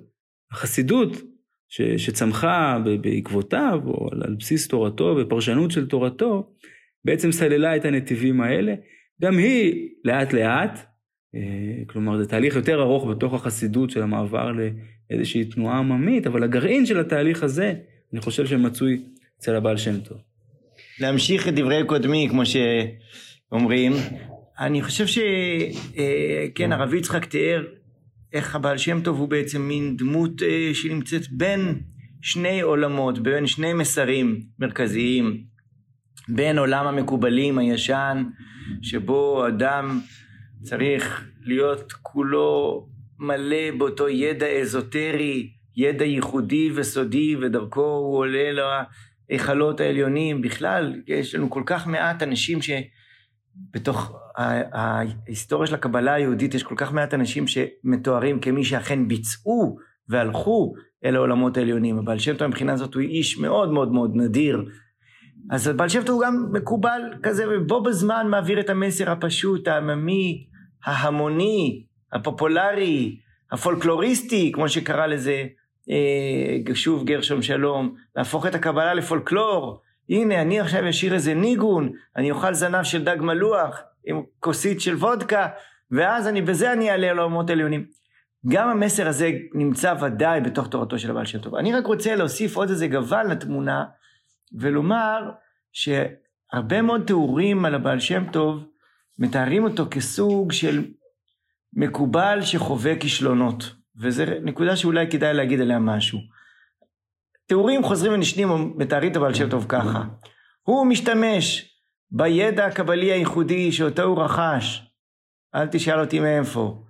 החסידות 0.52 1.22
ש, 1.69 1.83
שצמחה 1.83 2.79
בעקבותיו, 3.01 3.81
או 3.87 4.09
על, 4.12 4.23
על 4.25 4.35
בסיס 4.39 4.69
תורתו 4.69 5.16
ופרשנות 5.19 5.71
של 5.71 5.87
תורתו, 5.87 6.51
בעצם 7.05 7.33
סללה 7.33 7.77
את 7.77 7.85
הנתיבים 7.85 8.41
האלה. 8.41 8.75
גם 9.23 9.39
היא 9.39 9.89
לאט 10.05 10.33
לאט, 10.33 10.79
אה, 11.35 11.41
כלומר 11.87 12.19
זה 12.19 12.29
תהליך 12.29 12.57
יותר 12.57 12.83
ארוך 12.83 13.07
בתוך 13.11 13.35
החסידות 13.35 13.91
של 13.91 14.03
המעבר 14.03 14.53
לאיזושהי 15.11 15.45
תנועה 15.45 15.79
עממית, 15.79 16.27
אבל 16.27 16.43
הגרעין 16.43 16.87
של 16.87 17.01
התהליך 17.01 17.43
הזה, 17.43 17.75
אני 18.12 18.21
חושב 18.21 18.47
שמצוי 18.47 19.03
אצל 19.39 19.55
הבעל 19.55 19.77
שם 19.77 20.01
טוב. 20.01 20.19
להמשיך 21.01 21.49
את 21.49 21.55
דברי 21.55 21.85
קודמי, 21.87 22.29
כמו 22.31 22.43
שאומרים, 22.47 23.93
אני 24.59 24.83
חושב 24.83 25.07
שכן, 25.07 26.73
אה, 26.73 26.79
הרב 26.79 26.95
יצחק 26.95 27.25
תיאר 27.25 27.64
איך 28.33 28.55
הבעל 28.57 28.79
שם 28.79 29.01
טוב 29.03 29.18
הוא 29.18 29.29
בעצם 29.29 29.62
מין 29.62 29.97
דמות 29.97 30.43
אה, 30.43 30.70
שנמצאת 30.74 31.29
בין 31.31 31.81
שני 32.22 32.61
עולמות, 32.61 33.18
בין 33.18 33.47
שני 33.47 33.72
מסרים 33.72 34.41
מרכזיים, 34.59 35.45
בין 36.29 36.59
עולם 36.59 36.87
המקובלים 36.87 37.59
הישן, 37.59 38.24
שבו 38.83 39.49
אדם 39.49 40.01
צריך 40.62 41.31
להיות 41.43 41.93
כולו 41.93 42.87
מלא 43.18 43.70
באותו 43.79 44.09
ידע 44.09 44.47
אזוטרי, 44.47 45.51
ידע 45.76 46.05
ייחודי 46.05 46.70
וסודי, 46.74 47.37
ודרכו 47.37 47.81
הוא 47.81 48.18
עולה 48.18 48.83
להיכלות 49.31 49.81
העליונים. 49.81 50.43
בכלל, 50.43 50.95
יש 51.07 51.35
לנו 51.35 51.51
כל 51.51 51.62
כך 51.66 51.87
מעט 51.87 52.22
אנשים 52.22 52.59
שבתוך 52.62 54.16
ההיסטוריה 54.72 55.66
של 55.66 55.74
הקבלה 55.74 56.14
היהודית 56.14 56.55
יש 56.55 56.62
כל 56.62 56.74
כך 56.76 56.93
מעט 56.93 57.14
אנשים 57.14 57.45
שמתוארים 57.47 58.41
כמי 58.41 58.64
שאכן 58.64 59.09
ביצעו 59.09 59.78
והלכו 60.09 60.74
אל 61.05 61.16
העולמות 61.16 61.57
העליונים. 61.57 61.99
הבעל 61.99 62.18
שם 62.18 62.36
טוב 62.36 62.49
מבחינה 62.49 62.76
זאת 62.76 62.95
הוא 62.95 63.03
איש 63.03 63.39
מאוד 63.39 63.72
מאוד 63.72 63.93
מאוד 63.93 64.16
נדיר. 64.16 64.64
אז 65.51 65.68
הבעל 65.68 65.89
שם 65.89 66.03
טוב 66.03 66.14
הוא 66.14 66.24
גם 66.24 66.47
מקובל 66.53 67.01
כזה, 67.22 67.45
ובו 67.51 67.82
בזמן 67.82 68.26
מעביר 68.30 68.61
את 68.61 68.70
המסר 68.70 69.11
הפשוט, 69.11 69.68
העממי, 69.68 70.47
ההמוני, 70.84 71.84
הפופולרי, 72.12 73.18
הפולקלוריסטי, 73.53 74.53
כמו 74.55 74.68
שקרא 74.68 75.07
לזה 75.07 75.45
אה, 75.91 76.74
שוב 76.74 77.05
גרשום 77.05 77.43
שלום, 77.43 77.95
להפוך 78.16 78.47
את 78.47 78.55
הקבלה 78.55 78.95
לפולקלור. 78.95 79.80
הנה, 80.11 80.43
אני 80.43 80.61
עכשיו 80.61 80.89
אשאיר 80.89 81.14
איזה 81.14 81.34
ניגון, 81.34 81.93
אני 82.16 82.30
אוכל 82.30 82.55
זנב 82.55 82.82
של 82.82 83.05
דג 83.05 83.16
מלוח 83.20 83.82
עם 84.09 84.22
כוסית 84.40 84.80
של 84.80 84.94
וודקה, 84.94 85.48
ואז 85.90 86.28
אני, 86.28 86.42
בזה 86.42 86.72
אני 86.72 86.90
אעלה 86.90 87.11
על 87.11 87.18
העולמות 87.18 87.50
העליונים. 87.50 87.86
גם 88.48 88.68
המסר 88.68 89.09
הזה 89.09 89.30
נמצא 89.54 89.94
ודאי 90.00 90.40
בתוך 90.40 90.68
תורתו 90.68 90.98
של 90.98 91.11
הבעל 91.11 91.26
שם 91.26 91.38
טוב. 91.38 91.54
אני 91.54 91.72
רק 91.72 91.86
רוצה 91.86 92.16
להוסיף 92.16 92.56
עוד 92.56 92.70
איזה 92.70 92.86
גבל 92.86 93.26
לתמונה, 93.30 93.84
ולומר 94.59 95.30
שהרבה 95.72 96.82
מאוד 96.82 97.02
תיאורים 97.06 97.64
על 97.64 97.74
הבעל 97.74 98.00
שם 98.00 98.24
טוב, 98.32 98.64
מתארים 99.18 99.64
אותו 99.64 99.86
כסוג 99.90 100.52
של 100.52 100.84
מקובל 101.72 102.42
שחווה 102.42 102.96
כישלונות, 102.96 103.74
וזו 104.00 104.24
נקודה 104.42 104.76
שאולי 104.76 105.11
כדאי 105.11 105.34
להגיד 105.34 105.61
עליה 105.61 105.78
משהו. 105.78 106.18
תיאורים 107.46 107.82
חוזרים 107.82 108.12
ונשנים 108.12 108.72
מתארים 108.76 109.12
את 109.12 109.16
הבעל 109.16 109.34
שם 109.34 109.50
טוב 109.50 109.66
ככה. 109.68 110.04
הוא 110.62 110.86
משתמש 110.86 111.68
בידע 112.11 112.66
הקבלי 112.66 113.12
הייחודי 113.12 113.72
שאותו 113.72 114.02
הוא 114.02 114.18
רכש, 114.22 114.82
אל 115.54 115.66
תשאל 115.66 116.00
אותי 116.00 116.20
מאיפה, 116.20 116.82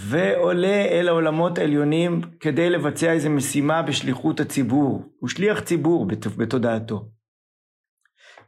ועולה 0.00 0.84
אל 0.90 1.08
העולמות 1.08 1.58
העליונים 1.58 2.20
כדי 2.40 2.70
לבצע 2.70 3.12
איזו 3.12 3.30
משימה 3.30 3.82
בשליחות 3.82 4.40
הציבור. 4.40 5.02
הוא 5.20 5.28
שליח 5.28 5.60
ציבור 5.60 6.06
בתודעתו. 6.36 7.08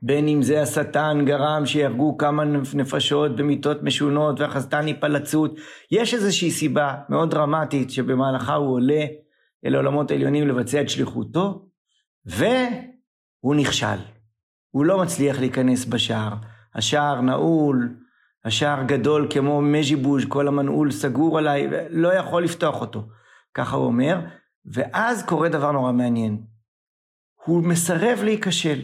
בין 0.03 0.29
אם 0.29 0.43
זה 0.43 0.63
השטן 0.63 1.25
גרם 1.25 1.67
שיהרגו 1.67 2.17
כמה 2.19 2.45
נפשות 2.75 3.37
במיטות 3.37 3.83
משונות 3.83 4.41
והחסטן 4.41 4.89
יפלצות, 4.89 5.55
יש 5.91 6.15
איזושהי 6.15 6.51
סיבה 6.51 6.95
מאוד 7.09 7.31
דרמטית 7.31 7.91
שבמהלכה 7.91 8.55
הוא 8.55 8.75
עולה 8.75 9.05
אל 9.67 9.75
העולמות 9.75 10.11
העליונים 10.11 10.49
לבצע 10.49 10.81
את 10.81 10.89
שליחותו, 10.89 11.69
והוא 12.27 13.55
נכשל. 13.55 14.18
הוא 14.71 14.85
לא 14.85 15.03
מצליח 15.03 15.39
להיכנס 15.39 15.85
בשער. 15.85 16.35
השער 16.75 17.21
נעול, 17.21 17.97
השער 18.45 18.83
גדול 18.83 19.27
כמו 19.31 19.63
מז'יבוז', 19.63 20.25
כל 20.29 20.49
המנעול 20.49 20.91
סגור 20.91 21.39
עליי, 21.39 21.69
לא 21.91 22.15
יכול 22.15 22.45
לפתוח 22.45 22.81
אותו. 22.81 23.09
ככה 23.55 23.77
הוא 23.77 23.87
אומר, 23.87 24.21
ואז 24.73 25.23
קורה 25.23 25.49
דבר 25.49 25.73
נורא 25.73 25.93
מעניין. 25.93 26.43
הוא 27.45 27.63
מסרב 27.63 28.19
להיכשל. 28.23 28.81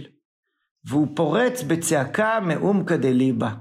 והוא 0.85 1.09
פורץ 1.17 1.63
בצעקה 1.63 2.41
מאומקא 2.41 2.97
דליבה. 2.97 3.55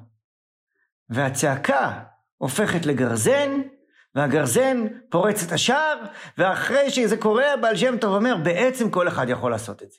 והצעקה 1.09 2.03
הופכת 2.38 2.86
לגרזן, 2.86 3.61
והגרזן 4.15 4.88
פורץ 5.09 5.43
את 5.43 5.51
השער, 5.51 6.05
ואחרי 6.38 6.89
שזה 6.89 7.17
קורה, 7.17 7.53
הבעל 7.53 7.76
שם 7.76 7.97
טוב 7.97 8.15
אומר, 8.15 8.38
בעצם 8.43 8.89
כל 8.89 9.07
אחד 9.07 9.30
יכול 9.30 9.51
לעשות 9.51 9.84
את 9.84 9.91
זה. 9.91 9.97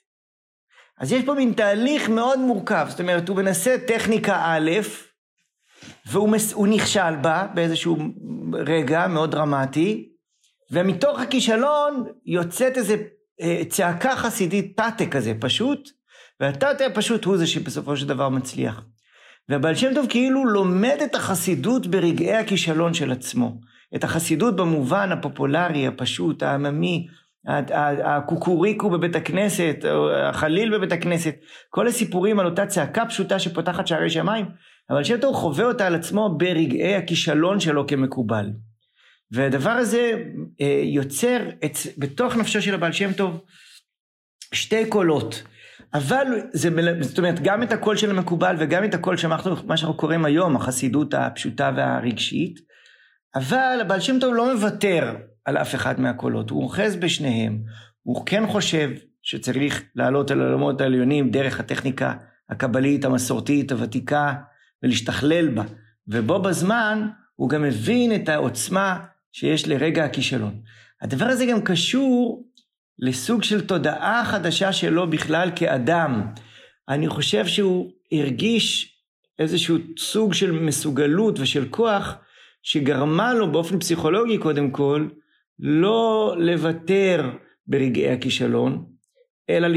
אז 0.98 1.12
יש 1.12 1.24
פה 1.24 1.34
מין 1.34 1.52
תהליך 1.52 2.08
מאוד 2.08 2.38
מורכב, 2.38 2.86
זאת 2.90 3.00
אומרת, 3.00 3.28
הוא 3.28 3.36
מנסה 3.36 3.76
טכניקה 3.86 4.42
א', 4.44 4.70
והוא 6.06 6.28
מס, 6.28 6.54
נכשל 6.68 7.16
בה 7.16 7.46
באיזשהו 7.54 7.96
רגע 8.52 9.06
מאוד 9.06 9.30
דרמטי, 9.30 10.08
ומתוך 10.70 11.20
הכישלון 11.20 12.04
יוצאת 12.26 12.76
איזו 12.76 12.94
אה, 13.40 13.62
צעקה 13.68 14.16
חסידית 14.16 14.76
פאטה 14.76 15.06
כזה, 15.06 15.32
פשוט, 15.40 15.90
והתתא 16.40 16.86
פשוט 16.94 17.24
הוא 17.24 17.36
זה 17.36 17.46
שבסופו 17.46 17.96
של 17.96 18.06
דבר 18.06 18.28
מצליח. 18.28 18.82
והבעל 19.48 19.74
שם 19.74 19.94
טוב 19.94 20.06
כאילו 20.08 20.44
לומד 20.44 20.96
את 21.04 21.14
החסידות 21.14 21.86
ברגעי 21.86 22.34
הכישלון 22.34 22.94
של 22.94 23.12
עצמו. 23.12 23.60
את 23.96 24.04
החסידות 24.04 24.56
במובן 24.56 25.12
הפופולרי, 25.12 25.86
הפשוט, 25.86 26.42
העממי, 26.42 27.06
הקוקוריקו 28.04 28.90
בבית 28.90 29.16
הכנסת, 29.16 29.84
החליל 30.22 30.76
בבית 30.76 30.92
הכנסת, 30.92 31.34
כל 31.70 31.86
הסיפורים 31.86 32.40
על 32.40 32.46
אותה 32.46 32.66
צעקה 32.66 33.06
פשוטה 33.06 33.38
שפותחת 33.38 33.86
שערי 33.86 34.10
שמיים, 34.10 34.46
אבל 34.90 35.04
שם 35.04 35.20
טוב 35.20 35.34
חווה 35.34 35.64
אותה 35.64 35.86
על 35.86 35.94
עצמו 35.94 36.38
ברגעי 36.38 36.94
הכישלון 36.94 37.60
שלו 37.60 37.86
כמקובל. 37.86 38.50
והדבר 39.30 39.70
הזה 39.70 40.12
אה, 40.60 40.80
יוצר 40.84 41.38
את, 41.64 41.78
בתוך 41.98 42.36
נפשו 42.36 42.62
של 42.62 42.74
הבעל 42.74 42.92
שם 42.92 43.12
טוב 43.12 43.40
שתי 44.52 44.86
קולות. 44.86 45.42
אבל 45.94 46.26
זה, 46.52 46.68
זאת 47.00 47.18
אומרת, 47.18 47.40
גם 47.42 47.62
את 47.62 47.72
הקול 47.72 47.96
של 47.96 48.10
המקובל 48.10 48.56
וגם 48.58 48.84
את 48.84 48.94
הקול 48.94 49.16
שאנחנו, 49.16 49.56
מה 49.66 49.76
שאנחנו 49.76 49.96
קוראים 49.96 50.24
היום, 50.24 50.56
החסידות 50.56 51.14
הפשוטה 51.14 51.70
והרגשית, 51.76 52.60
אבל 53.34 53.78
הבעל 53.80 54.00
שם 54.00 54.18
טוב 54.20 54.34
לא 54.34 54.54
מוותר 54.54 55.14
על 55.44 55.56
אף 55.56 55.74
אחד 55.74 56.00
מהקולות, 56.00 56.50
הוא 56.50 56.62
אוחז 56.62 56.96
בשניהם, 56.96 57.62
הוא 58.02 58.26
כן 58.26 58.46
חושב 58.46 58.90
שצריך 59.22 59.82
לעלות 59.96 60.30
על 60.30 60.40
העולמות 60.40 60.80
העליונים 60.80 61.30
דרך 61.30 61.60
הטכניקה 61.60 62.14
הקבלית, 62.50 63.04
המסורתית, 63.04 63.72
הוותיקה, 63.72 64.34
ולהשתכלל 64.82 65.48
בה, 65.48 65.62
ובו 66.08 66.42
בזמן 66.42 67.08
הוא 67.36 67.48
גם 67.48 67.62
מבין 67.62 68.14
את 68.14 68.28
העוצמה 68.28 69.04
שיש 69.32 69.68
לרגע 69.68 70.04
הכישלון. 70.04 70.60
הדבר 71.02 71.24
הזה 71.24 71.46
גם 71.46 71.62
קשור 71.62 72.44
לסוג 72.98 73.42
של 73.42 73.66
תודעה 73.66 74.24
חדשה 74.24 74.72
שלו 74.72 75.10
בכלל 75.10 75.50
כאדם. 75.56 76.26
אני 76.88 77.08
חושב 77.08 77.46
שהוא 77.46 77.90
הרגיש 78.12 78.96
איזשהו 79.38 79.76
סוג 79.98 80.34
של 80.34 80.52
מסוגלות 80.52 81.40
ושל 81.40 81.68
כוח 81.70 82.14
שגרמה 82.62 83.34
לו 83.34 83.52
באופן 83.52 83.78
פסיכולוגי 83.78 84.38
קודם 84.38 84.70
כל 84.70 85.08
לא 85.58 86.34
לוותר 86.38 87.30
ברגעי 87.66 88.12
הכישלון, 88.12 88.84
אלא 89.50 89.68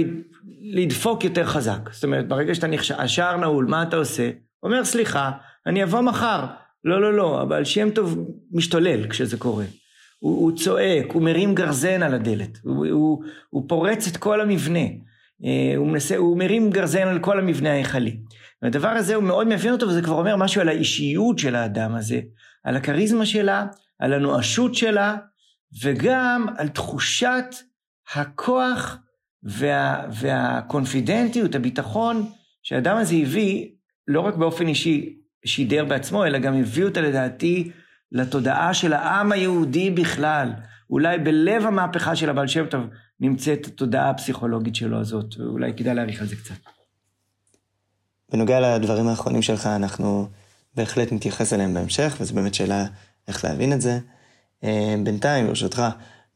לדפוק 0.61 1.23
יותר 1.23 1.45
חזק. 1.45 1.89
זאת 1.91 2.03
אומרת, 2.03 2.27
ברגע 2.27 2.55
שאתה 2.55 2.67
נכשל, 2.67 2.95
השער 2.97 3.37
נעול, 3.37 3.65
מה 3.65 3.83
אתה 3.83 3.97
עושה? 3.97 4.29
אומר, 4.63 4.85
סליחה, 4.85 5.31
אני 5.65 5.83
אבוא 5.83 6.01
מחר. 6.01 6.45
לא, 6.83 7.01
לא, 7.01 7.13
לא, 7.13 7.41
אבל 7.41 7.63
שם 7.63 7.89
טוב 7.89 8.27
משתולל 8.51 9.07
כשזה 9.07 9.37
קורה. 9.37 9.65
הוא, 10.19 10.41
הוא 10.41 10.57
צועק, 10.57 11.11
הוא 11.11 11.21
מרים 11.21 11.55
גרזן 11.55 12.03
על 12.03 12.13
הדלת, 12.13 12.57
הוא, 12.63 12.87
הוא, 12.87 13.23
הוא 13.49 13.69
פורץ 13.69 14.07
את 14.07 14.17
כל 14.17 14.41
המבנה, 14.41 14.79
אה, 15.45 15.73
הוא, 15.77 15.87
מנסה, 15.87 16.17
הוא 16.17 16.37
מרים 16.37 16.69
גרזן 16.69 17.07
על 17.07 17.19
כל 17.19 17.39
המבנה 17.39 17.71
ההיכלי. 17.71 18.17
והדבר 18.61 18.87
הזה 18.87 19.15
הוא 19.15 19.23
מאוד 19.23 19.47
מאפיין 19.47 19.73
אותו, 19.73 19.87
וזה 19.87 20.01
כבר 20.01 20.15
אומר 20.15 20.35
משהו 20.35 20.61
על 20.61 20.69
האישיות 20.69 21.39
של 21.39 21.55
האדם 21.55 21.95
הזה, 21.95 22.19
על 22.63 22.75
הכריזמה 22.75 23.25
שלה, 23.25 23.65
על 23.99 24.13
הנואשות 24.13 24.75
שלה, 24.75 25.15
וגם 25.83 26.45
על 26.57 26.67
תחושת 26.67 27.45
הכוח 28.13 28.97
וה, 29.43 30.05
והקונפידנטיות, 30.11 31.55
הביטחון, 31.55 32.29
שהאדם 32.63 32.97
הזה 32.97 33.15
הביא, 33.15 33.69
לא 34.07 34.21
רק 34.21 34.35
באופן 34.35 34.67
אישי 34.67 35.15
שידר 35.45 35.85
בעצמו, 35.85 36.25
אלא 36.25 36.39
גם 36.39 36.53
הביא 36.53 36.85
אותה 36.85 37.01
לדעתי 37.01 37.71
לתודעה 38.11 38.73
של 38.73 38.93
העם 38.93 39.31
היהודי 39.31 39.91
בכלל. 39.91 40.53
אולי 40.89 41.17
בלב 41.17 41.65
המהפכה 41.65 42.15
של 42.15 42.29
הבעל 42.29 42.47
שם 42.47 42.65
טוב 42.65 42.81
נמצאת 43.19 43.65
התודעה 43.65 44.09
הפסיכולוגית 44.09 44.75
שלו 44.75 44.99
הזאת, 44.99 45.39
ואולי 45.39 45.73
כדאי 45.77 45.95
להעריך 45.95 46.21
על 46.21 46.27
זה 46.27 46.35
קצת. 46.35 46.55
בנוגע 48.31 48.77
לדברים 48.77 49.07
האחרונים 49.07 49.41
שלך, 49.41 49.67
אנחנו 49.67 50.27
בהחלט 50.75 51.11
נתייחס 51.11 51.53
אליהם 51.53 51.73
בהמשך, 51.73 52.17
וזו 52.19 52.33
באמת 52.35 52.53
שאלה 52.53 52.85
איך 53.27 53.45
להבין 53.45 53.73
את 53.73 53.81
זה. 53.81 53.99
אה, 54.63 54.95
בינתיים, 55.03 55.47
ברשותך, 55.47 55.83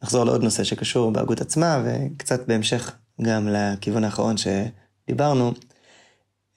נחזור 0.03 0.23
לעוד 0.23 0.43
נושא 0.43 0.63
שקשור 0.63 1.11
בהגות 1.11 1.41
עצמה, 1.41 1.83
וקצת 1.85 2.47
בהמשך 2.47 2.95
גם 3.21 3.47
לכיוון 3.47 4.03
האחרון 4.03 4.35
שדיברנו. 4.37 5.53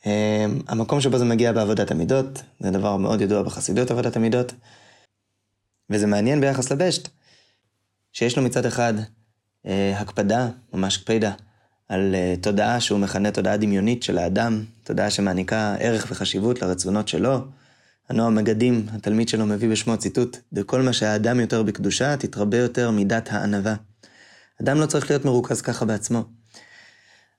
אה, 0.07 0.47
המקום 0.69 1.01
שבו 1.01 1.19
זה 1.19 1.25
מגיע 1.25 1.53
בעבודת 1.53 1.91
המידות, 1.91 2.43
זה 2.61 2.71
דבר 2.71 2.97
מאוד 2.97 3.21
ידוע 3.21 3.43
בחסידות 3.43 3.91
עבודת 3.91 4.17
המידות, 4.17 4.53
וזה 5.91 6.07
מעניין 6.07 6.41
ביחס 6.41 6.73
לבשט, 6.73 7.09
שיש 8.13 8.39
לו 8.39 8.45
מצד 8.45 8.67
אחד 8.67 8.95
אה, 9.67 9.99
הקפדה, 9.99 10.49
ממש 10.73 10.97
קפידה, 10.97 11.33
על 11.89 12.15
תודעה 12.41 12.81
שהוא 12.81 12.99
מכנה 12.99 13.31
תודעה 13.31 13.57
דמיונית 13.57 14.03
של 14.03 14.19
האדם, 14.19 14.65
תודעה 14.85 15.11
שמעניקה 15.11 15.77
ערך 15.79 16.07
וחשיבות 16.11 16.63
לרצונות 16.63 17.09
שלו. 17.09 17.39
הנועם 18.09 18.35
מגדים, 18.35 18.87
התלמיד 18.93 19.29
שלו 19.29 19.47
מביא 19.47 19.71
בשמו 19.71 19.97
ציטוט, 19.97 20.37
בכל 20.53 20.83
מה 20.83 20.93
שהאדם 20.93 21.41
יותר 21.41 21.63
בקדושה, 21.63 22.17
תתרבה 22.17 22.57
יותר 22.59 22.91
מידת 22.91 23.29
הענווה. 23.33 23.75
אדם 24.63 24.81
לא 24.81 24.87
צריך 24.87 25.11
להיות 25.11 25.25
מרוכז 25.25 25.61
ככה 25.61 25.85
בעצמו. 25.85 26.25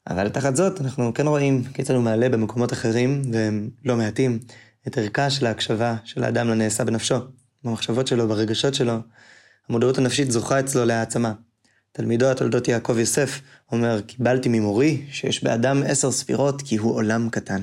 אבל 0.10 0.30
תחת 0.30 0.56
זאת, 0.56 0.82
אנחנו 0.82 1.14
כן 1.14 1.28
רואים 1.28 1.64
כיצד 1.64 1.94
הוא 1.94 2.04
מעלה 2.04 2.30
במקומות 2.30 2.74
אחרים, 2.74 3.22
והם 3.34 3.70
לא 3.86 3.96
מעטים, 3.96 4.40
את 4.88 4.98
ערכה 4.98 5.30
של 5.30 5.46
ההקשבה 5.46 5.96
של 6.04 6.24
האדם 6.24 6.48
לנעשה 6.48 6.84
בנפשו, 6.84 7.16
במחשבות 7.64 8.08
שלו, 8.08 8.28
ברגשות 8.28 8.74
שלו. 8.74 8.94
המודעות 9.70 9.98
הנפשית 9.98 10.32
זוכה 10.32 10.60
אצלו 10.60 10.86
להעצמה. 10.86 11.34
תלמידו 11.92 12.26
התולדות 12.26 12.68
יעקב 12.68 12.98
יוסף 12.98 13.42
אומר, 13.72 14.02
קיבלתי 14.02 14.50
ממורי 14.50 15.06
שיש 15.12 15.44
באדם 15.44 15.84
עשר 15.86 16.12
ספירות 16.12 16.62
כי 16.62 16.78
הוא 16.78 16.96
עולם 16.96 17.30
קטן. 17.30 17.62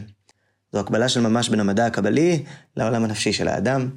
זו 0.72 0.80
הקבלה 0.80 1.08
של 1.08 1.20
ממש 1.20 1.48
בין 1.48 1.60
המדע 1.60 1.86
הקבלי 1.86 2.44
לעולם 2.76 3.04
הנפשי 3.04 3.32
של 3.32 3.48
האדם. 3.48 3.90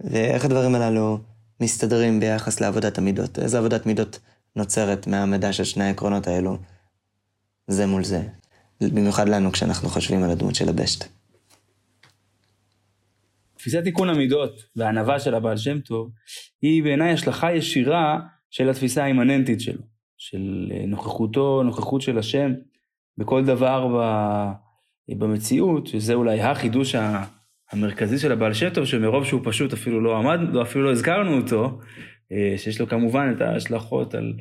ואיך 0.00 0.44
הדברים 0.44 0.74
הללו 0.74 1.18
מסתדרים 1.60 2.20
ביחס 2.20 2.60
לעבודת 2.60 2.98
המידות? 2.98 3.38
איזה 3.38 3.58
עבודת 3.58 3.86
מידות 3.86 4.18
נוצרת 4.56 5.06
מהמדע 5.06 5.52
של 5.52 5.64
שני 5.64 5.84
העקרונות 5.84 6.26
האלו 6.26 6.58
זה 7.66 7.86
מול 7.86 8.04
זה? 8.04 8.22
במיוחד 8.80 9.28
לנו 9.28 9.52
כשאנחנו 9.52 9.88
חושבים 9.88 10.22
על 10.22 10.30
הדמות 10.30 10.54
של 10.54 10.68
הבשט. 10.68 11.04
תפיסת 13.56 13.84
תיקון 13.84 14.08
המידות 14.08 14.62
והענווה 14.76 15.20
של 15.20 15.34
הבעל 15.34 15.56
שם 15.56 15.80
טוב 15.80 16.10
היא 16.62 16.82
בעיניי 16.82 17.12
השלכה 17.12 17.54
ישירה 17.54 18.20
של 18.50 18.70
התפיסה 18.70 19.04
האימננטית 19.04 19.60
שלו, 19.60 19.82
של 20.18 20.72
אה, 20.74 20.86
נוכחותו, 20.86 21.62
נוכחות 21.62 22.02
של 22.02 22.18
השם 22.18 22.52
בכל 23.18 23.44
דבר 23.44 23.88
ב, 23.88 24.00
במציאות, 25.14 25.86
שזה 25.86 26.14
אולי 26.14 26.40
החידוש 26.40 26.94
המרכזי 27.72 28.18
של 28.18 28.32
הבעל 28.32 28.54
שם 28.54 28.70
טוב, 28.70 28.84
שמרוב 28.84 29.24
שהוא 29.24 29.40
פשוט 29.44 29.72
אפילו 29.72 30.00
לא 30.00 30.16
עמד, 30.16 30.38
לא, 30.52 30.62
אפילו 30.62 30.84
לא 30.84 30.90
הזכרנו 30.92 31.36
אותו, 31.36 31.78
אה, 32.32 32.54
שיש 32.58 32.80
לו 32.80 32.86
כמובן 32.86 33.32
את 33.36 33.40
ההשלכות 33.40 34.14
על 34.14 34.32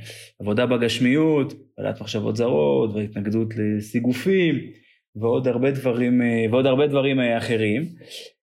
עבודה 0.42 0.66
בגשמיות, 0.66 1.54
בעלת 1.78 2.02
מחשבות 2.02 2.36
זרות 2.36 2.94
והתנגדות 2.94 3.48
לסיגופים 3.58 4.56
ועוד 5.16 5.48
הרבה 5.48 5.72
דברים, 5.72 6.22
אה, 6.22 6.46
ועוד 6.52 6.66
הרבה 6.66 6.88
דברים 6.88 7.20
אחרים. 7.20 7.86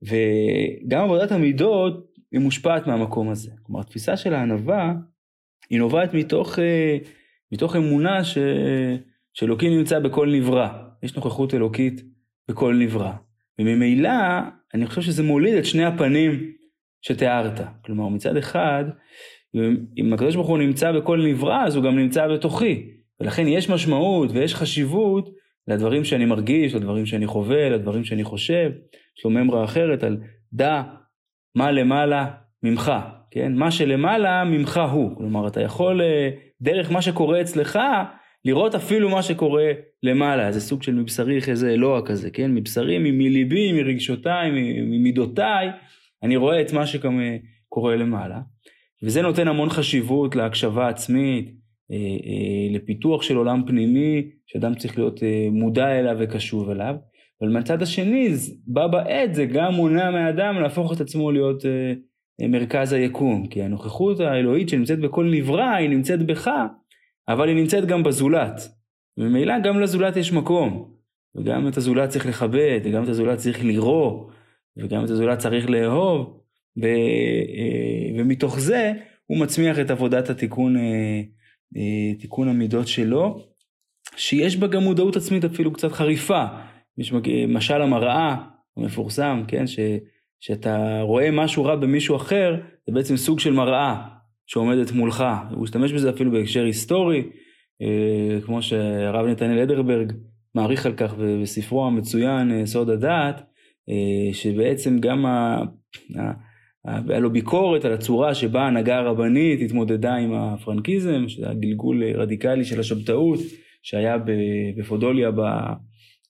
וגם 0.03 1.05
עבודת 1.05 1.33
המידות 1.33 2.07
היא 2.33 2.41
מושפעת 2.41 2.87
מהמקום 2.87 3.29
הזה. 3.29 3.51
כלומר, 3.63 3.81
התפיסה 3.81 4.17
של 4.17 4.35
הענווה 4.35 4.95
היא 5.71 5.79
נובעת 5.79 6.15
מתוך, 6.15 6.59
אה, 6.59 6.99
מתוך 7.53 7.77
אמונה 7.77 8.25
ש, 8.25 8.39
שאלוקים 9.33 9.79
נמצא 9.79 9.99
בכל 9.99 10.29
נברא. 10.33 10.86
יש 11.03 11.17
נוכחות 11.17 11.55
אלוקית 11.55 12.03
בכל 12.49 12.75
נברא. 12.75 13.13
וממילא, 13.61 14.11
אני 14.75 14.87
חושב 14.87 15.03
שזה 15.03 15.23
מוליד 15.23 15.55
את 15.55 15.65
שני 15.65 15.85
הפנים 15.85 16.53
שתיארת. 17.03 17.61
כלומר, 17.85 18.09
מצד 18.09 18.37
אחד, 18.37 18.85
אם 19.99 20.13
הקדוש 20.13 20.35
ברוך 20.35 20.49
הוא 20.49 20.59
נמצא 20.59 20.93
בכל 20.93 21.23
נברא, 21.27 21.65
אז 21.65 21.77
הוא 21.77 21.85
גם 21.85 21.99
נמצא 21.99 22.29
בתוכי. 22.29 22.91
ולכן 23.21 23.49
יש 23.49 23.71
משמעות 23.71 24.31
ויש 24.33 24.55
חשיבות 24.55 25.31
לדברים 25.69 26.05
שאני 26.05 26.25
מרגיש, 26.25 26.75
לדברים 26.75 27.07
שאני 27.07 27.27
חווה, 27.27 27.69
לדברים 27.69 28.05
שאני 28.05 28.25
חושב. 28.25 28.71
יש 29.19 29.25
לו 29.25 29.31
ממרה 29.31 29.65
אחרת 29.65 30.03
על 30.03 30.17
דע 30.53 30.83
מה 31.55 31.71
למעלה 31.71 32.27
ממך. 32.63 32.93
כן? 33.31 33.53
מה 33.55 33.71
שלמעלה 33.71 34.45
ממך 34.45 34.81
הוא. 34.93 35.17
כלומר, 35.17 35.47
אתה 35.49 35.61
יכול 35.61 36.03
אה, 36.03 36.31
דרך 36.61 36.91
מה 36.91 37.03
שקורה 37.03 37.41
אצלך, 37.41 37.79
לראות 38.47 38.75
אפילו 38.75 39.11
מה 39.11 39.23
שקורה 39.23 39.73
למעלה. 40.03 40.53
זה 40.53 40.61
סוג 40.61 40.83
של 40.83 40.95
מבשרי 40.95 41.41
חזה 41.41 41.71
אלוה 41.73 42.03
כזה, 42.03 42.31
כן? 42.31 42.55
מבשרי, 42.55 42.99
מליבי, 42.99 43.73
מרגשותיי, 43.73 44.51
ממידותיי, 44.83 45.69
אני 46.23 46.37
רואה 46.37 46.61
את 46.61 46.73
מה 46.73 46.87
שקורה 46.87 47.97
למעלה. 47.97 48.41
וזה 49.03 49.23
נותן 49.23 49.49
המון 49.49 49.71
חשיבות 49.71 50.37
להקשבה 50.37 50.89
עצמית, 50.89 51.51
אה, 51.91 51.97
אה, 51.97 52.77
לפיתוח 52.77 53.23
של 53.23 53.37
עולם 53.37 53.63
פנימי, 53.67 54.31
שאדם 54.47 54.75
צריך 54.75 54.99
להיות 54.99 55.21
מודע 55.53 55.99
אליו 55.99 56.17
וקשוב 56.21 56.71
אליו. 56.71 56.95
אבל 57.41 57.51
מהצד 57.51 57.83
השני, 57.83 58.29
בה 58.67 58.89
בעת 58.89 59.35
זה 59.35 59.45
גם 59.47 59.75
מונע 59.75 60.11
מאדם 60.11 60.61
להפוך 60.61 60.93
את 60.93 61.01
עצמו 61.01 61.33
להיות 61.33 61.65
מרכז 62.43 62.93
היקום, 62.93 63.47
כי 63.47 63.63
הנוכחות 63.63 64.21
האלוהית 64.21 64.69
שנמצאת 64.69 65.01
בכל 65.01 65.25
נברא 65.25 65.75
היא 65.75 65.89
נמצאת 65.89 66.27
בך, 66.27 66.51
אבל 67.29 67.49
היא 67.49 67.57
נמצאת 67.57 67.87
גם 67.87 68.03
בזולת. 68.03 68.69
וממילא 69.19 69.59
גם 69.59 69.81
לזולת 69.81 70.17
יש 70.17 70.33
מקום, 70.33 70.95
וגם 71.35 71.69
את 71.69 71.77
הזולת 71.77 72.09
צריך 72.09 72.27
לכבד, 72.27 72.81
וגם 72.85 73.05
את 73.05 73.09
הזולת 73.09 73.39
צריך 73.39 73.65
לראות, 73.65 74.31
וגם 74.77 75.05
את 75.05 75.11
הזולת 75.11 75.39
צריך 75.39 75.71
לאהוב, 75.71 76.41
ו, 76.83 76.87
אה, 76.87 78.11
ומתוך 78.19 78.61
זה 78.61 78.93
הוא 79.27 79.39
מצמיח 79.39 79.79
את 79.79 79.91
עבודת 79.91 80.31
התיקון, 80.31 80.77
אה, 80.77 81.23
אה, 81.77 82.15
תיקון 82.19 82.49
המידות 82.49 82.89
שלו, 82.89 83.45
שיש 84.17 84.57
בה 84.57 84.67
גם 84.67 84.83
מודעות 84.83 85.17
עצמית 85.17 85.45
אפילו 85.45 85.73
קצת 85.73 85.93
חריפה. 85.93 86.45
יש 86.99 87.13
משל 87.49 87.83
המראה 87.83 88.37
המפורסם, 88.77 89.43
כן, 89.49 89.67
ש... 89.67 89.79
שאתה 90.41 91.01
רואה 91.01 91.31
משהו 91.31 91.65
רע 91.65 91.77
במישהו 91.77 92.17
אחר, 92.17 92.57
זה 92.87 92.93
בעצם 92.93 93.17
סוג 93.17 93.41
של 93.41 93.53
מראה 93.53 94.03
שעומדת 94.47 94.93
מולך. 94.93 95.25
הוא 95.51 95.65
השתמש 95.65 95.93
בזה 95.93 96.11
אפילו 96.11 96.31
בהקשר 96.31 96.65
היסטורי, 96.65 97.23
אה, 97.83 98.41
כמו 98.41 98.63
שהרב 98.63 99.27
נתנאל 99.27 99.59
אדרברג 99.59 100.13
מעריך 100.55 100.87
על 100.87 100.93
כך 100.97 101.15
בספרו 101.43 101.87
המצוין 101.87 102.53
אה, 102.53 102.67
סוד 102.67 102.91
הדעת, 102.91 103.43
אה, 103.89 104.35
שבעצם 104.35 104.99
גם 104.99 105.27
ה... 105.27 105.63
היה 107.09 107.19
לו 107.19 107.33
ביקורת 107.33 107.85
על 107.85 107.93
הצורה 107.93 108.35
שבה 108.35 108.63
ההנהגה 108.63 108.99
הרבנית 108.99 109.61
התמודדה 109.61 110.15
עם 110.15 110.33
הפרנקיזם, 110.33 111.29
שזה 111.29 111.51
הגלגול 111.51 112.05
רדיקלי 112.05 112.65
של 112.65 112.81
השבתאות 112.81 113.39
שהיה 113.83 114.17
בפודוליה 114.79 115.31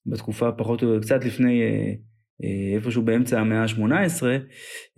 בתקופה 0.06 0.52
פחות 0.52 0.82
או 0.82 0.88
יותר 0.88 1.00
קצת 1.00 1.24
לפני 1.24 1.62
איפשהו 2.74 3.02
באמצע 3.02 3.40
המאה 3.40 3.62
ה-18, 3.62 4.22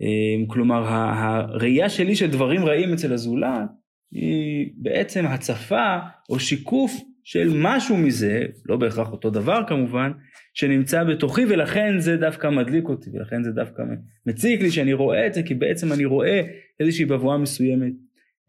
אה, 0.01 0.07
כלומר 0.47 0.83
הראייה 0.87 1.89
שלי 1.89 2.15
של 2.15 2.31
דברים 2.31 2.65
רעים 2.65 2.93
אצל 2.93 3.13
הזולת 3.13 3.69
היא 4.11 4.71
בעצם 4.77 5.25
הצפה 5.25 5.97
או 6.29 6.39
שיקוף 6.39 7.01
של 7.23 7.51
משהו 7.55 7.97
מזה, 7.97 8.45
לא 8.65 8.77
בהכרח 8.77 9.11
אותו 9.11 9.29
דבר 9.29 9.61
כמובן, 9.67 10.11
שנמצא 10.53 11.03
בתוכי 11.03 11.41
ולכן 11.49 11.99
זה 11.99 12.17
דווקא 12.17 12.49
מדליק 12.49 12.89
אותי 12.89 13.09
ולכן 13.13 13.43
זה 13.43 13.51
דווקא 13.51 13.83
מציק 14.25 14.61
לי 14.61 14.71
שאני 14.71 14.93
רואה 14.93 15.27
את 15.27 15.33
זה 15.33 15.43
כי 15.43 15.53
בעצם 15.53 15.93
אני 15.93 16.05
רואה 16.05 16.41
איזושהי 16.79 17.05
בבואה 17.05 17.37
מסוימת 17.37 17.93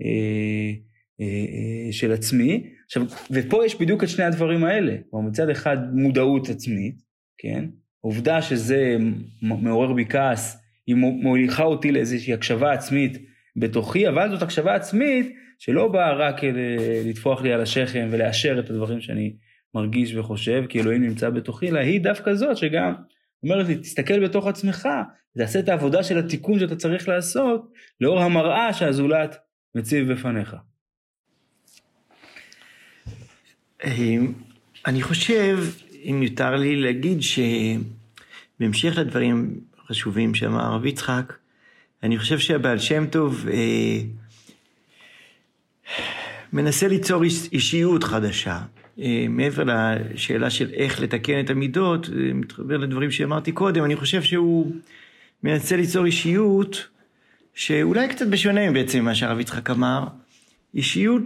אה, 0.03 0.73
אה, 1.21 1.93
של 1.93 2.13
עצמי. 2.13 2.67
עכשיו, 2.87 3.03
ופה 3.31 3.67
יש 3.67 3.81
בדיוק 3.81 4.05
את 4.05 4.09
שני 4.09 4.25
הדברים 4.25 4.65
האלה. 4.65 4.97
כלומר, 5.11 5.29
מצד 5.29 5.51
אחד 5.51 5.77
מודעות 5.95 6.49
עצמית, 6.49 6.95
כן? 7.39 7.65
עובדה 8.01 8.43
שזה 8.43 8.97
מעורר 9.43 9.93
בי 9.93 10.07
כעס, 10.07 10.63
היא 10.87 10.97
מוליכה 10.97 11.63
אותי 11.63 11.93
לאיזושהי 11.93 12.35
הקשבה 12.35 12.73
עצמית 12.73 13.19
בתוכי, 13.57 14.09
אבל 14.09 14.31
זאת 14.31 14.43
הקשבה 14.43 14.75
עצמית 14.75 15.37
שלא 15.59 15.89
באה 15.89 16.13
רק 16.13 16.37
לטפוח 17.05 17.43
לי 17.43 17.53
על 17.53 17.61
השכם 17.61 18.09
ולאשר 18.11 18.61
את 18.61 18.71
הדברים 18.71 19.01
שאני 19.01 19.33
מרגיש 19.75 20.15
וחושב, 20.15 20.65
כי 20.69 20.81
אלוהים 20.81 21.03
נמצא 21.03 21.31
בתוכי, 21.31 21.69
אלא 21.69 21.79
היא 21.79 22.01
דווקא 22.01 22.35
זאת 22.35 22.57
שגם 22.57 22.95
אומרת 23.43 23.67
לי, 23.67 23.77
תסתכל 23.77 24.25
בתוך 24.25 24.47
עצמך, 24.47 24.89
תעשה 25.39 25.59
את 25.59 25.69
העבודה 25.69 26.03
של 26.03 26.19
התיקון 26.19 26.59
שאתה 26.59 26.77
צריך 26.77 27.09
לעשות, 27.09 27.73
לאור 28.01 28.21
המראה 28.21 28.73
שהזולת 28.73 29.37
מציב 29.75 30.13
בפניך. 30.13 30.57
אמ, 33.85 34.33
אני 34.87 35.03
חושב, 35.03 35.59
אם 36.05 36.23
יותר 36.23 36.57
לי 36.57 36.77
להגיד, 36.77 37.19
שבהמשך 37.23 38.99
לדברים 38.99 39.61
החשובים 39.79 40.35
שאמר 40.35 40.61
הרב 40.61 40.87
יצחק, 40.87 41.33
אני 42.03 42.19
חושב 42.19 42.39
שהבעל 42.39 42.79
שם 42.79 43.07
טוב 43.07 43.47
אה, 43.53 44.01
מנסה 46.53 46.89
ליצור 46.89 47.23
אישיות 47.53 48.05
חדשה. 48.05 48.61
אה, 49.01 49.27
מעבר 49.29 49.65
לשאלה 49.67 50.51
של 50.51 50.71
איך 50.73 51.01
לתקן 51.01 51.41
את 51.41 51.51
המידות, 51.51 52.09
אה, 52.09 52.33
מתחבר 52.35 52.77
לדברים 52.77 53.11
שאמרתי 53.11 53.53
קודם, 53.53 53.85
אני 53.85 53.97
חושב 53.97 54.23
שהוא 54.23 54.73
מנסה 55.43 55.77
ליצור 55.77 56.05
אישיות 56.05 56.89
שאולי 57.55 58.09
קצת 58.09 58.27
בשונה 58.27 58.73
בעצם 58.73 58.99
ממה 58.99 59.15
שהרב 59.15 59.41
יצחק 59.41 59.71
אמר, 59.71 60.05
אישיות 60.75 61.23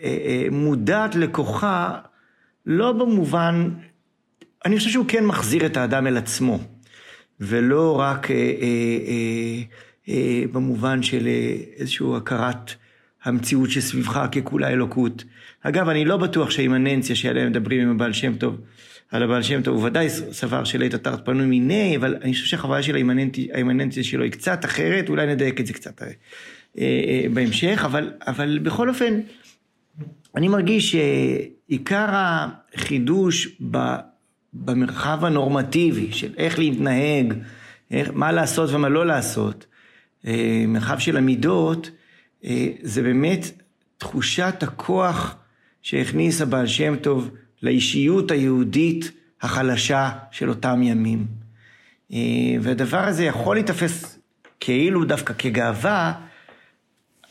שמודעת 0.00 1.14
לכוחה 1.14 1.98
לא 2.66 2.92
במובן, 2.92 3.70
אני 4.64 4.78
חושב 4.78 4.90
שהוא 4.90 5.04
כן 5.08 5.26
מחזיר 5.26 5.66
את 5.66 5.76
האדם 5.76 6.06
אל 6.06 6.16
עצמו, 6.16 6.58
ולא 7.40 8.00
רק 8.00 8.30
אה, 8.30 8.36
אה, 8.36 8.42
אה, 9.08 9.62
אה, 10.08 10.44
במובן 10.52 11.02
של 11.02 11.28
איזושהי 11.76 12.06
הכרת 12.16 12.74
המציאות 13.24 13.70
שסביבך 13.70 14.26
ככולה 14.32 14.68
אלוקות. 14.68 15.24
אגב, 15.62 15.88
אני 15.88 16.04
לא 16.04 16.16
בטוח 16.16 16.50
שהאימננציה 16.50 17.16
שעליה 17.16 17.48
מדברים 17.48 17.80
עם 17.80 17.90
הבעל 17.90 18.12
שם 18.12 18.36
טוב, 18.36 18.60
על 19.10 19.22
הבעל 19.22 19.42
שם 19.42 19.62
טוב, 19.62 19.76
הוא 19.76 19.84
ודאי 19.84 20.10
סבר 20.10 20.64
שלית 20.64 20.94
אתרת 20.94 21.24
פנוי 21.24 21.46
מיני, 21.46 21.96
אבל 21.96 22.16
אני 22.22 22.32
חושב 22.32 22.46
שהחוויה 22.46 22.82
של 22.82 22.94
האימננציה 23.52 24.04
שלו 24.04 24.24
היא 24.24 24.32
קצת 24.32 24.64
אחרת, 24.64 25.08
אולי 25.08 25.26
נדייק 25.26 25.60
את 25.60 25.66
זה 25.66 25.72
קצת 25.72 26.02
אה, 26.02 26.08
אה, 26.78 27.24
בהמשך, 27.34 27.82
אבל, 27.84 28.10
אבל 28.26 28.58
בכל 28.58 28.88
אופן, 28.88 29.20
אני 30.36 30.48
מרגיש 30.48 30.96
שעיקר 30.96 32.06
החידוש 32.10 33.60
במרחב 34.52 35.24
הנורמטיבי 35.24 36.12
של 36.12 36.32
איך 36.36 36.58
להתנהג, 36.58 37.34
איך, 37.90 38.10
מה 38.14 38.32
לעשות 38.32 38.70
ומה 38.72 38.88
לא 38.88 39.06
לעשות, 39.06 39.66
אה, 40.26 40.64
מרחב 40.68 40.98
של 40.98 41.16
המידות, 41.16 41.90
אה, 42.44 42.68
זה 42.82 43.02
באמת 43.02 43.62
תחושת 43.98 44.54
הכוח 44.62 45.36
שהכניס 45.82 46.40
הבעל 46.40 46.66
שם 46.66 46.96
טוב 46.96 47.30
לאישיות 47.62 48.30
היהודית 48.30 49.10
החלשה 49.42 50.10
של 50.30 50.48
אותם 50.48 50.82
ימים. 50.82 51.26
אה, 52.12 52.18
והדבר 52.60 52.98
הזה 52.98 53.24
יכול 53.24 53.56
להיתפס 53.56 54.18
כאילו 54.60 55.04
דווקא 55.04 55.34
כגאווה, 55.38 56.12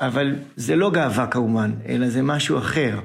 אבל 0.01 0.35
זה 0.55 0.75
לא 0.75 0.91
גאווה 0.91 1.27
כמובן, 1.27 1.71
אלא 1.87 2.09
זה 2.09 2.21
משהו 2.21 2.57
אחר. 2.57 2.99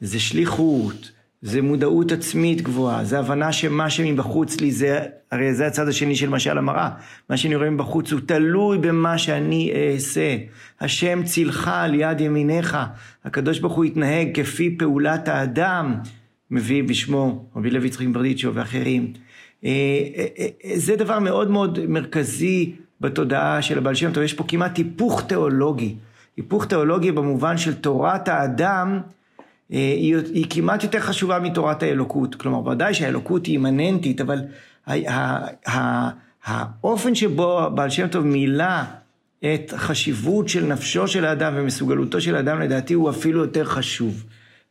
זה 0.00 0.20
שליחות, 0.20 1.10
זה 1.42 1.62
מודעות 1.62 2.12
עצמית 2.12 2.62
גבוהה, 2.62 3.04
זה 3.04 3.18
הבנה 3.18 3.52
שמה 3.52 3.90
שמבחוץ 3.90 4.60
לי 4.60 4.72
זה, 4.72 5.00
הרי 5.30 5.54
זה 5.54 5.66
הצד 5.66 5.88
השני 5.88 6.16
של 6.16 6.28
משל 6.28 6.58
המראה. 6.58 6.90
מה 7.30 7.36
שאני 7.36 7.56
רואה 7.56 7.70
מבחוץ 7.70 8.12
הוא 8.12 8.20
תלוי 8.26 8.78
במה 8.78 9.18
שאני 9.18 9.72
אעשה. 9.74 10.36
השם 10.80 11.22
צילך 11.24 11.70
על 11.74 11.94
יד 11.94 12.20
ימיניך, 12.20 12.76
הקדוש 13.24 13.58
ברוך 13.58 13.74
הוא 13.74 13.84
יתנהג 13.84 14.28
כפי 14.34 14.76
פעולת 14.78 15.28
האדם, 15.28 15.94
מביא 16.50 16.84
בשמו 16.84 17.44
רבי 17.56 17.70
לוי 17.70 17.86
יצחק 17.86 18.06
ברדיצ'ו 18.06 18.54
ואחרים. 18.54 19.12
אה, 19.64 19.70
אה, 20.16 20.26
אה, 20.38 20.78
זה 20.78 20.96
דבר 20.96 21.18
מאוד 21.18 21.50
מאוד 21.50 21.86
מרכזי 21.86 22.72
בתודעה 23.00 23.62
של 23.62 23.78
הבעל 23.78 23.94
שם 23.94 24.12
טוב, 24.12 24.22
יש 24.22 24.34
פה 24.34 24.44
כמעט 24.48 24.76
היפוך 24.76 25.22
תיאולוגי. 25.22 25.94
היפוך 26.40 26.66
תיאולוגי 26.66 27.12
במובן 27.12 27.58
של 27.58 27.74
תורת 27.74 28.28
האדם, 28.28 29.00
היא, 29.68 30.16
היא 30.34 30.46
כמעט 30.50 30.82
יותר 30.82 31.00
חשובה 31.00 31.38
מתורת 31.38 31.82
האלוקות. 31.82 32.34
כלומר, 32.34 32.66
ודאי 32.68 32.94
שהאלוקות 32.94 33.46
היא 33.46 33.52
אימננטית, 33.52 34.20
אבל 34.20 34.38
האופן 36.46 37.14
שבו 37.14 37.60
הבעל 37.60 37.90
שם 37.90 38.08
טוב 38.08 38.26
מילא 38.26 38.74
את 39.38 39.72
חשיבות 39.76 40.48
של 40.48 40.66
נפשו 40.66 41.08
של 41.08 41.24
האדם 41.24 41.52
ומסוגלותו 41.56 42.20
של 42.20 42.36
האדם, 42.36 42.60
לדעתי 42.60 42.94
הוא 42.94 43.10
אפילו 43.10 43.40
יותר 43.40 43.64
חשוב 43.64 44.24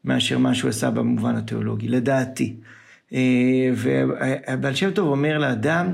מאשר 0.06 0.38
מה 0.38 0.56
שהוא 0.56 0.70
עשה 0.70 0.92
במובן 0.92 1.36
התיאולוגי, 1.36 1.88
לדעתי. 1.88 2.56
אה, 3.14 3.20
והבעל 3.76 4.76
שם 4.76 4.92
טוב 4.92 5.08
אומר 5.08 5.38
לאדם, 5.38 5.94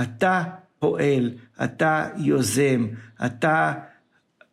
אתה 0.00 0.42
פועל, 0.78 1.30
אתה 1.64 2.06
יוזם, 2.16 2.86
אתה 3.24 3.72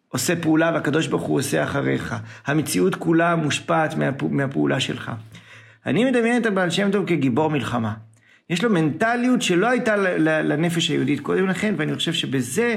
עושה 0.08 0.36
פעולה 0.41 0.72
והקדוש 0.74 1.08
ברוך 1.08 1.24
הוא 1.24 1.39
עושה 1.39 1.64
אחריך. 1.64 2.16
המציאות 2.45 2.95
כולה 2.95 3.36
מושפעת 3.36 3.93
מהפעולה 4.30 4.80
שלך. 4.80 5.12
אני 5.86 6.05
מדמיין 6.05 6.41
את 6.41 6.45
הבעל 6.45 6.70
שם 6.70 6.91
טוב 6.91 7.05
כגיבור 7.05 7.49
מלחמה. 7.49 7.93
יש 8.49 8.64
לו 8.64 8.70
מנטליות 8.70 9.41
שלא 9.41 9.70
הייתה 9.70 9.95
לנפש 10.20 10.89
היהודית 10.89 11.20
קודם 11.20 11.47
לכן, 11.47 11.74
ואני 11.78 11.95
חושב 11.95 12.14
שבזה 12.14 12.76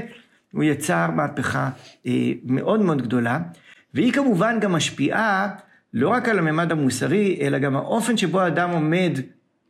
הוא 0.52 0.64
יצר 0.64 1.10
מהפכה 1.10 1.70
אה, 2.06 2.32
מאוד 2.44 2.80
מאוד 2.80 3.02
גדולה, 3.02 3.38
והיא 3.94 4.12
כמובן 4.12 4.60
גם 4.60 4.72
משפיעה 4.72 5.48
לא 5.94 6.08
רק 6.08 6.28
על 6.28 6.38
הממד 6.38 6.72
המוסרי, 6.72 7.38
אלא 7.40 7.58
גם 7.58 7.76
האופן 7.76 8.16
שבו 8.16 8.40
האדם 8.40 8.70
עומד 8.70 9.18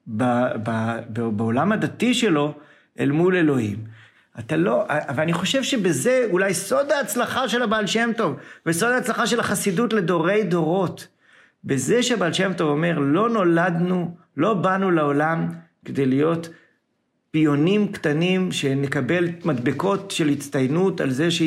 ב, 0.06 0.24
ב, 0.62 0.96
ב, 1.12 1.20
בעולם 1.20 1.72
הדתי 1.72 2.14
שלו 2.14 2.54
אל 3.00 3.10
מול 3.10 3.36
אלוהים. 3.36 3.76
אתה 4.38 4.56
לא, 4.56 4.84
ואני 5.16 5.32
חושב 5.32 5.62
שבזה 5.62 6.26
אולי 6.30 6.54
סוד 6.54 6.92
ההצלחה 6.92 7.48
של 7.48 7.62
הבעל 7.62 7.86
שם 7.86 8.10
טוב, 8.16 8.36
וסוד 8.66 8.92
ההצלחה 8.92 9.26
של 9.26 9.40
החסידות 9.40 9.92
לדורי 9.92 10.42
דורות. 10.42 11.08
בזה 11.64 12.02
שהבעל 12.02 12.32
שם 12.32 12.52
טוב 12.52 12.70
אומר, 12.70 12.98
לא 12.98 13.28
נולדנו, 13.28 14.16
לא 14.36 14.54
באנו 14.54 14.90
לעולם 14.90 15.48
כדי 15.84 16.06
להיות 16.06 16.48
פיונים 17.30 17.92
קטנים 17.92 18.52
שנקבל 18.52 19.28
מדבקות 19.44 20.10
של 20.10 20.28
הצטיינות 20.28 21.00
על 21.00 21.10
זה 21.10 21.30
ש... 21.30 21.42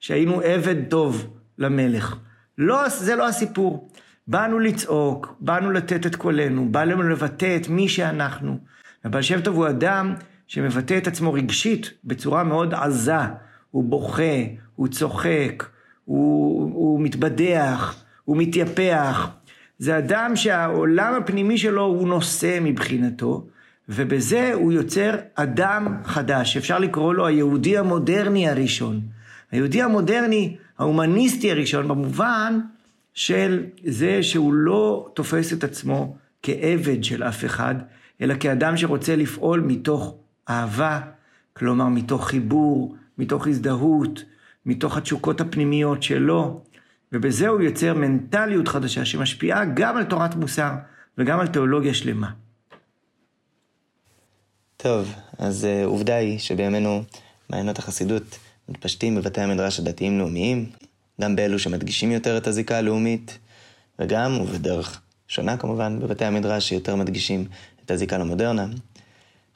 שהיינו 0.00 0.40
עבד 0.40 0.88
טוב 0.88 1.36
למלך. 1.58 2.16
לא, 2.58 2.88
זה 2.88 3.16
לא 3.16 3.28
הסיפור. 3.28 3.90
באנו 4.28 4.58
לצעוק, 4.58 5.36
באנו 5.40 5.70
לתת 5.70 6.06
את 6.06 6.16
קולנו, 6.16 6.68
באנו 6.72 7.02
לבטא 7.02 7.56
את 7.56 7.68
מי 7.68 7.88
שאנחנו. 7.88 8.58
הבעל 9.04 9.22
שם 9.22 9.40
טוב 9.40 9.56
הוא 9.56 9.68
אדם 9.68 10.14
שמבטא 10.46 10.98
את 10.98 11.06
עצמו 11.06 11.32
רגשית 11.32 11.90
בצורה 12.04 12.44
מאוד 12.44 12.74
עזה. 12.74 13.12
הוא 13.70 13.84
בוכה, 13.84 14.42
הוא 14.76 14.88
צוחק, 14.88 15.64
הוא, 16.04 16.70
הוא 16.74 17.00
מתבדח, 17.00 18.04
הוא 18.24 18.36
מתייפח. 18.36 19.28
זה 19.78 19.98
אדם 19.98 20.36
שהעולם 20.36 21.14
הפנימי 21.14 21.58
שלו 21.58 21.84
הוא 21.84 22.08
נושא 22.08 22.58
מבחינתו, 22.62 23.46
ובזה 23.88 24.52
הוא 24.54 24.72
יוצר 24.72 25.14
אדם 25.34 25.96
חדש, 26.04 26.56
אפשר 26.56 26.78
לקרוא 26.78 27.14
לו 27.14 27.26
היהודי 27.26 27.78
המודרני 27.78 28.48
הראשון. 28.48 29.00
היהודי 29.52 29.82
המודרני, 29.82 30.56
ההומניסטי 30.78 31.50
הראשון, 31.50 31.88
במובן 31.88 32.60
של 33.14 33.64
זה 33.84 34.22
שהוא 34.22 34.54
לא 34.54 35.08
תופס 35.14 35.52
את 35.52 35.64
עצמו 35.64 36.16
כעבד 36.42 37.04
של 37.04 37.22
אף 37.22 37.44
אחד, 37.44 37.74
אלא 38.20 38.34
כאדם 38.40 38.76
שרוצה 38.76 39.16
לפעול 39.16 39.60
מתוך 39.60 40.14
אהבה, 40.48 41.00
כלומר 41.52 41.88
מתוך 41.88 42.28
חיבור, 42.28 42.96
מתוך 43.18 43.46
הזדהות, 43.46 44.24
מתוך 44.66 44.96
התשוקות 44.96 45.40
הפנימיות 45.40 46.02
שלו, 46.02 46.62
ובזה 47.12 47.48
הוא 47.48 47.60
יוצר 47.60 47.94
מנטליות 47.94 48.68
חדשה 48.68 49.04
שמשפיעה 49.04 49.64
גם 49.64 49.96
על 49.96 50.04
תורת 50.04 50.34
מוסר 50.34 50.72
וגם 51.18 51.40
על 51.40 51.46
תיאולוגיה 51.46 51.94
שלמה. 51.94 52.30
טוב, 54.76 55.14
אז 55.38 55.64
uh, 55.64 55.86
עובדה 55.86 56.16
היא 56.16 56.38
שבימינו 56.38 57.02
מעיינות 57.50 57.78
החסידות 57.78 58.38
מתפשטים 58.68 59.16
בבתי 59.16 59.40
המדרש 59.40 59.80
הדתיים-לאומיים, 59.80 60.70
גם 61.20 61.36
באלו 61.36 61.58
שמדגישים 61.58 62.12
יותר 62.12 62.38
את 62.38 62.46
הזיקה 62.46 62.78
הלאומית, 62.78 63.38
וגם, 63.98 64.40
ובדרך 64.40 65.00
שונה 65.28 65.56
כמובן, 65.56 65.98
בבתי 66.00 66.24
המדרש 66.24 66.68
שיותר 66.68 66.96
מדגישים 66.96 67.44
את 67.84 67.90
הזיקה 67.90 68.18
למודרנה. 68.18 68.66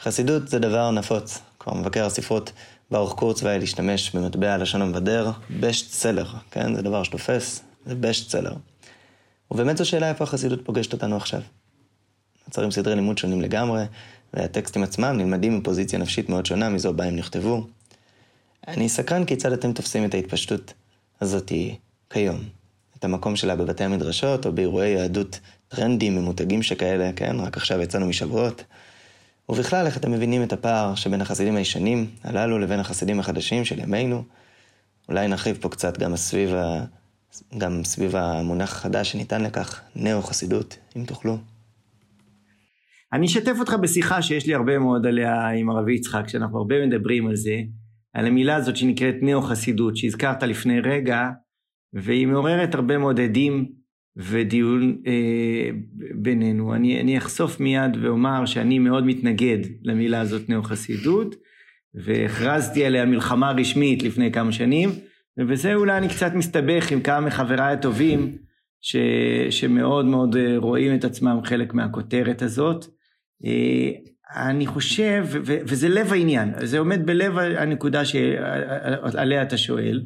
חסידות 0.02 0.48
זה 0.48 0.58
דבר 0.58 0.90
נפוץ, 0.90 1.38
כבר 1.58 1.74
מבקר 1.74 2.06
הספרות 2.06 2.52
ברוך 2.90 3.14
קורצווייל 3.14 3.62
השתמש 3.62 4.16
במטבע 4.16 4.52
הלשון 4.52 4.82
המבדר, 4.82 5.30
בשט 5.60 5.90
סלר, 5.90 6.26
כן? 6.50 6.74
זה 6.74 6.82
דבר 6.82 7.02
שתופס, 7.02 7.62
זה 7.86 7.94
בשט 7.94 8.30
סלר. 8.30 8.54
ובאמת 9.50 9.76
זו 9.76 9.84
שאלה 9.88 10.08
איפה 10.08 10.24
החסידות 10.24 10.64
פוגשת 10.64 10.92
אותנו 10.92 11.16
עכשיו. 11.16 11.40
נוצרים 12.46 12.70
סדרי 12.70 12.94
לימוד 12.94 13.18
שונים 13.18 13.40
לגמרי, 13.40 13.82
והטקסטים 14.34 14.82
עצמם 14.82 15.14
נלמדים 15.16 15.58
מפוזיציה 15.58 15.98
נפשית 15.98 16.28
מאוד 16.28 16.46
שונה 16.46 16.68
מזו 16.68 16.92
בה 16.92 17.04
הם 17.04 17.16
נכתבו. 17.16 17.66
אני 18.68 18.88
סקרן 18.88 19.24
כיצד 19.24 19.52
אתם 19.52 19.72
תופסים 19.72 20.04
את 20.04 20.14
ההתפשטות 20.14 20.72
הזאתי 21.20 21.76
כיום. 22.10 22.40
את 22.98 23.04
המקום 23.04 23.36
שלה 23.36 23.56
בבתי 23.56 23.84
המדרשות, 23.84 24.46
או 24.46 24.52
באירועי 24.52 24.90
יהדות 24.90 25.40
טרנדים 25.68 26.16
ממותגים 26.16 26.62
שכאלה, 26.62 27.10
כן? 27.16 27.36
רק 27.40 27.56
עכשיו 27.56 27.80
יצאנו 27.80 28.06
משבועות. 28.06 28.64
ובכלל, 29.50 29.86
איך 29.86 29.96
אתם 29.96 30.12
מבינים 30.12 30.42
את 30.42 30.52
הפער 30.52 30.94
שבין 30.94 31.20
החסידים 31.20 31.56
הישנים 31.56 32.06
הללו 32.24 32.58
לבין 32.58 32.80
החסידים 32.80 33.20
החדשים 33.20 33.64
של 33.64 33.78
ימינו? 33.78 34.22
אולי 35.08 35.28
נרחיב 35.28 35.58
פה 35.60 35.68
קצת 35.68 35.98
גם 35.98 36.16
סביב, 36.16 36.54
ה... 36.54 36.84
גם 37.58 37.84
סביב 37.84 38.16
המונח 38.16 38.72
החדש 38.72 39.12
שניתן 39.12 39.42
לכך, 39.42 39.80
נאו-חסידות, 39.96 40.78
אם 40.96 41.04
תוכלו. 41.04 41.38
אני 43.12 43.26
אשתף 43.26 43.56
אותך 43.60 43.72
בשיחה 43.82 44.22
שיש 44.22 44.46
לי 44.46 44.54
הרבה 44.54 44.78
מאוד 44.78 45.06
עליה 45.06 45.48
עם 45.48 45.70
הרב 45.70 45.88
יצחק, 45.88 46.28
שאנחנו 46.28 46.58
הרבה 46.58 46.86
מדברים 46.86 47.26
על 47.26 47.36
זה, 47.36 47.60
על 48.14 48.26
המילה 48.26 48.56
הזאת 48.56 48.76
שנקראת 48.76 49.14
נאו-חסידות, 49.22 49.96
שהזכרת 49.96 50.42
לפני 50.42 50.80
רגע, 50.80 51.28
והיא 51.92 52.26
מעוררת 52.26 52.74
הרבה 52.74 52.98
מאוד 52.98 53.20
עדים 53.20 53.79
ודיון 54.16 54.96
אה, 55.06 55.70
בינינו. 56.14 56.74
אני, 56.74 57.00
אני 57.00 57.18
אחשוף 57.18 57.60
מיד 57.60 57.96
ואומר 58.02 58.46
שאני 58.46 58.78
מאוד 58.78 59.06
מתנגד 59.06 59.58
למילה 59.82 60.20
הזאת 60.20 60.48
נאו-חסידות, 60.48 61.34
והכרזתי 61.94 62.84
עליה 62.84 63.04
מלחמה 63.04 63.50
רשמית 63.50 64.02
לפני 64.02 64.32
כמה 64.32 64.52
שנים, 64.52 64.90
ובזה 65.38 65.74
אולי 65.74 65.96
אני 65.96 66.08
קצת 66.08 66.32
מסתבך 66.34 66.92
עם 66.92 67.00
כמה 67.00 67.20
מחבריי 67.20 67.72
הטובים, 67.72 68.36
ש, 68.80 68.96
שמאוד 69.50 70.06
מאוד 70.06 70.36
אה, 70.36 70.54
רואים 70.56 70.94
את 70.94 71.04
עצמם 71.04 71.40
חלק 71.44 71.74
מהכותרת 71.74 72.42
הזאת. 72.42 72.86
אה, 73.44 73.90
אני 74.36 74.66
חושב, 74.66 75.26
ו, 75.30 75.40
וזה 75.44 75.88
לב 75.88 76.12
העניין, 76.12 76.52
זה 76.62 76.78
עומד 76.78 77.06
בלב 77.06 77.38
הנקודה 77.38 78.04
שעליה 78.04 79.42
אתה 79.42 79.56
שואל, 79.56 80.02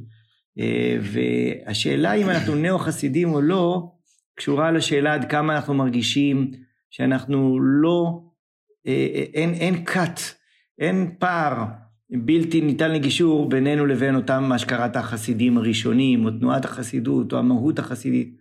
והשאלה 1.00 2.12
אם 2.12 2.30
אנחנו 2.30 2.54
נאו-חסידים 2.54 3.32
או 3.32 3.40
לא, 3.40 3.90
קשורה 4.36 4.70
לשאלה 4.70 5.14
עד 5.14 5.30
כמה 5.30 5.56
אנחנו 5.56 5.74
מרגישים 5.74 6.50
שאנחנו 6.90 7.60
לא, 7.60 8.20
אה, 8.86 9.08
אה, 9.14 9.24
אין, 9.34 9.54
אין 9.54 9.84
cut, 9.88 10.20
אין 10.78 11.14
פער 11.18 11.64
בלתי 12.10 12.60
ניתן 12.60 12.92
לגישור 12.92 13.48
בינינו 13.48 13.86
לבין 13.86 14.14
אותם 14.14 14.44
מה 14.44 14.58
שקראת 14.58 14.96
החסידים 14.96 15.58
הראשונים, 15.58 16.24
או 16.24 16.30
תנועת 16.30 16.64
החסידות, 16.64 17.32
או 17.32 17.38
המהות 17.38 17.78
החסידית 17.78 18.36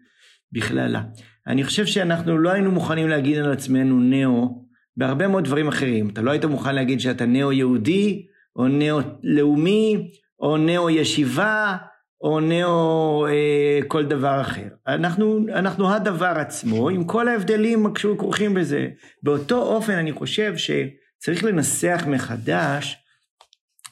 בכללה. 0.51 1.03
אני 1.47 1.63
חושב 1.63 1.85
שאנחנו 1.85 2.37
לא 2.37 2.49
היינו 2.49 2.71
מוכנים 2.71 3.07
להגיד 3.07 3.37
על 3.37 3.51
עצמנו 3.51 3.99
נאו 3.99 4.65
בהרבה 4.97 5.27
מאוד 5.27 5.43
דברים 5.43 5.67
אחרים. 5.67 6.09
אתה 6.09 6.21
לא 6.21 6.31
היית 6.31 6.45
מוכן 6.45 6.75
להגיד 6.75 6.99
שאתה 6.99 7.25
נאו-יהודי, 7.25 8.25
או 8.55 8.67
נאו-לאומי, 8.67 10.11
או 10.39 10.57
נאו-ישיבה, 10.57 11.77
או 12.23 12.39
נאו 12.39 13.27
אה, 13.27 13.79
כל 13.87 14.05
דבר 14.05 14.41
אחר. 14.41 14.67
אנחנו, 14.87 15.45
אנחנו 15.53 15.93
הדבר 15.93 16.33
עצמו, 16.35 16.89
עם 16.89 17.03
כל 17.03 17.27
ההבדלים 17.27 17.85
הכרוכים 17.85 18.53
בזה. 18.53 18.87
באותו 19.23 19.61
אופן 19.61 19.93
אני 19.93 20.11
חושב 20.13 20.53
שצריך 20.57 21.43
לנסח 21.43 22.03
מחדש 22.07 22.97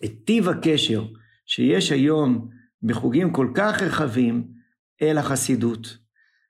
את 0.05 0.11
טיב 0.25 0.49
הקשר 0.49 1.03
שיש 1.45 1.91
היום 1.91 2.47
בחוגים 2.83 3.33
כל 3.33 3.47
כך 3.55 3.81
רחבים 3.81 4.47
אל 5.01 5.17
החסידות. 5.17 5.97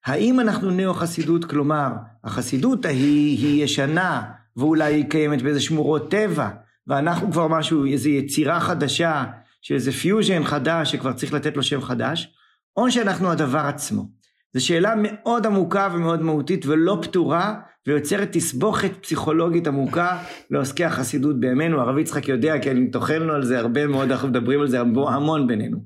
האם 0.05 0.39
אנחנו 0.39 0.71
נאו-חסידות, 0.71 1.45
כלומר, 1.45 1.89
החסידות 2.23 2.85
ההיא 2.85 3.37
היא 3.37 3.63
ישנה 3.63 4.23
ואולי 4.57 4.93
היא 4.93 5.09
קיימת 5.09 5.41
באיזה 5.41 5.59
שמורות 5.59 6.11
טבע, 6.11 6.49
ואנחנו 6.87 7.31
כבר 7.31 7.47
משהו, 7.47 7.85
איזו 7.85 8.09
יצירה 8.09 8.59
חדשה 8.59 9.23
של 9.61 9.73
איזה 9.75 9.91
פיוז'ן 9.91 10.43
חדש 10.43 10.91
שכבר 10.91 11.13
צריך 11.13 11.33
לתת 11.33 11.57
לו 11.57 11.63
שם 11.63 11.81
חדש, 11.81 12.33
או 12.77 12.91
שאנחנו 12.91 13.31
הדבר 13.31 13.59
עצמו. 13.59 14.05
זו 14.53 14.65
שאלה 14.65 14.93
מאוד 14.97 15.45
עמוקה 15.45 15.89
ומאוד 15.93 16.21
מהותית 16.21 16.65
ולא 16.65 16.99
פתורה 17.01 17.55
ויוצרת 17.87 18.29
תסבוכת 18.31 18.91
פסיכולוגית 19.01 19.67
עמוקה 19.67 20.23
לעוסקי 20.51 20.85
החסידות 20.85 21.39
בימינו. 21.39 21.81
הרב 21.81 21.97
יצחק 21.97 22.27
יודע 22.27 22.59
כי 22.59 22.71
אני 22.71 22.91
טוחן 22.91 23.21
לו 23.21 23.33
על 23.33 23.43
זה 23.43 23.59
הרבה 23.59 23.87
מאוד, 23.87 24.11
אנחנו 24.11 24.27
מדברים 24.27 24.61
על 24.61 24.67
זה 24.67 24.79
המון 24.79 25.47
בינינו. 25.47 25.77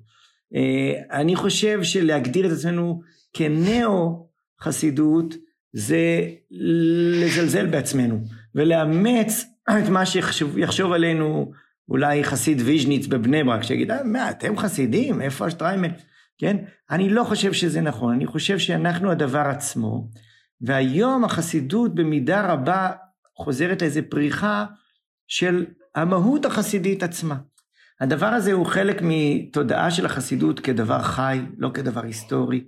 אה, 0.56 1.20
אני 1.20 1.36
חושב 1.36 1.84
שלהגדיר 1.84 2.46
את 2.46 2.52
עצמנו 2.52 3.02
כנאו 3.34 4.28
חסידות 4.62 5.36
זה 5.74 6.22
לזלזל 7.22 7.66
בעצמנו 7.66 8.20
ולאמץ 8.56 9.46
את 9.70 9.90
מה 9.90 10.06
שיחשוב 10.06 10.92
עלינו 10.94 11.52
אולי 11.90 12.24
חסיד 12.24 12.62
ויז'ניץ 12.66 13.08
בבני 13.08 13.44
ברק, 13.44 13.64
שיגיד, 13.64 13.92
אה, 13.92 14.04
מה, 14.04 14.30
אתם 14.30 14.58
חסידים? 14.58 15.22
איפה 15.22 15.46
השטריימל? 15.46 15.90
כן? 16.38 16.58
אני 16.92 17.10
לא 17.10 17.24
חושב 17.24 17.54
שזה 17.54 17.82
נכון, 17.82 18.14
אני 18.14 18.26
חושב 18.26 18.60
שאנחנו 18.60 19.12
הדבר 19.12 19.40
עצמו, 19.40 20.10
והיום 20.62 21.26
החסידות 21.26 21.96
במידה 21.96 22.54
רבה 22.54 22.92
חוזרת 23.38 23.82
לאיזה 23.82 24.02
פריחה 24.02 24.66
של 25.28 25.66
המהות 25.96 26.46
החסידית 26.46 27.04
עצמה. 27.04 27.36
הדבר 28.02 28.26
הזה 28.26 28.52
הוא 28.52 28.66
חלק 28.66 28.98
מתודעה 29.02 29.92
של 29.92 30.06
החסידות 30.06 30.60
כדבר 30.60 31.02
חי, 31.02 31.40
לא 31.58 31.70
כדבר 31.74 32.04
היסטורי. 32.04 32.64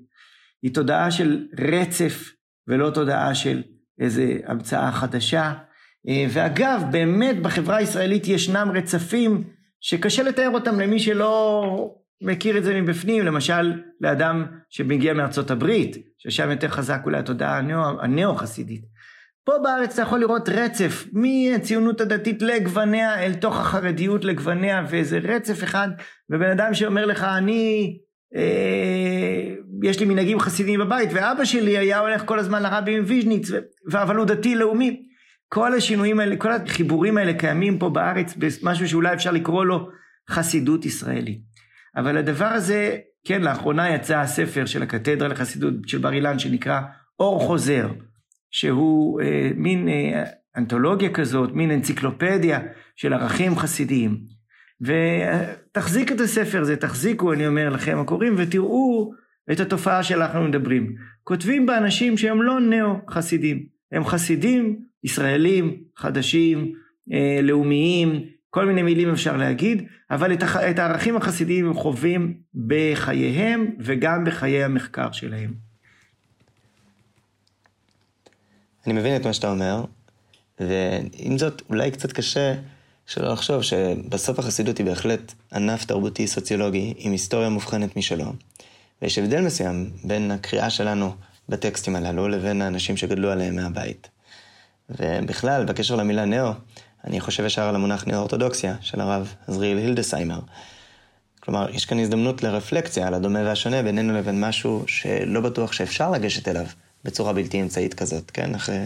היא 0.61 0.73
תודעה 0.73 1.11
של 1.11 1.47
רצף 1.59 2.31
ולא 2.67 2.89
תודעה 2.89 3.35
של 3.35 3.63
איזה 3.99 4.37
המצאה 4.45 4.91
חדשה. 4.91 5.53
אה, 6.07 6.25
ואגב, 6.29 6.83
באמת 6.91 7.41
בחברה 7.41 7.75
הישראלית 7.75 8.27
ישנם 8.27 8.71
רצפים 8.75 9.43
שקשה 9.81 10.23
לתאר 10.23 10.49
אותם 10.53 10.79
למי 10.79 10.99
שלא 10.99 11.93
מכיר 12.21 12.57
את 12.57 12.63
זה 12.63 12.81
מבפנים, 12.81 13.25
למשל 13.25 13.73
לאדם 14.01 14.45
שמגיע 14.69 15.13
מארצות 15.13 15.51
הברית, 15.51 15.97
ששם 16.17 16.51
יותר 16.51 16.67
חזק 16.67 17.01
אולי 17.05 17.17
התודעה 17.17 17.61
הנאו-חסידית. 18.01 18.81
פה 19.47 19.53
בארץ 19.63 19.93
אתה 19.93 20.01
יכול 20.01 20.19
לראות 20.19 20.49
רצף 20.49 21.05
מהציונות 21.13 22.01
הדתית 22.01 22.41
לגווניה 22.41 23.23
אל 23.23 23.33
תוך 23.33 23.59
החרדיות 23.59 24.25
לגווניה 24.25 24.85
ואיזה 24.89 25.19
רצף 25.23 25.63
אחד 25.63 25.87
ובן 26.29 26.49
אדם 26.49 26.73
שאומר 26.73 27.05
לך 27.05 27.23
אני 27.23 27.97
אה, 28.35 29.53
יש 29.83 29.99
לי 29.99 30.05
מנהגים 30.05 30.39
חסידיים 30.39 30.79
בבית 30.79 31.09
ואבא 31.13 31.45
שלי 31.45 31.77
היה 31.77 31.99
הולך 31.99 32.23
כל 32.25 32.39
הזמן 32.39 32.63
לרבי 32.63 32.97
עם 32.97 33.03
ויז'ניץ 33.07 33.49
אבל 33.91 34.15
הוא 34.15 34.25
דתי 34.25 34.55
לאומי 34.55 35.03
כל 35.49 35.73
השינויים 35.73 36.19
האלה, 36.19 36.37
כל 36.37 36.51
החיבורים 36.51 37.17
האלה 37.17 37.33
קיימים 37.33 37.79
פה 37.79 37.89
בארץ 37.89 38.35
במשהו 38.37 38.87
שאולי 38.87 39.13
אפשר 39.13 39.31
לקרוא 39.31 39.65
לו 39.65 39.89
חסידות 40.29 40.85
ישראלית. 40.85 41.41
אבל 41.95 42.17
הדבר 42.17 42.45
הזה, 42.45 42.97
כן, 43.27 43.41
לאחרונה 43.41 43.95
יצא 43.95 44.17
הספר 44.17 44.65
של 44.65 44.83
הקתדרה 44.83 45.27
לחסידות 45.27 45.73
של 45.87 45.97
בר 45.97 46.13
אילן 46.13 46.39
שנקרא 46.39 46.81
אור 47.19 47.39
חוזר, 47.39 47.89
שהוא 48.51 49.21
אה, 49.21 49.49
מין 49.55 49.87
אה, 49.87 50.23
אנתולוגיה 50.57 51.13
כזאת, 51.13 51.51
מין 51.51 51.71
אנציקלופדיה 51.71 52.59
של 52.95 53.13
ערכים 53.13 53.55
חסידיים. 53.55 54.17
ותחזיק 54.81 56.11
את 56.11 56.21
הספר 56.21 56.61
הזה, 56.61 56.75
תחזיקו, 56.75 57.33
אני 57.33 57.47
אומר 57.47 57.69
לכם 57.69 57.99
הקוראים, 57.99 58.35
ותראו 58.37 59.11
את 59.51 59.59
התופעה 59.59 60.03
שאנחנו 60.03 60.43
מדברים. 60.43 60.95
כותבים 61.23 61.65
בה 61.65 61.77
אנשים 61.77 62.17
שהם 62.17 62.41
לא 62.41 62.59
נאו-חסידים, 62.59 63.65
הם 63.91 64.05
חסידים 64.05 64.79
ישראלים, 65.03 65.83
חדשים, 65.95 66.73
אה, 67.13 67.39
לאומיים, 67.43 68.23
כל 68.49 68.65
מיני 68.65 68.81
מילים 68.81 69.09
אפשר 69.09 69.37
להגיד, 69.37 69.83
אבל 70.11 70.33
את, 70.33 70.43
הח... 70.43 70.55
את 70.55 70.79
הערכים 70.79 71.17
החסידיים 71.17 71.67
הם 71.67 71.73
חווים 71.73 72.37
בחייהם 72.67 73.65
וגם 73.79 74.23
בחיי 74.25 74.63
המחקר 74.63 75.11
שלהם. 75.11 75.53
אני 78.85 78.93
מבין 78.93 79.15
את 79.15 79.25
מה 79.25 79.33
שאתה 79.33 79.51
אומר, 79.51 79.85
ועם 80.59 81.37
זאת, 81.37 81.61
אולי 81.69 81.91
קצת 81.91 82.11
קשה 82.11 82.55
שלא 83.05 83.31
לחשוב 83.31 83.61
שבסוף 83.61 84.39
החסידות 84.39 84.77
היא 84.77 84.85
בהחלט 84.85 85.33
ענף 85.53 85.85
תרבותי 85.85 86.27
סוציולוגי 86.27 86.93
עם 86.97 87.11
היסטוריה 87.11 87.49
מובחנת 87.49 87.95
משלו. 87.95 88.33
ויש 89.01 89.17
הבדל 89.17 89.41
מסוים 89.41 89.89
בין 90.03 90.31
הקריאה 90.31 90.69
שלנו 90.69 91.15
בטקסטים 91.49 91.95
הללו 91.95 92.27
לבין 92.27 92.61
האנשים 92.61 92.97
שגדלו 92.97 93.31
עליהם 93.31 93.55
מהבית. 93.55 94.09
ובכלל, 94.89 95.65
בקשר 95.65 95.95
למילה 95.95 96.25
נאו, 96.25 96.51
אני 97.03 97.19
חושב 97.19 97.45
ישר 97.45 97.61
על 97.61 97.75
המונח 97.75 98.07
נאו-אורתודוקסיה 98.07 98.75
של 98.81 99.01
הרב 99.01 99.35
עזריאל 99.47 99.77
הילדסיימר. 99.77 100.39
כלומר, 101.39 101.69
יש 101.69 101.85
כאן 101.85 101.99
הזדמנות 101.99 102.43
לרפלקציה 102.43 103.07
על 103.07 103.13
הדומה 103.13 103.39
והשונה 103.39 103.83
בינינו 103.83 104.13
לבין 104.13 104.41
משהו 104.41 104.83
שלא 104.87 105.41
בטוח 105.41 105.71
שאפשר 105.71 106.11
לגשת 106.11 106.47
אליו 106.47 106.65
בצורה 107.03 107.33
בלתי 107.33 107.61
אמצעית 107.61 107.93
כזאת, 107.93 108.31
כן? 108.31 108.55
אחרי 108.55 108.77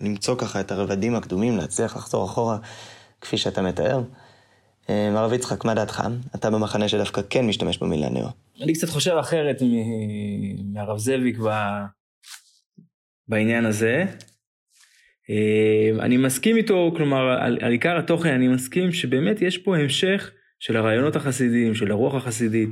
למצוא 0.00 0.36
ככה 0.38 0.60
את 0.60 0.72
הרבדים 0.72 1.14
הקדומים, 1.14 1.56
להצליח 1.56 1.96
לחזור 1.96 2.24
אחורה 2.24 2.58
כפי 3.20 3.36
שאתה 3.36 3.62
מתאר. 3.62 4.02
הרב 4.88 5.32
יצחק, 5.32 5.64
מה 5.64 5.74
דעתך? 5.74 6.02
אתה 6.34 6.50
במחנה 6.50 6.88
שדווקא 6.88 7.20
כן 7.30 7.46
משתמש 7.46 7.78
במילה 7.78 8.08
נאו. 8.08 8.28
אני 8.62 8.72
קצת 8.72 8.88
חושב 8.88 9.16
אחרת 9.20 9.62
מהרב 10.64 10.98
זאביק 10.98 11.38
בעניין 13.28 13.66
הזה. 13.66 14.04
אני 16.00 16.16
מסכים 16.16 16.56
איתו, 16.56 16.92
כלומר, 16.96 17.42
על, 17.42 17.58
על 17.60 17.72
עיקר 17.72 17.98
התוכן 17.98 18.34
אני 18.34 18.48
מסכים 18.48 18.92
שבאמת 18.92 19.42
יש 19.42 19.58
פה 19.58 19.76
המשך 19.76 20.30
של 20.60 20.76
הרעיונות 20.76 21.16
החסידיים, 21.16 21.74
של 21.74 21.90
הרוח 21.90 22.14
החסידית, 22.14 22.68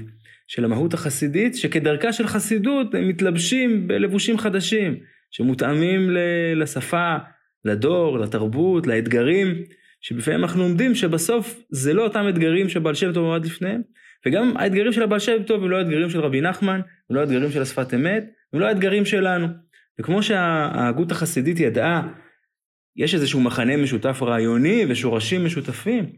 של 0.48 0.64
המהות 0.64 0.94
החסידית, 0.94 1.56
שכדרכה 1.56 2.12
של 2.12 2.26
חסידות 2.26 2.94
הם 2.94 3.08
מתלבשים 3.08 3.88
בלבושים 3.88 4.38
חדשים, 4.38 4.96
שמותאמים 5.30 6.10
לשפה, 6.56 7.16
לדור, 7.64 8.18
לתרבות, 8.18 8.86
לאתגרים, 8.86 9.54
שבפעמים 10.00 10.40
אנחנו 10.40 10.62
עומדים 10.62 10.94
שבסוף 10.94 11.62
זה 11.70 11.92
לא 11.92 12.04
אותם 12.04 12.28
אתגרים 12.28 12.68
שבעל 12.68 12.94
שם 12.94 13.12
טוב 13.12 13.32
עמד 13.32 13.44
לפניהם, 13.46 13.82
וגם 14.26 14.56
האתגרים 14.56 14.92
של 14.92 15.02
הבעל 15.02 15.18
שם 15.18 15.42
טוב 15.42 15.62
הם 15.62 15.70
לא 15.70 15.78
האתגרים 15.78 16.10
של 16.10 16.20
רבי 16.20 16.40
נחמן, 16.40 16.80
הם 17.10 17.16
לא 17.16 17.20
האתגרים 17.20 17.50
של 17.50 17.62
השפת 17.62 17.94
אמת, 17.94 18.24
הם 18.52 18.60
לא 18.60 18.66
האתגרים 18.66 19.04
שלנו. 19.04 19.46
וכמו 20.00 20.22
שההגות 20.22 21.10
החסידית 21.10 21.60
ידעה, 21.60 22.08
יש 22.96 23.14
איזשהו 23.14 23.40
מחנה 23.40 23.76
משותף 23.76 24.22
רעיוני 24.22 24.84
ושורשים 24.88 25.44
משותפים, 25.44 26.12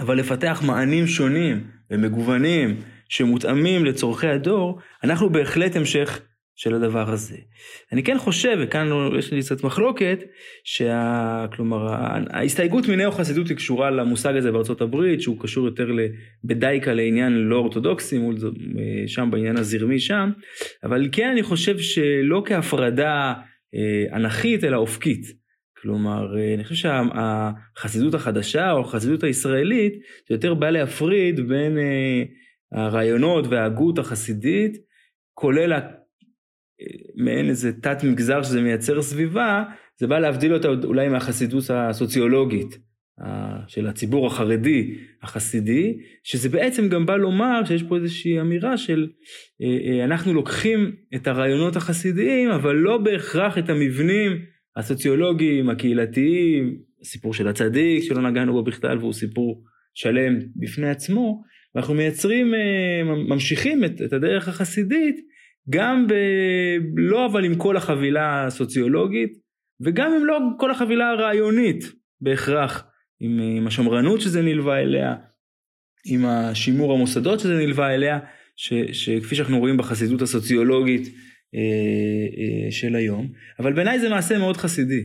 אבל 0.00 0.18
לפתח 0.18 0.62
מענים 0.66 1.06
שונים 1.06 1.66
ומגוונים 1.90 2.76
שמותאמים 3.08 3.84
לצורכי 3.84 4.26
הדור, 4.26 4.78
אנחנו 5.04 5.30
בהחלט 5.30 5.76
המשך 5.76 6.20
של 6.56 6.74
הדבר 6.74 7.10
הזה. 7.10 7.36
אני 7.92 8.02
כן 8.02 8.18
חושב, 8.18 8.56
וכאן 8.60 8.88
יש 9.18 9.32
לי 9.32 9.40
קצת 9.40 9.64
מחלוקת, 9.64 10.18
שה... 10.64 11.46
כלומר, 11.56 11.86
ההסתייגות 12.30 12.88
מנאו-חסידות 12.88 13.48
היא 13.48 13.56
קשורה 13.56 13.90
למושג 13.90 14.36
הזה 14.36 14.52
בארצות 14.52 14.80
הברית, 14.80 15.22
שהוא 15.22 15.40
קשור 15.40 15.66
יותר 15.66 15.88
בדייקה 16.44 16.94
לעניין 16.94 17.32
לא 17.32 17.56
אורתודוקסי, 17.56 18.18
מול 18.18 18.36
שם 19.06 19.28
בעניין 19.30 19.56
הזרמי 19.56 19.98
שם, 19.98 20.30
אבל 20.84 21.08
כן 21.12 21.28
אני 21.28 21.42
חושב 21.42 21.78
שלא 21.78 22.42
כהפרדה 22.46 23.34
אה, 23.74 24.16
אנכית, 24.16 24.64
אלא 24.64 24.76
אופקית. 24.76 25.43
כלומר, 25.84 26.38
אה, 26.38 26.54
אני 26.54 26.64
חושב 26.64 26.88
שהחסידות 26.88 28.14
החדשה 28.14 28.72
או 28.72 28.80
החסידות 28.80 29.22
הישראלית, 29.22 29.92
זה 30.28 30.34
יותר 30.34 30.54
בא 30.54 30.70
להפריד 30.70 31.48
בין 31.48 31.78
אה, 31.78 32.22
הרעיונות 32.72 33.46
וההגות 33.46 33.98
החסידית, 33.98 34.76
כולל 35.34 35.72
מעין 37.14 37.48
איזה 37.48 37.72
תת 37.72 38.04
מגזר 38.04 38.42
שזה 38.42 38.60
מייצר 38.60 39.02
סביבה, 39.02 39.64
זה 40.00 40.06
בא 40.06 40.18
להבדיל 40.18 40.54
אותה 40.54 40.68
אולי 40.68 41.08
מהחסידות 41.08 41.64
הסוציולוגית 41.70 42.78
של 43.66 43.86
הציבור 43.86 44.26
החרדי 44.26 44.94
החסידי, 45.22 45.98
שזה 46.22 46.48
בעצם 46.48 46.88
גם 46.88 47.06
בא 47.06 47.16
לומר 47.16 47.64
שיש 47.64 47.82
פה 47.82 47.96
איזושהי 47.96 48.40
אמירה 48.40 48.76
של 48.76 49.08
אנחנו 50.04 50.34
לוקחים 50.34 50.96
את 51.14 51.26
הרעיונות 51.26 51.76
החסידיים, 51.76 52.50
אבל 52.50 52.74
לא 52.74 52.98
בהכרח 52.98 53.58
את 53.58 53.68
המבנים 53.68 54.53
הסוציולוגיים, 54.76 55.70
הקהילתיים, 55.70 56.78
הסיפור 57.00 57.34
של 57.34 57.48
הצדיק 57.48 58.02
שלא 58.02 58.30
נגענו 58.30 58.52
בו 58.52 58.64
בכלל 58.64 58.98
והוא 58.98 59.12
סיפור 59.12 59.64
שלם 59.94 60.38
בפני 60.56 60.90
עצמו, 60.90 61.42
ואנחנו 61.74 61.94
מייצרים, 61.94 62.54
אה, 62.54 63.14
ממשיכים 63.28 63.84
את, 63.84 64.02
את 64.04 64.12
הדרך 64.12 64.48
החסידית, 64.48 65.16
גם 65.70 66.06
ב... 66.06 66.14
לא 66.96 67.26
אבל 67.26 67.44
עם 67.44 67.54
כל 67.54 67.76
החבילה 67.76 68.46
הסוציולוגית, 68.46 69.30
וגם 69.80 70.12
עם 70.12 70.24
לא 70.24 70.38
כל 70.58 70.70
החבילה 70.70 71.10
הרעיונית 71.10 71.84
בהכרח, 72.20 72.84
עם, 73.20 73.40
עם 73.56 73.66
השמרנות 73.66 74.20
שזה 74.20 74.42
נלווה 74.42 74.80
אליה, 74.80 75.14
עם 76.06 76.24
השימור 76.24 76.92
המוסדות 76.92 77.40
שזה 77.40 77.54
נלווה 77.58 77.94
אליה, 77.94 78.18
ש, 78.56 78.72
שכפי 78.92 79.34
שאנחנו 79.34 79.58
רואים 79.58 79.76
בחסידות 79.76 80.22
הסוציולוגית, 80.22 81.02
אה, 81.06 81.12
אה, 81.12 81.18
של 82.70 82.96
היום, 82.96 83.28
אבל 83.58 83.72
בעיניי 83.72 84.00
זה 84.00 84.08
מעשה 84.08 84.38
מאוד 84.38 84.56
חסידי. 84.56 85.02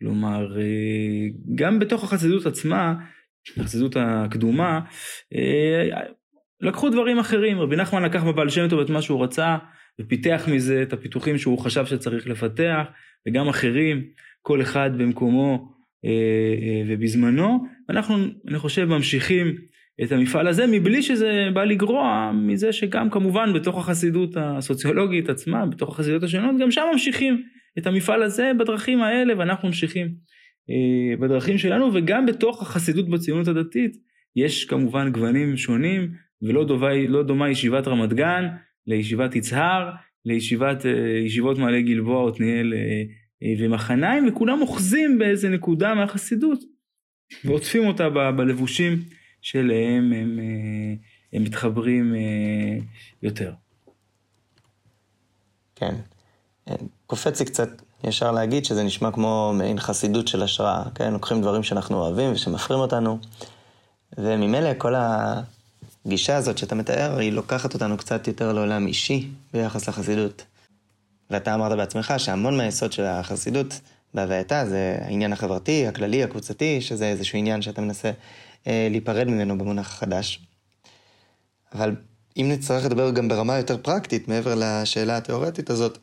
כלומר, 0.00 0.60
אה, 0.60 1.28
גם 1.54 1.78
בתוך 1.78 2.04
החסידות 2.04 2.46
עצמה, 2.46 2.94
החסידות 3.56 3.96
הקדומה, 4.00 4.80
לקחו 6.60 6.90
דברים 6.90 7.18
אחרים. 7.18 7.60
רבי 7.60 7.76
נחמן 7.76 8.02
לקח 8.02 8.24
בבעל 8.24 8.48
שם 8.48 8.68
טוב 8.68 8.80
את 8.80 8.90
מה 8.90 9.02
שהוא 9.02 9.24
רצה, 9.24 9.56
ופיתח 10.00 10.48
מזה 10.52 10.82
את 10.82 10.92
הפיתוחים 10.92 11.38
שהוא 11.38 11.58
חשב 11.58 11.86
שצריך 11.86 12.26
לפתח, 12.26 12.86
וגם 13.28 13.48
אחרים, 13.48 14.02
כל 14.42 14.62
אחד 14.62 14.90
במקומו 14.98 15.72
ובזמנו. 16.88 17.66
ואנחנו, 17.88 18.16
אני 18.48 18.58
חושב, 18.58 18.84
ממשיכים 18.84 19.54
את 20.02 20.12
המפעל 20.12 20.48
הזה 20.48 20.66
מבלי 20.66 21.02
שזה 21.02 21.48
בא 21.54 21.64
לגרוע 21.64 22.32
מזה 22.34 22.72
שגם 22.72 23.10
כמובן 23.10 23.52
בתוך 23.52 23.78
החסידות 23.78 24.36
הסוציולוגית 24.36 25.28
עצמה, 25.28 25.66
בתוך 25.66 25.94
החסידות 25.94 26.22
השונות, 26.22 26.60
גם 26.60 26.70
שם 26.70 26.82
ממשיכים 26.92 27.42
את 27.78 27.86
המפעל 27.86 28.22
הזה 28.22 28.52
בדרכים 28.58 29.02
האלה 29.02 29.34
ואנחנו 29.38 29.68
ממשיכים 29.68 30.06
אה, 30.70 31.16
בדרכים 31.16 31.58
שלנו 31.58 31.90
וגם 31.94 32.26
בתוך 32.26 32.62
החסידות 32.62 33.08
בציונות 33.08 33.48
הדתית 33.48 33.96
יש 34.36 34.64
כמובן 34.64 35.12
גוונים 35.12 35.56
שונים 35.56 36.10
ולא 36.42 36.64
דומה, 36.64 36.94
לא 37.08 37.22
דומה 37.22 37.50
ישיבת 37.50 37.88
רמת 37.88 38.12
גן 38.12 38.44
לישיבת 38.86 39.36
יצהר, 39.36 39.90
לישיבת 40.24 40.86
אה, 40.86 41.22
ישיבות 41.26 41.58
מעלה 41.58 41.80
גלבוע, 41.80 42.28
עתניאל 42.28 42.74
אה, 42.74 43.02
ומחניים 43.58 44.28
וכולם 44.28 44.60
אוחזים 44.60 45.18
באיזה 45.18 45.48
נקודה 45.48 45.94
מהחסידות 45.94 46.58
ועוטפים 47.44 47.86
אותה 47.86 48.10
בלבושים 48.10 48.98
שאליהם 49.42 50.12
הם, 50.12 50.38
אה, 50.38 50.94
הם 51.32 51.44
מתחברים 51.44 52.14
אה, 52.14 52.78
יותר. 53.22 53.52
כן. 55.74 55.94
קופץ 57.06 57.40
לי 57.40 57.46
קצת 57.46 57.68
ישר 58.04 58.32
להגיד 58.32 58.64
שזה 58.64 58.82
נשמע 58.82 59.10
כמו 59.10 59.52
מעין 59.54 59.80
חסידות 59.80 60.28
של 60.28 60.42
השראה, 60.42 60.82
כן? 60.94 61.12
לוקחים 61.12 61.42
דברים 61.42 61.62
שאנחנו 61.62 61.96
אוהבים 61.96 62.32
ושמפרים 62.32 62.80
אותנו, 62.80 63.18
וממילא 64.18 64.70
כל 64.78 64.94
הגישה 66.06 66.36
הזאת 66.36 66.58
שאתה 66.58 66.74
מתאר, 66.74 67.18
היא 67.18 67.32
לוקחת 67.32 67.74
אותנו 67.74 67.96
קצת 67.96 68.28
יותר 68.28 68.52
לעולם 68.52 68.86
אישי 68.86 69.28
ביחס 69.52 69.88
לחסידות. 69.88 70.44
ואתה 71.30 71.54
אמרת 71.54 71.76
בעצמך 71.76 72.14
שהמון 72.18 72.56
מהיסוד 72.56 72.92
של 72.92 73.04
החסידות 73.04 73.80
בהווייתה 74.14 74.66
זה 74.66 74.98
העניין 75.00 75.32
החברתי, 75.32 75.86
הכללי, 75.86 76.24
הקבוצתי, 76.24 76.80
שזה 76.80 77.06
איזשהו 77.06 77.38
עניין 77.38 77.62
שאתה 77.62 77.80
מנסה 77.80 78.10
להיפרד 78.66 79.28
ממנו 79.28 79.58
במונח 79.58 79.88
החדש. 79.88 80.40
אבל 81.74 81.94
אם 82.36 82.46
נצטרך 82.52 82.84
לדבר 82.84 83.10
גם 83.10 83.28
ברמה 83.28 83.56
יותר 83.56 83.76
פרקטית, 83.82 84.28
מעבר 84.28 84.54
לשאלה 84.56 85.16
התיאורטית 85.16 85.70
הזאת, 85.70 85.98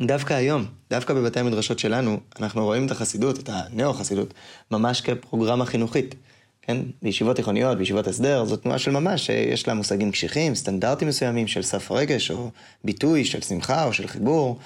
דווקא 0.00 0.34
היום, 0.34 0.64
דווקא 0.90 1.14
בבתי 1.14 1.40
המדרשות 1.40 1.78
שלנו, 1.78 2.20
אנחנו 2.40 2.64
רואים 2.64 2.86
את 2.86 2.90
החסידות, 2.90 3.38
את 3.38 3.48
הנאו-חסידות, 3.52 4.34
ממש 4.70 5.00
כפרוגרמה 5.00 5.66
חינוכית. 5.66 6.14
כן? 6.62 6.76
בישיבות 7.02 7.36
תיכוניות, 7.36 7.78
בישיבות 7.78 8.06
הסדר, 8.06 8.44
זו 8.44 8.56
תנועה 8.56 8.78
של 8.78 8.90
ממש, 8.90 9.26
שיש 9.26 9.68
לה 9.68 9.74
מושגים 9.74 10.10
קשיחים, 10.10 10.54
סטנדרטים 10.54 11.08
מסוימים 11.08 11.46
של 11.46 11.62
סף 11.62 11.90
רגש, 11.90 12.30
או 12.30 12.50
ביטוי 12.84 13.24
של 13.24 13.40
שמחה 13.40 13.84
או 13.84 13.92
של 13.92 14.06
חיבור, 14.06 14.58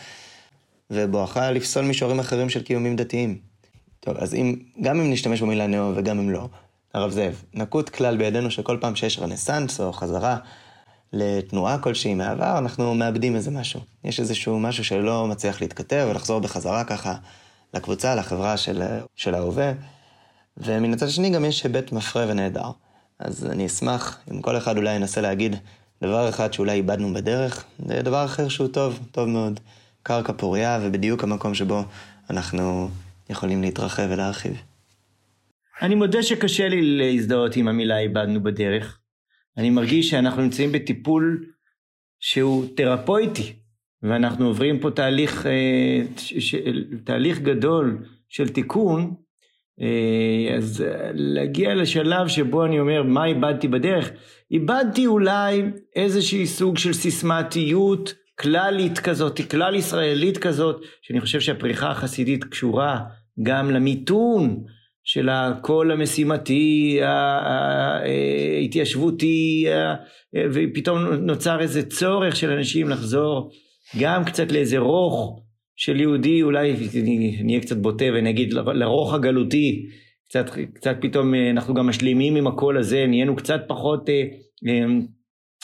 ובואכה 0.91 1.51
לפסול 1.51 1.85
מישורים 1.85 2.21
אחרים 2.21 2.49
של 2.49 2.63
קיומים 2.63 2.97
דתיים. 2.97 3.39
טוב, 4.01 4.17
אז 4.17 4.35
אם, 4.35 4.57
גם 4.83 5.01
אם 5.01 5.13
נשתמש 5.13 5.41
במילה 5.43 5.67
נאו 5.67 5.93
וגם 5.97 6.19
אם 6.19 6.31
לא, 6.31 6.49
הרב 6.95 7.11
זאב, 7.11 7.43
נקוט 7.55 7.89
כלל 7.89 8.17
בידינו 8.17 8.51
שכל 8.51 8.79
פעם 8.81 8.97
שיש 8.97 9.19
רנסאנס 9.19 9.81
או 9.81 9.93
חזרה 9.93 10.37
לתנועה 11.13 11.79
כלשהי 11.79 12.15
מהעבר, 12.15 12.59
אנחנו 12.59 12.95
מאבדים 12.95 13.37
איזה 13.37 13.51
משהו. 13.51 13.81
יש 14.05 14.21
איזשהו 14.21 14.61
משהו 14.61 14.85
שלא 14.85 15.27
מצליח 15.27 15.61
להתכתב 15.61 16.07
ולחזור 16.11 16.41
בחזרה 16.41 16.85
ככה 16.85 17.15
לקבוצה, 17.75 18.15
לחברה 18.15 18.57
של, 18.57 18.83
של 19.17 19.35
ההווה. 19.35 19.73
ומן 20.57 20.93
הצד 20.93 21.07
השני 21.07 21.31
גם 21.31 21.45
יש 21.45 21.63
היבט 21.63 21.93
מפרה 21.93 22.25
ונהדר. 22.29 22.71
אז 23.19 23.47
אני 23.47 23.67
אשמח 23.67 24.19
אם 24.31 24.43
כל 24.43 24.57
אחד 24.57 24.77
אולי 24.77 24.95
ינסה 24.95 25.21
להגיד 25.21 25.57
דבר 26.03 26.29
אחד 26.29 26.53
שאולי 26.53 26.73
איבדנו 26.73 27.15
בדרך, 27.15 27.65
ודבר 27.87 28.25
אחר 28.25 28.49
שהוא 28.49 28.69
טוב, 28.69 28.99
טוב 29.13 29.29
מאוד. 29.29 29.61
קרקע 30.03 30.33
פוריה 30.37 30.79
ובדיוק 30.83 31.25
המקום 31.25 31.55
שבו 31.55 31.85
אנחנו 32.31 32.89
יכולים 33.31 33.63
להתרחב 33.63 34.07
ולהרחיב. 34.11 34.70
אני 35.83 35.95
מודה 35.95 36.23
שקשה 36.23 36.69
לי 36.69 36.83
להזדהות 36.83 37.57
עם 37.57 37.69
המילה 37.69 37.99
איבדנו 37.99 38.43
בדרך. 38.43 38.99
אני 39.57 39.71
מרגיש 39.71 40.11
שאנחנו 40.11 40.43
נמצאים 40.43 40.73
בטיפול 40.73 41.47
שהוא 42.21 42.67
תרפויטי, 42.77 43.53
ואנחנו 44.03 44.47
עוברים 44.47 44.81
פה 44.81 44.91
תהליך, 44.91 45.47
אה, 45.47 46.01
תהליך 47.05 47.39
גדול 47.39 47.99
של 48.29 48.49
תיקון, 48.49 49.15
אה, 49.81 50.57
אז 50.57 50.85
להגיע 51.15 51.75
לשלב 51.75 52.29
שבו 52.29 52.65
אני 52.65 52.81
אומר 52.81 53.03
מה 53.03 53.25
איבדתי 53.25 53.69
בדרך, 53.69 54.11
איבדתי 54.51 55.07
אולי 55.07 55.63
איזשהי 55.97 56.47
סוג 56.47 56.79
של 56.79 56.93
סיסמתיות 56.93 58.15
כללית 58.39 58.99
כזאת, 58.99 59.41
כלל 59.51 59.75
ישראלית 59.75 60.39
כזאת, 60.39 60.83
שאני 61.03 61.21
חושב 61.21 61.41
שהפריחה 61.41 61.91
החסידית 61.91 62.45
קשורה 62.45 63.01
גם 63.43 63.71
למיתון 63.71 64.65
של 65.05 65.29
הקול 65.29 65.93
המשימתי, 65.93 66.99
ההתיישבותי, 68.63 69.67
ופתאום 70.53 70.99
נוצר 70.99 71.61
איזה 71.61 71.83
צורך 71.83 72.37
של 72.37 72.51
אנשים 72.51 72.89
לחזור 72.89 73.51
גם 74.01 74.25
קצת 74.25 74.53
לאיזה 74.53 74.79
רוך 74.79 75.41
של 75.77 76.01
יהודי, 76.01 76.43
אולי 76.43 76.75
אני 77.03 77.37
אהיה 77.49 77.61
קצת 77.61 77.77
בוטה 77.77 78.05
ואני 78.15 78.31
אגיד 78.31 78.53
לרוך 78.53 79.15
הגלותי, 79.15 79.87
קצת, 80.29 80.51
קצת 80.75 80.97
פתאום 81.01 81.35
אנחנו 81.35 81.75
גם 81.75 81.87
משלימים 81.87 82.37
עם 82.37 82.47
הקול 82.47 82.79
הזה, 82.79 83.07
נהיינו 83.07 83.37
קצת 83.37 83.61
פחות 83.69 84.09
אה, 84.09 84.23
אה, 84.69 84.85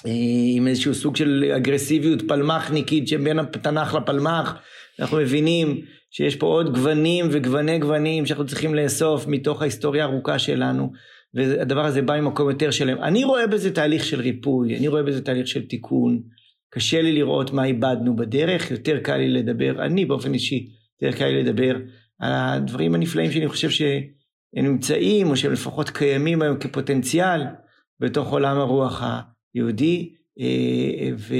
אה, 0.07 0.13
עם 0.57 0.67
איזשהו 0.67 0.95
סוג 0.95 1.17
של 1.17 1.53
אגרסיביות 1.57 2.23
פלמחניקית 2.29 3.09
שבין 3.09 3.39
התנ"ך 3.39 3.95
לפלמח, 3.95 4.55
אנחנו 5.01 5.17
מבינים 5.17 5.81
שיש 6.11 6.37
פה 6.37 6.47
עוד 6.47 6.75
גוונים 6.75 7.27
וגווני 7.31 7.79
גוונים 7.79 8.27
שאנחנו 8.27 8.47
צריכים 8.47 8.75
לאסוף 8.75 9.27
מתוך 9.27 9.63
ההיסטוריה 9.63 10.05
הארוכה 10.05 10.39
שלנו, 10.39 10.93
והדבר 11.35 11.85
הזה 11.85 12.03
בא 12.03 12.21
ממקום 12.21 12.51
יותר 12.51 12.71
שלם. 12.71 13.03
אני 13.03 13.25
רואה 13.25 13.47
בזה 13.47 13.75
תהליך 13.75 14.05
של 14.05 14.21
ריפוי, 14.21 14.77
אני 14.77 14.89
רואה 14.89 15.03
בזה 15.03 15.25
תהליך 15.25 15.47
של 15.47 15.67
תיקון. 15.67 16.23
קשה 16.71 17.03
לי 17.03 17.13
לראות 17.13 17.53
מה 17.53 17.65
איבדנו 17.65 18.17
בדרך, 18.17 18.71
יותר 18.71 18.99
קל 18.99 19.17
לי 19.17 19.29
לדבר, 19.29 19.87
אני 19.87 20.05
באופן 20.05 20.35
אישי, 20.35 20.69
יותר 21.03 21.19
קל 21.19 21.27
לי 21.27 21.43
לדבר 21.43 21.77
על 22.19 22.33
הדברים 22.35 22.95
הנפלאים 22.95 23.31
שאני 23.31 23.49
חושב 23.49 23.71
שהם 23.71 24.03
נמצאים, 24.55 25.31
או 25.31 25.37
שהם 25.37 25.53
לפחות 25.53 25.91
קיימים 25.91 26.43
היום 26.43 26.59
כפוטנציאל 26.59 27.43
בתוך 28.01 28.33
עולם 28.33 28.59
הרוח 28.59 29.03
היהודי, 29.55 30.13
ו, 31.19 31.35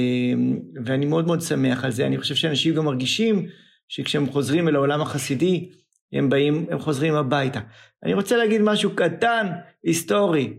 ואני 0.85 1.05
מאוד 1.05 1.27
מאוד 1.27 1.41
שמח 1.41 1.83
על 1.83 1.91
זה. 1.91 2.05
אני 2.07 2.17
חושב 2.17 2.35
שאנשים 2.35 2.75
גם 2.75 2.85
מרגישים 2.85 3.47
שכשהם 3.87 4.29
חוזרים 4.29 4.67
אל 4.67 4.75
העולם 4.75 5.01
החסידי, 5.01 5.69
הם 6.13 6.29
באים, 6.29 6.65
הם 6.71 6.79
חוזרים 6.79 7.15
הביתה. 7.15 7.59
אני 8.03 8.13
רוצה 8.13 8.37
להגיד 8.37 8.61
משהו 8.61 8.95
קטן, 8.95 9.47
היסטורי. 9.83 10.53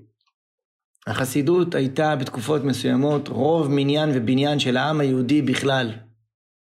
החסידות 1.06 1.74
הייתה 1.74 2.16
בתקופות 2.16 2.64
מסוימות 2.64 3.28
רוב 3.28 3.68
מניין 3.70 4.10
ובניין 4.14 4.58
של 4.58 4.76
העם 4.76 5.00
היהודי 5.00 5.42
בכלל, 5.42 5.90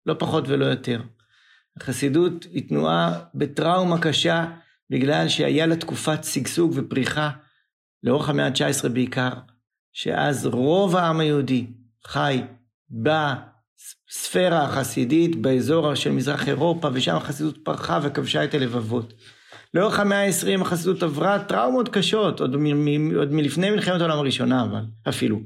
לא 0.05 0.15
פחות 0.19 0.43
ולא 0.47 0.65
יותר. 0.65 1.01
החסידות 1.77 2.47
היא 2.51 2.69
תנועה 2.69 3.19
בטראומה 3.35 4.01
קשה 4.01 4.45
בגלל 4.89 5.29
שהיה 5.29 5.65
לה 5.65 5.75
תקופת 5.75 6.23
שגשוג 6.23 6.71
ופריחה 6.75 7.29
לאורך 8.03 8.29
המאה 8.29 8.45
ה-19 8.47 8.89
בעיקר, 8.89 9.29
שאז 10.01 10.45
רוב 10.45 10.95
העם 10.95 11.19
היהודי 11.19 11.67
חי 12.07 12.41
בספירה 12.91 14.63
החסידית 14.63 15.35
באזור 15.35 15.95
של 15.95 16.11
מזרח 16.11 16.47
אירופה 16.47 16.89
ושם 16.93 17.15
החסידות 17.15 17.57
פרחה 17.63 17.99
וכבשה 18.03 18.43
את 18.43 18.53
הלבבות. 18.53 19.13
לאורך 19.73 19.99
המאה 19.99 20.19
העשרים 20.19 20.61
החסידות 20.61 21.03
עברה 21.03 21.39
טראומות 21.39 21.89
קשות, 21.89 22.39
עוד, 22.39 22.55
מ- 22.55 23.15
עוד 23.15 23.33
מלפני 23.33 23.71
מלחמת 23.71 24.01
העולם 24.01 24.17
הראשונה, 24.17 24.63
אבל 24.63 24.81
אפילו. 25.09 25.39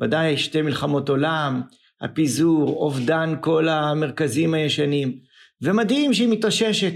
ודאי 0.00 0.36
שתי 0.36 0.62
מלחמות 0.62 1.08
עולם, 1.08 1.62
הפיזור, 2.00 2.76
אובדן 2.76 3.34
כל 3.40 3.68
המרכזים 3.68 4.54
הישנים. 4.54 5.18
ומדהים 5.62 6.14
שהיא 6.14 6.28
מתאוששת 6.28 6.94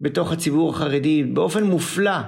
בתוך 0.00 0.32
הציבור 0.32 0.70
החרדי 0.70 1.24
באופן 1.24 1.64
מופלא. 1.64 2.18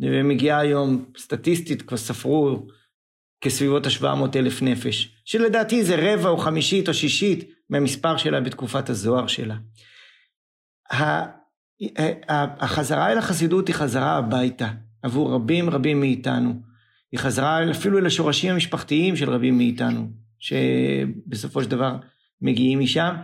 ומגיעה 0.00 0.60
היום, 0.60 1.04
סטטיסטית, 1.18 1.82
כבר 1.82 1.96
ספרו 1.96 2.66
כסביבות 3.40 3.86
ה-700 3.86 4.36
אלף 4.36 4.62
נפש, 4.62 5.22
שלדעתי 5.24 5.84
זה 5.84 5.96
רבע 5.98 6.28
או 6.28 6.38
חמישית 6.38 6.88
או 6.88 6.94
שישית 6.94 7.50
מהמספר 7.70 8.16
שלה 8.16 8.40
בתקופת 8.40 8.90
הזוהר 8.90 9.26
שלה. 9.26 9.56
החזרה 12.58 13.12
אל 13.12 13.18
החסידות 13.18 13.68
היא 13.68 13.74
חזרה 13.74 14.16
הביתה 14.16 14.68
עבור 15.02 15.32
רבים 15.32 15.70
רבים 15.70 16.00
מאיתנו. 16.00 16.54
היא 17.12 17.20
חזרה 17.20 17.70
אפילו 17.70 17.98
אל 17.98 18.06
השורשים 18.06 18.52
המשפחתיים 18.52 19.16
של 19.16 19.30
רבים 19.30 19.58
מאיתנו, 19.58 20.10
שבסופו 20.38 21.62
של 21.62 21.70
דבר 21.70 21.96
מגיעים 22.42 22.80
משם, 22.80 23.14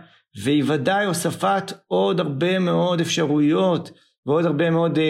והיא 0.43 0.63
ודאי 0.67 1.05
הוספת 1.05 1.73
עוד 1.87 2.19
הרבה 2.19 2.59
מאוד 2.59 3.01
אפשרויות 3.01 3.91
ועוד 4.25 4.45
הרבה 4.45 4.69
מאוד 4.69 4.97
uh, 4.97 5.01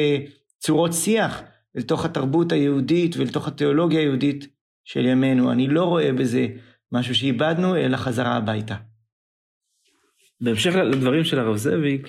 צורות 0.60 0.94
שיח 0.94 1.42
לתוך 1.76 2.06
התרבות 2.06 2.52
היהודית 2.52 3.18
ולתוך 3.18 3.48
התיאולוגיה 3.48 4.00
היהודית 4.00 4.48
של 4.86 5.06
ימינו. 5.06 5.52
אני 5.52 5.68
לא 5.68 5.84
רואה 5.84 6.14
בזה 6.14 6.48
משהו 6.92 7.16
שאיבדנו, 7.16 7.76
אלא 7.76 7.98
חזרה 7.98 8.36
הביתה. 8.36 8.76
בהמשך 10.42 10.76
לדברים 10.76 11.24
של 11.24 11.40
הרב 11.40 11.56
זאביק, 11.56 12.08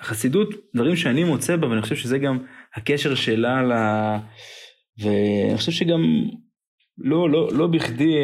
החסידות, 0.00 0.48
דברים 0.74 0.96
שאני 0.96 1.24
מוצא 1.24 1.56
בה, 1.56 1.68
ואני 1.68 1.82
חושב 1.82 1.96
שזה 1.96 2.18
גם 2.18 2.38
הקשר 2.74 3.14
שלה 3.14 3.62
ל... 3.62 3.72
ואני 4.98 5.56
חושב 5.56 5.72
שגם 5.72 6.00
לא, 6.98 7.30
לא, 7.30 7.48
לא 7.52 7.66
בכדי 7.66 8.14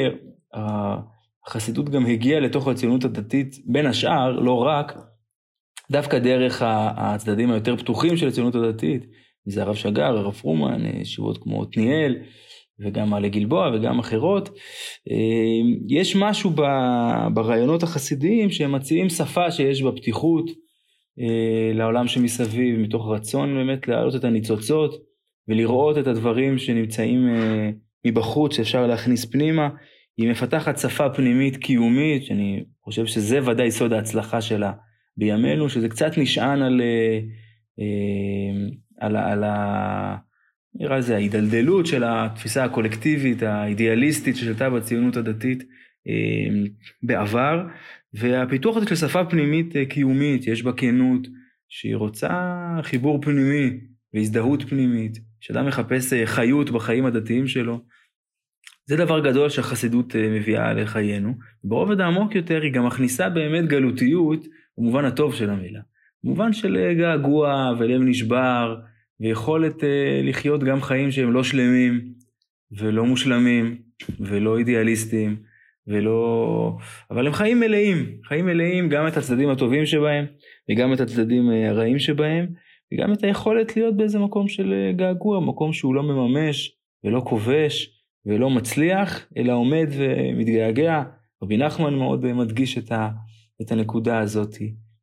החסידות 1.47 1.89
גם 1.89 2.07
הגיעה 2.07 2.41
לתוך 2.41 2.69
הציונות 2.69 3.05
הדתית, 3.05 3.57
בין 3.67 3.87
השאר, 3.87 4.41
לא 4.41 4.59
רק, 4.59 4.99
דווקא 5.91 6.19
דרך 6.19 6.63
הצדדים 6.67 7.51
היותר 7.51 7.77
פתוחים 7.77 8.17
של 8.17 8.29
הציונות 8.29 8.55
הדתית, 8.55 9.07
זה 9.47 9.63
הרב 9.63 9.75
שגר, 9.75 10.19
הרב 10.19 10.33
פרומן, 10.33 10.87
ישיבות 10.87 11.43
כמו 11.43 11.63
עתניאל, 11.63 12.17
וגם 12.81 13.11
מעלה 13.11 13.29
גלבוע 13.29 13.71
וגם 13.75 13.99
אחרות. 13.99 14.49
יש 15.89 16.17
משהו 16.17 16.51
ברעיונות 17.35 17.83
החסידיים 17.83 18.51
שהם 18.51 18.73
מציעים 18.73 19.09
שפה 19.09 19.51
שיש 19.51 19.83
בה 19.83 19.93
פתיחות, 19.93 20.51
אה, 21.21 21.73
לעולם 21.75 22.09
שמסביב, 22.09 22.79
מתוך 22.79 23.07
רצון 23.09 23.55
באמת 23.55 23.89
להעלות 23.89 24.15
את 24.15 24.25
הניצוצות 24.25 24.95
ולראות 25.49 25.99
את 25.99 26.07
הדברים 26.07 26.59
שנמצאים 26.59 27.29
אה, 27.29 27.71
מבחוץ 28.07 28.57
שאפשר 28.57 28.87
להכניס 28.87 29.25
פנימה. 29.25 29.69
היא 30.17 30.31
מפתחת 30.31 30.79
שפה 30.79 31.11
פנימית 31.11 31.57
קיומית, 31.57 32.25
שאני 32.25 32.65
חושב 32.85 33.07
שזה 33.07 33.51
ודאי 33.51 33.71
סוד 33.71 33.93
ההצלחה 33.93 34.41
שלה 34.41 34.73
בימינו, 35.17 35.69
שזה 35.69 35.89
קצת 35.89 36.19
נשען 36.19 36.63
על, 36.63 36.81
אה, 36.81 37.21
על, 39.01 39.17
על, 39.17 39.45
על 39.45 39.45
נראה 40.75 40.99
לזה 40.99 41.15
ההידלדלות 41.15 41.87
של 41.87 42.03
התפיסה 42.07 42.65
הקולקטיבית, 42.65 43.43
האידיאליסטית 43.43 44.37
ששלטה 44.37 44.71
בציונות 44.71 45.17
הדתית 45.17 45.65
בעבר, 47.03 47.67
והפיתוח 48.15 48.77
הזה 48.77 48.87
של 48.87 48.95
שפה 48.97 49.25
פנימית 49.25 49.77
אה, 49.77 49.87
קיומית, 49.87 50.47
יש 50.47 50.63
בה 50.63 50.73
כנות, 50.73 51.27
שהיא 51.69 51.97
רוצה 51.97 52.31
חיבור 52.83 53.23
פנימי 53.23 53.81
והזדהות 54.15 54.63
פנימית, 54.63 55.19
שאדם 55.41 55.67
מחפש 55.67 56.13
אה, 56.13 56.27
חיות 56.27 56.71
בחיים 56.71 57.07
הדתיים 57.07 57.47
שלו. 57.47 57.81
זה 58.87 58.97
דבר 58.97 59.21
גדול 59.21 59.49
שהחסידות 59.49 60.17
אה, 60.17 60.29
מביאה 60.31 60.75
לחיינו. 60.75 61.35
ברובד 61.65 62.01
העמוק 62.01 62.35
יותר 62.35 62.63
היא 62.63 62.73
גם 62.73 62.87
מכניסה 62.87 63.29
באמת 63.29 63.65
גלותיות 63.65 64.47
במובן 64.79 65.05
הטוב 65.05 65.35
של 65.35 65.51
המילה. 65.51 65.81
במובן 66.25 66.53
של 66.53 66.95
געגוע 66.99 67.73
ולב 67.79 68.03
נשבר, 68.03 68.77
ויכולת 69.21 69.83
לחיות 70.23 70.65
גם 70.65 70.83
חיים 70.83 71.11
שהם 71.11 71.33
לא 71.33 71.43
שלמים 71.45 72.13
ולא 72.79 73.05
מושלמים 73.05 73.77
ולא 74.21 74.59
אידיאליסטיים. 74.59 75.37
ולא... 75.87 76.77
אבל 77.11 77.27
הם 77.27 77.33
חיים 77.33 77.61
מלאים, 77.61 78.07
חיים 78.25 78.47
מלאים 78.47 78.89
גם 78.89 79.07
את 79.07 79.17
הצדדים 79.17 79.49
הטובים 79.49 79.87
שבהם, 79.87 80.25
וגם 80.71 80.93
את 80.93 81.01
הצדדים 81.01 81.51
אה, 81.51 81.69
הרעים 81.71 81.99
שבהם, 81.99 82.47
וגם 82.93 83.13
את 83.13 83.25
היכולת 83.25 83.77
להיות 83.77 83.97
באיזה 83.97 84.19
מקום 84.19 84.49
של 84.49 84.73
אה, 84.73 84.93
געגוע, 84.93 85.41
מקום 85.41 85.73
שהוא 85.73 85.95
לא 85.95 86.03
מממש, 86.03 86.77
ולא 87.05 87.23
כובש, 87.27 88.01
ולא 88.27 88.51
מצליח, 88.51 89.27
אלא 89.37 89.53
עומד 89.53 89.87
ומתגעגע. 89.91 91.03
רבי 91.43 91.57
נחמן 91.57 91.95
מאוד 91.95 92.33
מדגיש 92.33 92.79
את, 92.79 92.93
ה... 92.93 93.09
את 93.63 93.73
הנקודה 93.73 94.19
הזאת. 94.19 94.57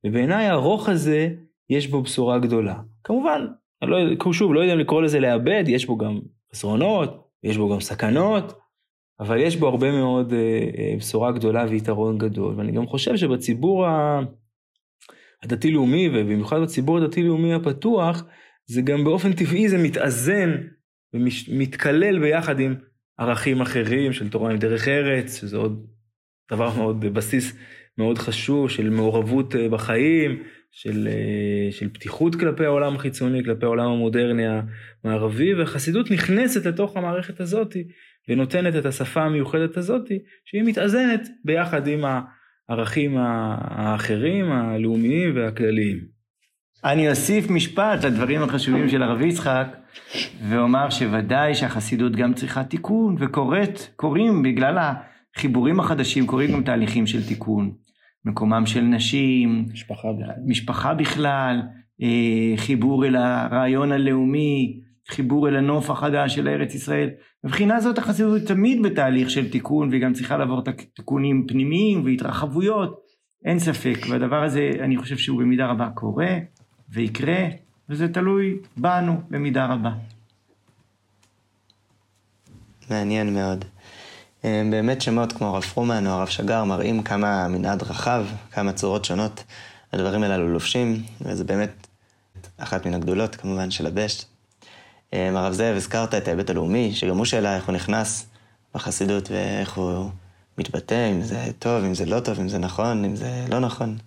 ובעיניי 0.05 0.45
הרוך 0.45 0.89
הזה, 0.89 1.29
יש 1.69 1.87
בו 1.87 2.01
בשורה 2.01 2.39
גדולה. 2.39 2.75
כמובן, 3.03 3.47
אני 3.81 3.91
לא, 3.91 4.33
שוב, 4.33 4.53
לא 4.53 4.59
יודע 4.59 4.73
אם 4.73 4.79
לקרוא 4.79 5.01
לזה 5.01 5.19
לאבד, 5.19 5.63
יש 5.67 5.85
בו 5.85 5.97
גם 5.97 6.19
חסרונות, 6.51 7.27
יש 7.43 7.57
בו 7.57 7.73
גם 7.73 7.79
סכנות, 7.79 8.59
אבל 9.19 9.39
יש 9.39 9.55
בו 9.55 9.67
הרבה 9.67 9.91
מאוד 9.91 10.33
אה, 10.33 10.69
אה, 10.77 10.93
בשורה 10.97 11.31
גדולה 11.31 11.65
ויתרון 11.69 12.17
גדול, 12.17 12.53
ואני 12.57 12.71
גם 12.71 12.87
חושב 12.87 13.17
שבציבור 13.17 13.85
הדתי-לאומי, 15.43 16.09
ובמיוחד 16.09 16.61
בציבור 16.61 16.97
הדתי-לאומי 16.97 17.53
הפתוח, 17.53 18.23
זה 18.65 18.81
גם 18.81 19.03
באופן 19.03 19.33
טבעי 19.33 19.69
זה 19.69 19.77
מתאזן 19.77 20.51
ומתכלל 21.13 22.19
ביחד 22.19 22.59
עם 22.59 22.75
ערכים 23.17 23.61
אחרים 23.61 24.13
של 24.13 24.29
תורה 24.29 24.51
עם 24.51 24.57
דרך 24.57 24.87
ארץ, 24.87 25.39
שזה 25.39 25.57
עוד 25.57 25.87
דבר 26.51 26.77
מאוד, 26.77 26.99
בסיס 26.99 27.53
מאוד 27.97 28.17
חשוב 28.17 28.69
של 28.69 28.89
מעורבות 28.89 29.55
אה, 29.55 29.69
בחיים, 29.69 30.43
של, 30.71 31.07
של 31.71 31.89
פתיחות 31.89 32.35
כלפי 32.35 32.65
העולם 32.65 32.95
החיצוני, 32.95 33.43
כלפי 33.43 33.65
העולם 33.65 33.91
המודרני 33.91 34.43
המערבי, 35.03 35.53
והחסידות 35.53 36.11
נכנסת 36.11 36.65
לתוך 36.65 36.97
המערכת 36.97 37.39
הזאתי. 37.39 37.83
ונותנת 38.29 38.75
את 38.75 38.85
השפה 38.85 39.21
המיוחדת 39.21 39.77
הזאת, 39.77 40.11
שהיא 40.45 40.63
מתאזנת 40.63 41.27
ביחד 41.45 41.87
עם 41.87 42.05
הערכים 42.69 43.17
האחרים, 43.17 44.51
הלאומיים 44.51 45.35
והכלליים. 45.35 45.99
אני 46.83 47.09
אוסיף 47.09 47.49
משפט 47.49 48.05
לדברים 48.05 48.43
החשובים 48.43 48.89
של 48.89 49.03
הרב 49.03 49.21
יצחק, 49.21 49.67
ואומר 50.49 50.89
שוודאי 50.89 51.55
שהחסידות 51.55 52.15
גם 52.15 52.33
צריכה 52.33 52.63
תיקון, 52.63 53.15
וקורית, 53.19 53.91
קורים 53.95 54.43
בגלל 54.43 54.77
החיבורים 55.35 55.79
החדשים, 55.79 56.27
קורים 56.27 56.51
גם 56.51 56.63
תהליכים 56.63 57.07
של 57.07 57.27
תיקון. 57.27 57.73
מקומם 58.25 58.65
של 58.65 58.81
נשים, 58.81 59.65
משפחה 59.73 60.07
בכלל. 60.13 60.35
משפחה 60.45 60.93
בכלל, 60.93 61.61
אה, 62.01 62.53
חיבור 62.57 63.05
אל 63.05 63.15
הרעיון 63.15 63.91
הלאומי, 63.91 64.79
חיבור 65.09 65.49
אל 65.49 65.55
הנוף 65.55 65.89
החדש 65.89 66.35
של 66.35 66.47
ארץ 66.47 66.75
ישראל. 66.75 67.09
מבחינה 67.43 67.79
זאת 67.79 67.97
החסידות 67.97 68.41
תמיד 68.41 68.83
בתהליך 68.83 69.29
של 69.29 69.49
תיקון, 69.49 69.89
והיא 69.89 70.01
גם 70.01 70.13
צריכה 70.13 70.37
לעבור 70.37 70.61
תיקונים 70.95 71.47
פנימיים 71.47 72.05
והתרחבויות, 72.05 72.99
אין 73.45 73.59
ספק. 73.59 73.97
והדבר 74.09 74.43
הזה, 74.43 74.71
אני 74.79 74.97
חושב 74.97 75.17
שהוא 75.17 75.39
במידה 75.39 75.67
רבה 75.67 75.89
קורה 75.89 76.37
ויקרה, 76.89 77.45
וזה 77.89 78.13
תלוי 78.13 78.57
בנו 78.77 79.21
במידה 79.29 79.65
רבה. 79.65 79.91
מעניין 82.89 83.33
מאוד. 83.33 83.65
אה, 84.45 84.63
באמת 84.71 85.01
שמות 85.01 85.33
כמו 85.33 85.47
הרב 85.47 85.63
פרומן 85.63 86.07
או 86.07 86.11
הרב 86.11 86.27
שגר 86.27 86.63
מראים 86.63 87.03
כמה 87.03 87.47
מנעד 87.47 87.83
רחב, 87.83 88.25
כמה 88.51 88.73
צורות 88.73 89.05
שונות 89.05 89.43
הדברים 89.93 90.23
הללו 90.23 90.49
לובשים, 90.49 91.03
וזה 91.21 91.43
באמת 91.43 91.87
אחת 92.57 92.85
מן 92.85 92.93
הגדולות 92.93 93.35
כמובן 93.35 93.71
של 93.71 93.87
הבשט. 93.87 94.25
אה, 95.13 95.29
הרב 95.35 95.53
זאב, 95.53 95.75
הזכרת 95.75 96.15
את 96.15 96.27
ההיבט 96.27 96.49
הלאומי, 96.49 96.93
שגם 96.95 97.17
הוא 97.17 97.25
שאלה 97.25 97.55
איך 97.55 97.65
הוא 97.65 97.75
נכנס 97.75 98.25
בחסידות 98.75 99.31
ואיך 99.31 99.73
הוא 99.73 100.09
מתבטא, 100.57 101.11
אם 101.11 101.21
זה 101.21 101.51
טוב, 101.59 101.83
אם 101.83 101.93
זה 101.93 102.05
לא 102.05 102.19
טוב, 102.19 102.39
אם 102.39 102.49
זה 102.49 102.57
נכון, 102.57 103.05
אם 103.05 103.15
זה 103.15 103.45
לא 103.49 103.59
נכון. 103.59 103.97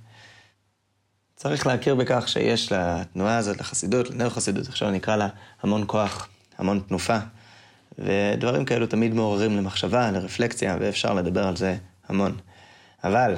צריך 1.37 1.67
להכיר 1.67 1.95
בכך 1.95 2.29
שיש 2.29 2.73
לתנועה 2.73 3.37
הזאת, 3.37 3.61
לחסידות, 3.61 4.11
לנר 4.11 4.31
חסידות, 4.31 4.69
עכשיו 4.69 4.91
נקרא 4.91 5.17
לה 5.17 5.29
המון 5.63 5.85
כוח, 5.87 6.29
המון 6.59 6.81
תנופה. 6.89 7.19
ודברים 7.99 8.65
כאלו 8.65 8.87
תמיד 8.87 9.15
מעוררים 9.15 9.57
למחשבה, 9.57 10.11
לרפלקציה, 10.11 10.77
ואפשר 10.81 11.15
לדבר 11.15 11.47
על 11.47 11.57
זה 11.57 11.77
המון. 12.09 12.37
אבל 13.05 13.37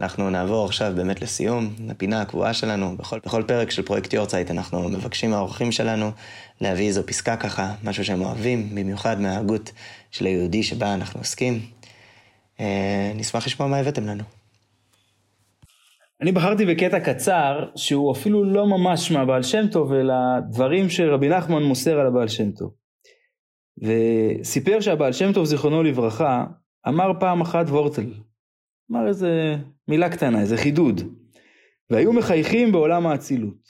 אנחנו 0.00 0.30
נעבור 0.30 0.64
עכשיו 0.64 0.92
באמת 0.96 1.22
לסיום, 1.22 1.74
לפינה 1.88 2.20
הקבועה 2.20 2.54
שלנו. 2.54 2.96
בכל, 2.96 3.18
בכל 3.24 3.42
פרק 3.42 3.70
של 3.70 3.82
פרויקט 3.82 4.12
יורצייט 4.12 4.50
אנחנו 4.50 4.88
מבקשים 4.88 5.30
מהאורחים 5.30 5.72
שלנו 5.72 6.10
להביא 6.60 6.86
איזו 6.86 7.06
פסקה 7.06 7.36
ככה, 7.36 7.74
משהו 7.84 8.04
שהם 8.04 8.20
אוהבים, 8.20 8.74
במיוחד 8.74 9.20
מההגות 9.20 9.72
של 10.10 10.26
היהודי 10.26 10.62
שבה 10.62 10.94
אנחנו 10.94 11.20
עוסקים. 11.20 11.60
אה, 12.60 13.12
נשמח 13.14 13.46
לשמוע 13.46 13.68
מה 13.68 13.76
הבאתם 13.76 14.06
לנו. 14.06 14.22
אני 16.22 16.32
בחרתי 16.32 16.66
בקטע 16.66 17.00
קצר, 17.00 17.64
שהוא 17.76 18.12
אפילו 18.12 18.44
לא 18.44 18.66
ממש 18.66 19.10
מהבעל 19.10 19.42
שם 19.42 19.66
טוב, 19.66 19.92
אלא 19.92 20.14
דברים 20.50 20.90
שרבי 20.90 21.28
נחמן 21.28 21.62
מוסר 21.62 22.00
על 22.00 22.06
הבעל 22.06 22.28
שם 22.28 22.50
טוב. 22.50 22.83
וסיפר 23.82 24.80
שהבעל 24.80 25.12
שם 25.12 25.32
טוב, 25.32 25.44
זיכרונו 25.44 25.82
לברכה, 25.82 26.44
אמר 26.88 27.12
פעם 27.20 27.40
אחת 27.40 27.66
וורטל. 27.66 28.12
אמר 28.92 29.08
איזה 29.08 29.56
מילה 29.88 30.08
קטנה, 30.08 30.40
איזה 30.40 30.56
חידוד. 30.56 31.00
והיו 31.90 32.12
מחייכים 32.12 32.72
בעולם 32.72 33.06
האצילות. 33.06 33.68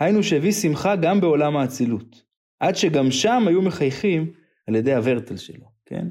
היינו 0.00 0.22
שהביא 0.22 0.52
שמחה 0.52 0.96
גם 0.96 1.20
בעולם 1.20 1.56
האצילות. 1.56 2.22
עד 2.60 2.76
שגם 2.76 3.10
שם 3.10 3.44
היו 3.46 3.62
מחייכים 3.62 4.32
על 4.68 4.74
ידי 4.74 4.94
הוורטל 4.94 5.36
שלו, 5.36 5.66
כן? 5.86 6.06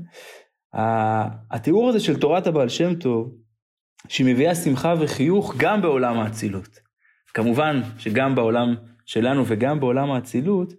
התיאור 1.52 1.90
הזה 1.90 2.00
של 2.00 2.20
תורת 2.20 2.48
הבעל 2.48 2.70
שם 2.70 2.96
טוב, 2.96 3.36
שהיא 4.08 4.28
מביאה 4.34 4.56
שמחה 4.56 4.94
וחיוך 5.00 5.56
גם 5.58 5.82
בעולם 5.82 6.20
האצילות. 6.20 6.80
כמובן 7.34 7.82
שגם 7.98 8.36
בעולם 8.36 8.76
שלנו 9.06 9.44
וגם 9.48 9.80
בעולם 9.80 10.12
האצילות, 10.12 10.74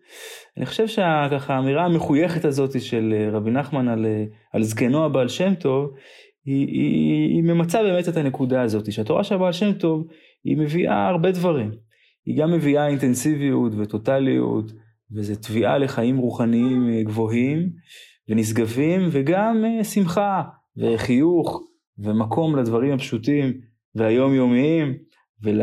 אני 0.56 0.66
חושב 0.66 0.86
שככה 0.86 1.54
האמירה 1.54 1.84
המחויכת 1.84 2.44
הזאת 2.44 2.80
של 2.80 3.14
אה, 3.16 3.30
רבי 3.30 3.50
נחמן 3.50 3.88
על, 3.88 4.06
אה, 4.06 4.24
על 4.52 4.62
זקנו 4.62 5.04
הבעל 5.04 5.28
שם 5.28 5.54
טוב, 5.54 5.90
היא, 6.44 6.66
היא, 6.66 7.34
היא 7.34 7.42
ממצה 7.42 7.82
באמת 7.82 8.08
את 8.08 8.16
הנקודה 8.16 8.62
הזאת, 8.62 8.92
שהתורה 8.92 9.24
של 9.24 9.34
הבעל 9.34 9.52
שם 9.52 9.72
טוב 9.72 10.06
היא 10.44 10.56
מביאה 10.56 11.08
הרבה 11.08 11.30
דברים. 11.30 11.70
היא 12.26 12.38
גם 12.38 12.52
מביאה 12.52 12.86
אינטנסיביות 12.86 13.72
וטוטליות, 13.76 14.72
וזו 15.16 15.34
תביעה 15.40 15.78
לחיים 15.78 16.16
רוחניים 16.16 16.88
אה, 16.88 17.02
גבוהים 17.02 17.70
ונשגבים, 18.28 19.08
וגם 19.10 19.64
שמחה 19.82 20.42
וחיוך 20.76 21.62
ומקום 21.98 22.56
לדברים 22.56 22.92
הפשוטים 22.92 23.52
והיומיומיים. 23.94 24.94
ול, 25.44 25.62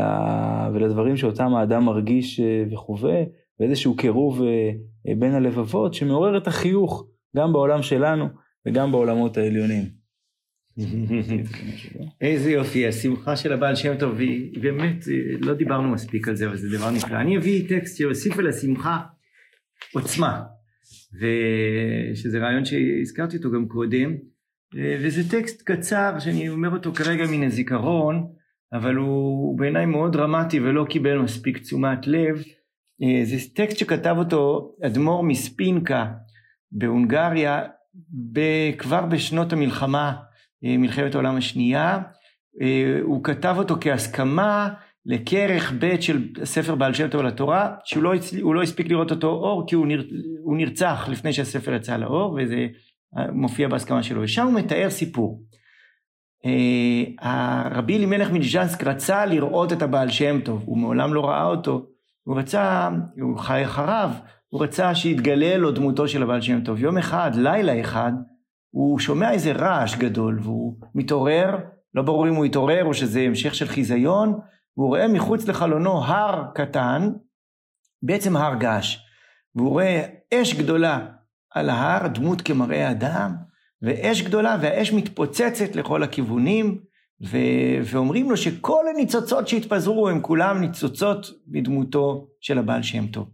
ולדברים 0.73 1.17
שאותם 1.17 1.53
האדם 1.55 1.85
מרגיש 1.85 2.39
אה, 2.39 2.63
וחווה, 2.71 3.23
ואיזשהו 3.59 3.95
קירוב 3.95 4.41
אה, 4.41 4.71
אה, 5.07 5.15
בין 5.15 5.33
הלבבות 5.33 5.93
שמעורר 5.93 6.37
את 6.37 6.47
החיוך 6.47 7.07
גם 7.37 7.53
בעולם 7.53 7.81
שלנו 7.81 8.27
וגם 8.67 8.91
בעולמות 8.91 9.37
העליונים. 9.37 10.01
איזה 12.21 12.51
יופי, 12.51 12.87
השמחה 12.87 13.35
של 13.35 13.53
הבעל 13.53 13.75
שם 13.75 13.97
טוב, 13.99 14.19
היא 14.19 14.61
באמת, 14.61 15.05
לא 15.39 15.53
דיברנו 15.53 15.89
מספיק 15.89 16.27
על 16.27 16.35
זה, 16.35 16.47
אבל 16.47 16.57
זה 16.57 16.77
דבר 16.77 16.91
נפלא. 16.91 17.17
אני 17.17 17.37
אביא 17.37 17.69
טקסט 17.69 17.97
שיוסיף 17.97 18.39
על 18.39 18.47
השמחה 18.47 18.99
עוצמה, 19.93 20.41
ושזה 21.13 22.39
רעיון 22.39 22.65
שהזכרתי 22.65 23.37
אותו 23.37 23.51
גם 23.51 23.67
קודם, 23.67 24.15
וזה 25.01 25.29
טקסט 25.31 25.61
קצר 25.61 26.19
שאני 26.19 26.49
אומר 26.49 26.69
אותו 26.69 26.93
כרגע 26.93 27.23
מן 27.31 27.43
הזיכרון, 27.43 28.27
אבל 28.73 28.95
הוא 28.95 29.57
בעיניי 29.57 29.85
מאוד 29.85 30.13
דרמטי 30.13 30.59
ולא 30.59 30.85
קיבל 30.89 31.17
מספיק 31.17 31.57
תשומת 31.57 32.07
לב. 32.07 32.43
אה, 33.03 33.25
זה 33.25 33.35
טקסט 33.55 33.77
שכתב 33.77 34.15
אותו 34.17 34.71
אדמו"ר 34.85 35.23
מספינקה 35.23 36.05
בהונגריה 36.71 37.61
כבר 38.77 39.05
בשנות 39.05 39.53
המלחמה, 39.53 40.13
אה, 40.65 40.77
מלחמת 40.77 41.15
העולם 41.15 41.35
השנייה. 41.35 41.99
אה, 42.61 42.99
הוא 43.01 43.23
כתב 43.23 43.55
אותו 43.57 43.75
כהסכמה 43.81 44.73
לכרך 45.05 45.73
ב' 45.79 46.01
של 46.01 46.27
ספר 46.43 46.75
בעל 46.75 46.93
שם 46.93 47.07
טוב 47.07 47.21
לתורה, 47.21 47.75
שהוא 47.83 48.03
לא, 48.03 48.13
לא 48.53 48.61
הספיק 48.61 48.87
לראות 48.87 49.11
אותו 49.11 49.27
אור 49.27 49.67
כי 49.67 49.75
הוא, 49.75 49.87
נר, 49.87 50.03
הוא 50.43 50.57
נרצח 50.57 51.07
לפני 51.11 51.33
שהספר 51.33 51.73
יצא 51.73 51.97
לאור 51.97 52.39
וזה 52.41 52.67
מופיע 53.31 53.67
בהסכמה 53.67 54.03
שלו. 54.03 54.21
ושם 54.21 54.45
הוא 54.45 54.53
מתאר 54.53 54.89
סיפור. 54.89 55.43
הרבי 57.19 57.97
אלימלך 57.97 58.31
מליז'נסק 58.31 58.83
רצה 58.83 59.25
לראות 59.25 59.73
את 59.73 59.81
הבעל 59.81 60.09
שם 60.09 60.41
טוב, 60.41 60.63
הוא 60.65 60.77
מעולם 60.77 61.13
לא 61.13 61.25
ראה 61.25 61.43
אותו, 61.43 61.85
הוא 62.23 62.39
רצה, 62.39 62.89
הוא 63.21 63.37
חי 63.37 63.65
אחריו, 63.65 64.11
הוא 64.49 64.63
רצה 64.63 64.95
שיתגלה 64.95 65.57
לו 65.57 65.71
דמותו 65.71 66.07
של 66.07 66.23
הבעל 66.23 66.41
שם 66.41 66.61
טוב. 66.61 66.79
יום 66.79 66.97
אחד, 66.97 67.31
לילה 67.35 67.81
אחד, 67.81 68.11
הוא 68.69 68.99
שומע 68.99 69.31
איזה 69.31 69.51
רעש 69.51 69.95
גדול, 69.95 70.39
והוא 70.43 70.75
מתעורר, 70.95 71.57
לא 71.93 72.01
ברור 72.01 72.27
אם 72.27 72.35
הוא 72.35 72.45
התעורר 72.45 72.85
או 72.85 72.93
שזה 72.93 73.19
המשך 73.19 73.55
של 73.55 73.67
חיזיון, 73.67 74.39
והוא 74.77 74.87
רואה 74.87 75.07
מחוץ 75.07 75.47
לחלונו 75.47 76.03
הר 76.03 76.43
קטן, 76.55 77.09
בעצם 78.03 78.37
הר 78.37 78.55
געש, 78.55 78.97
והוא 79.55 79.69
רואה 79.69 80.05
אש 80.33 80.53
גדולה 80.53 80.99
על 81.51 81.69
ההר, 81.69 82.07
דמות 82.07 82.41
כמראה 82.41 82.91
אדם, 82.91 83.35
ואש 83.81 84.21
גדולה, 84.21 84.57
והאש 84.61 84.93
מתפוצצת 84.93 85.75
לכל 85.75 86.03
הכיוונים, 86.03 86.77
ו... 87.23 87.37
ואומרים 87.83 88.29
לו 88.29 88.37
שכל 88.37 88.85
הניצוצות 88.93 89.47
שהתפזרו 89.47 90.09
הם 90.09 90.21
כולם 90.21 90.61
ניצוצות 90.61 91.31
בדמותו 91.47 92.27
של 92.41 92.57
הבעל 92.57 92.83
שם 92.83 93.07
טוב. 93.07 93.29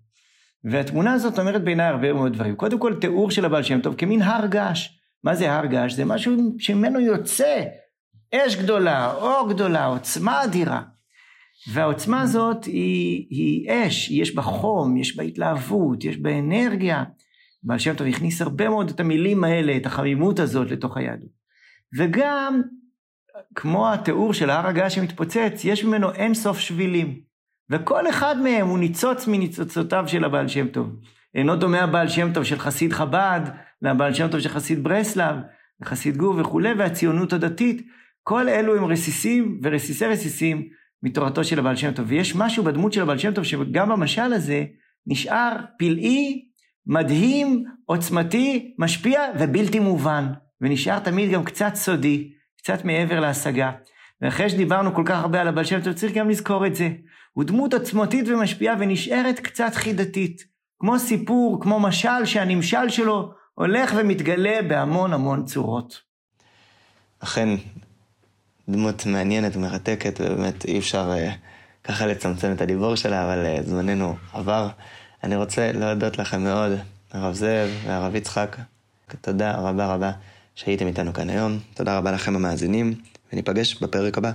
והתמונה 0.64 1.14
הזאת 1.14 1.40
אומרת 1.40 1.64
בעיניי 1.64 1.88
הרבה 1.88 2.14
מאוד 2.14 2.34
דברים. 2.34 2.56
קודם 2.56 2.80
כל 2.80 2.94
תיאור 3.02 3.32
של 3.32 3.46
הבעל 3.46 3.64
שם 3.64 3.82
טוב 3.82 3.96
כמין 3.96 4.22
הר 4.22 4.46
געש. 4.46 4.90
מה 5.24 5.36
זה 5.36 5.52
הר 5.54 5.66
געש? 5.66 5.94
זה 5.94 6.06
משהו 6.06 6.34
שממנו 6.60 7.00
יוצא 7.00 7.64
אש 8.36 8.56
גדולה, 8.56 9.14
אור 9.14 9.50
גדולה, 9.50 9.86
עוצמה 9.86 10.44
אדירה. 10.44 10.82
והעוצמה 11.72 12.22
הזאת 12.22 12.66
היא, 12.66 13.28
היא 13.30 13.72
אש, 13.72 14.12
יש 14.12 14.36
בה 14.36 14.42
חום, 14.42 14.98
יש 14.98 15.18
בה 15.18 15.24
התלהבות, 15.24 16.04
יש 16.04 16.18
בה 16.18 16.40
אנרגיה. 16.40 17.04
בעל 17.68 17.80
שם 17.80 17.94
טוב 17.96 18.08
הכניס 18.08 18.42
הרבה 18.42 18.70
מאוד 18.70 18.90
את 18.90 19.00
המילים 19.00 19.44
האלה, 19.44 19.78
את 19.78 19.86
החמימות 19.86 20.40
הזאת 20.40 20.72
לתוך 20.72 20.98
היהדות. 20.98 21.30
וגם, 21.98 22.62
כמו 23.56 23.94
התיאור 23.94 24.34
של 24.34 24.50
הר 24.50 24.68
הגעה 24.68 24.90
שמתפוצץ, 24.90 25.62
יש 25.64 25.84
ממנו 25.84 26.12
אין 26.12 26.34
סוף 26.34 26.60
שבילים. 26.60 27.22
וכל 27.70 28.10
אחד 28.10 28.38
מהם 28.38 28.68
הוא 28.68 28.80
ניצוץ 28.80 29.28
מניצוצותיו 29.28 30.04
של 30.08 30.24
הבעל 30.24 30.48
שם 30.48 30.68
טוב. 30.68 30.96
אינו 31.36 31.56
דומה 31.56 31.82
הבעל 31.82 32.08
שם 32.08 32.34
טוב 32.34 32.44
של 32.44 32.60
חסיד 32.60 32.94
חב"ד, 32.94 33.42
לבעל 33.82 34.14
שם 34.14 34.28
טוב 34.28 34.40
של 34.40 34.50
חסיד 34.50 34.84
ברסלב, 34.84 35.36
חסיד 35.84 36.18
גור 36.18 36.36
וכולי, 36.38 36.74
והציונות 36.74 37.34
הדתית. 37.34 37.88
כל 38.24 38.50
אלו 38.50 38.76
הם 38.76 38.86
רסיסים 38.86 39.60
ורסיסי 39.64 40.06
רסיסים 40.06 40.68
מתורתו 41.04 41.44
של 41.44 41.60
הבעל 41.60 41.76
שם 41.76 41.92
טוב. 41.92 42.06
ויש 42.10 42.36
משהו 42.36 42.64
בדמות 42.64 42.94
של 42.94 43.02
הבעל 43.02 43.18
שם 43.18 43.34
טוב, 43.34 43.44
שגם 43.44 43.90
במשל 43.90 44.34
הזה 44.34 44.66
נשאר 45.08 45.56
פלאי 45.78 46.48
מדהים, 46.88 47.64
עוצמתי, 47.86 48.76
משפיע 48.80 49.22
ובלתי 49.40 49.80
מובן, 49.80 50.28
ונשאר 50.62 51.00
תמיד 51.00 51.32
גם 51.32 51.44
קצת 51.44 51.76
סודי, 51.76 52.32
קצת 52.58 52.86
מעבר 52.86 53.20
להשגה. 53.20 53.72
ואחרי 54.22 54.50
שדיברנו 54.50 54.96
כל 54.96 55.04
כך 55.06 55.20
הרבה 55.20 55.42
על 55.42 55.48
הבעל 55.48 55.66
שם 55.66 55.82
טוב, 55.82 55.94
צריך 55.94 56.14
גם 56.14 56.30
לזכור 56.30 56.68
את 56.68 56.76
זה. 56.76 56.90
הוא 57.34 57.44
דמות 57.44 57.74
עצמתית 57.74 58.28
ומשפיעה 58.28 58.76
ונשארת 58.80 59.40
קצת 59.40 59.72
חידתית. 59.76 60.44
כמו 60.80 61.00
סיפור, 61.00 61.62
כמו 61.62 61.80
משל 61.80 62.26
שהנמשל 62.26 62.90
שלו 62.90 63.32
הולך 63.54 63.94
ומתגלה 63.98 64.62
בהמון 64.68 65.14
המון 65.14 65.46
צורות. 65.46 66.02
אכן, 67.20 67.50
דמות 68.70 69.06
מעניינת 69.06 69.56
ומרתקת, 69.56 70.22
ובאמת 70.22 70.66
אי 70.66 70.80
אפשר 70.80 71.12
uh, 71.12 71.32
ככה 71.84 72.06
לצמצם 72.06 72.52
את 72.52 72.62
הדיבור 72.62 72.96
שלה, 72.96 73.26
אבל 73.26 73.46
uh, 73.46 73.64
זמננו 73.64 74.16
עבר. 74.34 74.70
אני 75.24 75.36
רוצה 75.36 75.72
להודות 75.72 76.18
לכם 76.18 76.44
מאוד, 76.44 76.72
הרב 77.12 77.34
זאב 77.34 77.70
והרב 77.86 78.16
יצחק. 78.16 78.58
תודה 79.22 79.52
רבה 79.52 79.94
רבה 79.94 80.12
שהייתם 80.56 80.88
איתנו 80.88 81.14
כאן 81.14 81.30
היום. 81.30 81.60
תודה 81.74 81.98
רבה 81.98 82.12
לכם 82.12 82.36
המאזינים, 82.36 82.96
וניפגש 83.34 83.84
בפרק 83.84 84.18
הבא. 84.18 84.32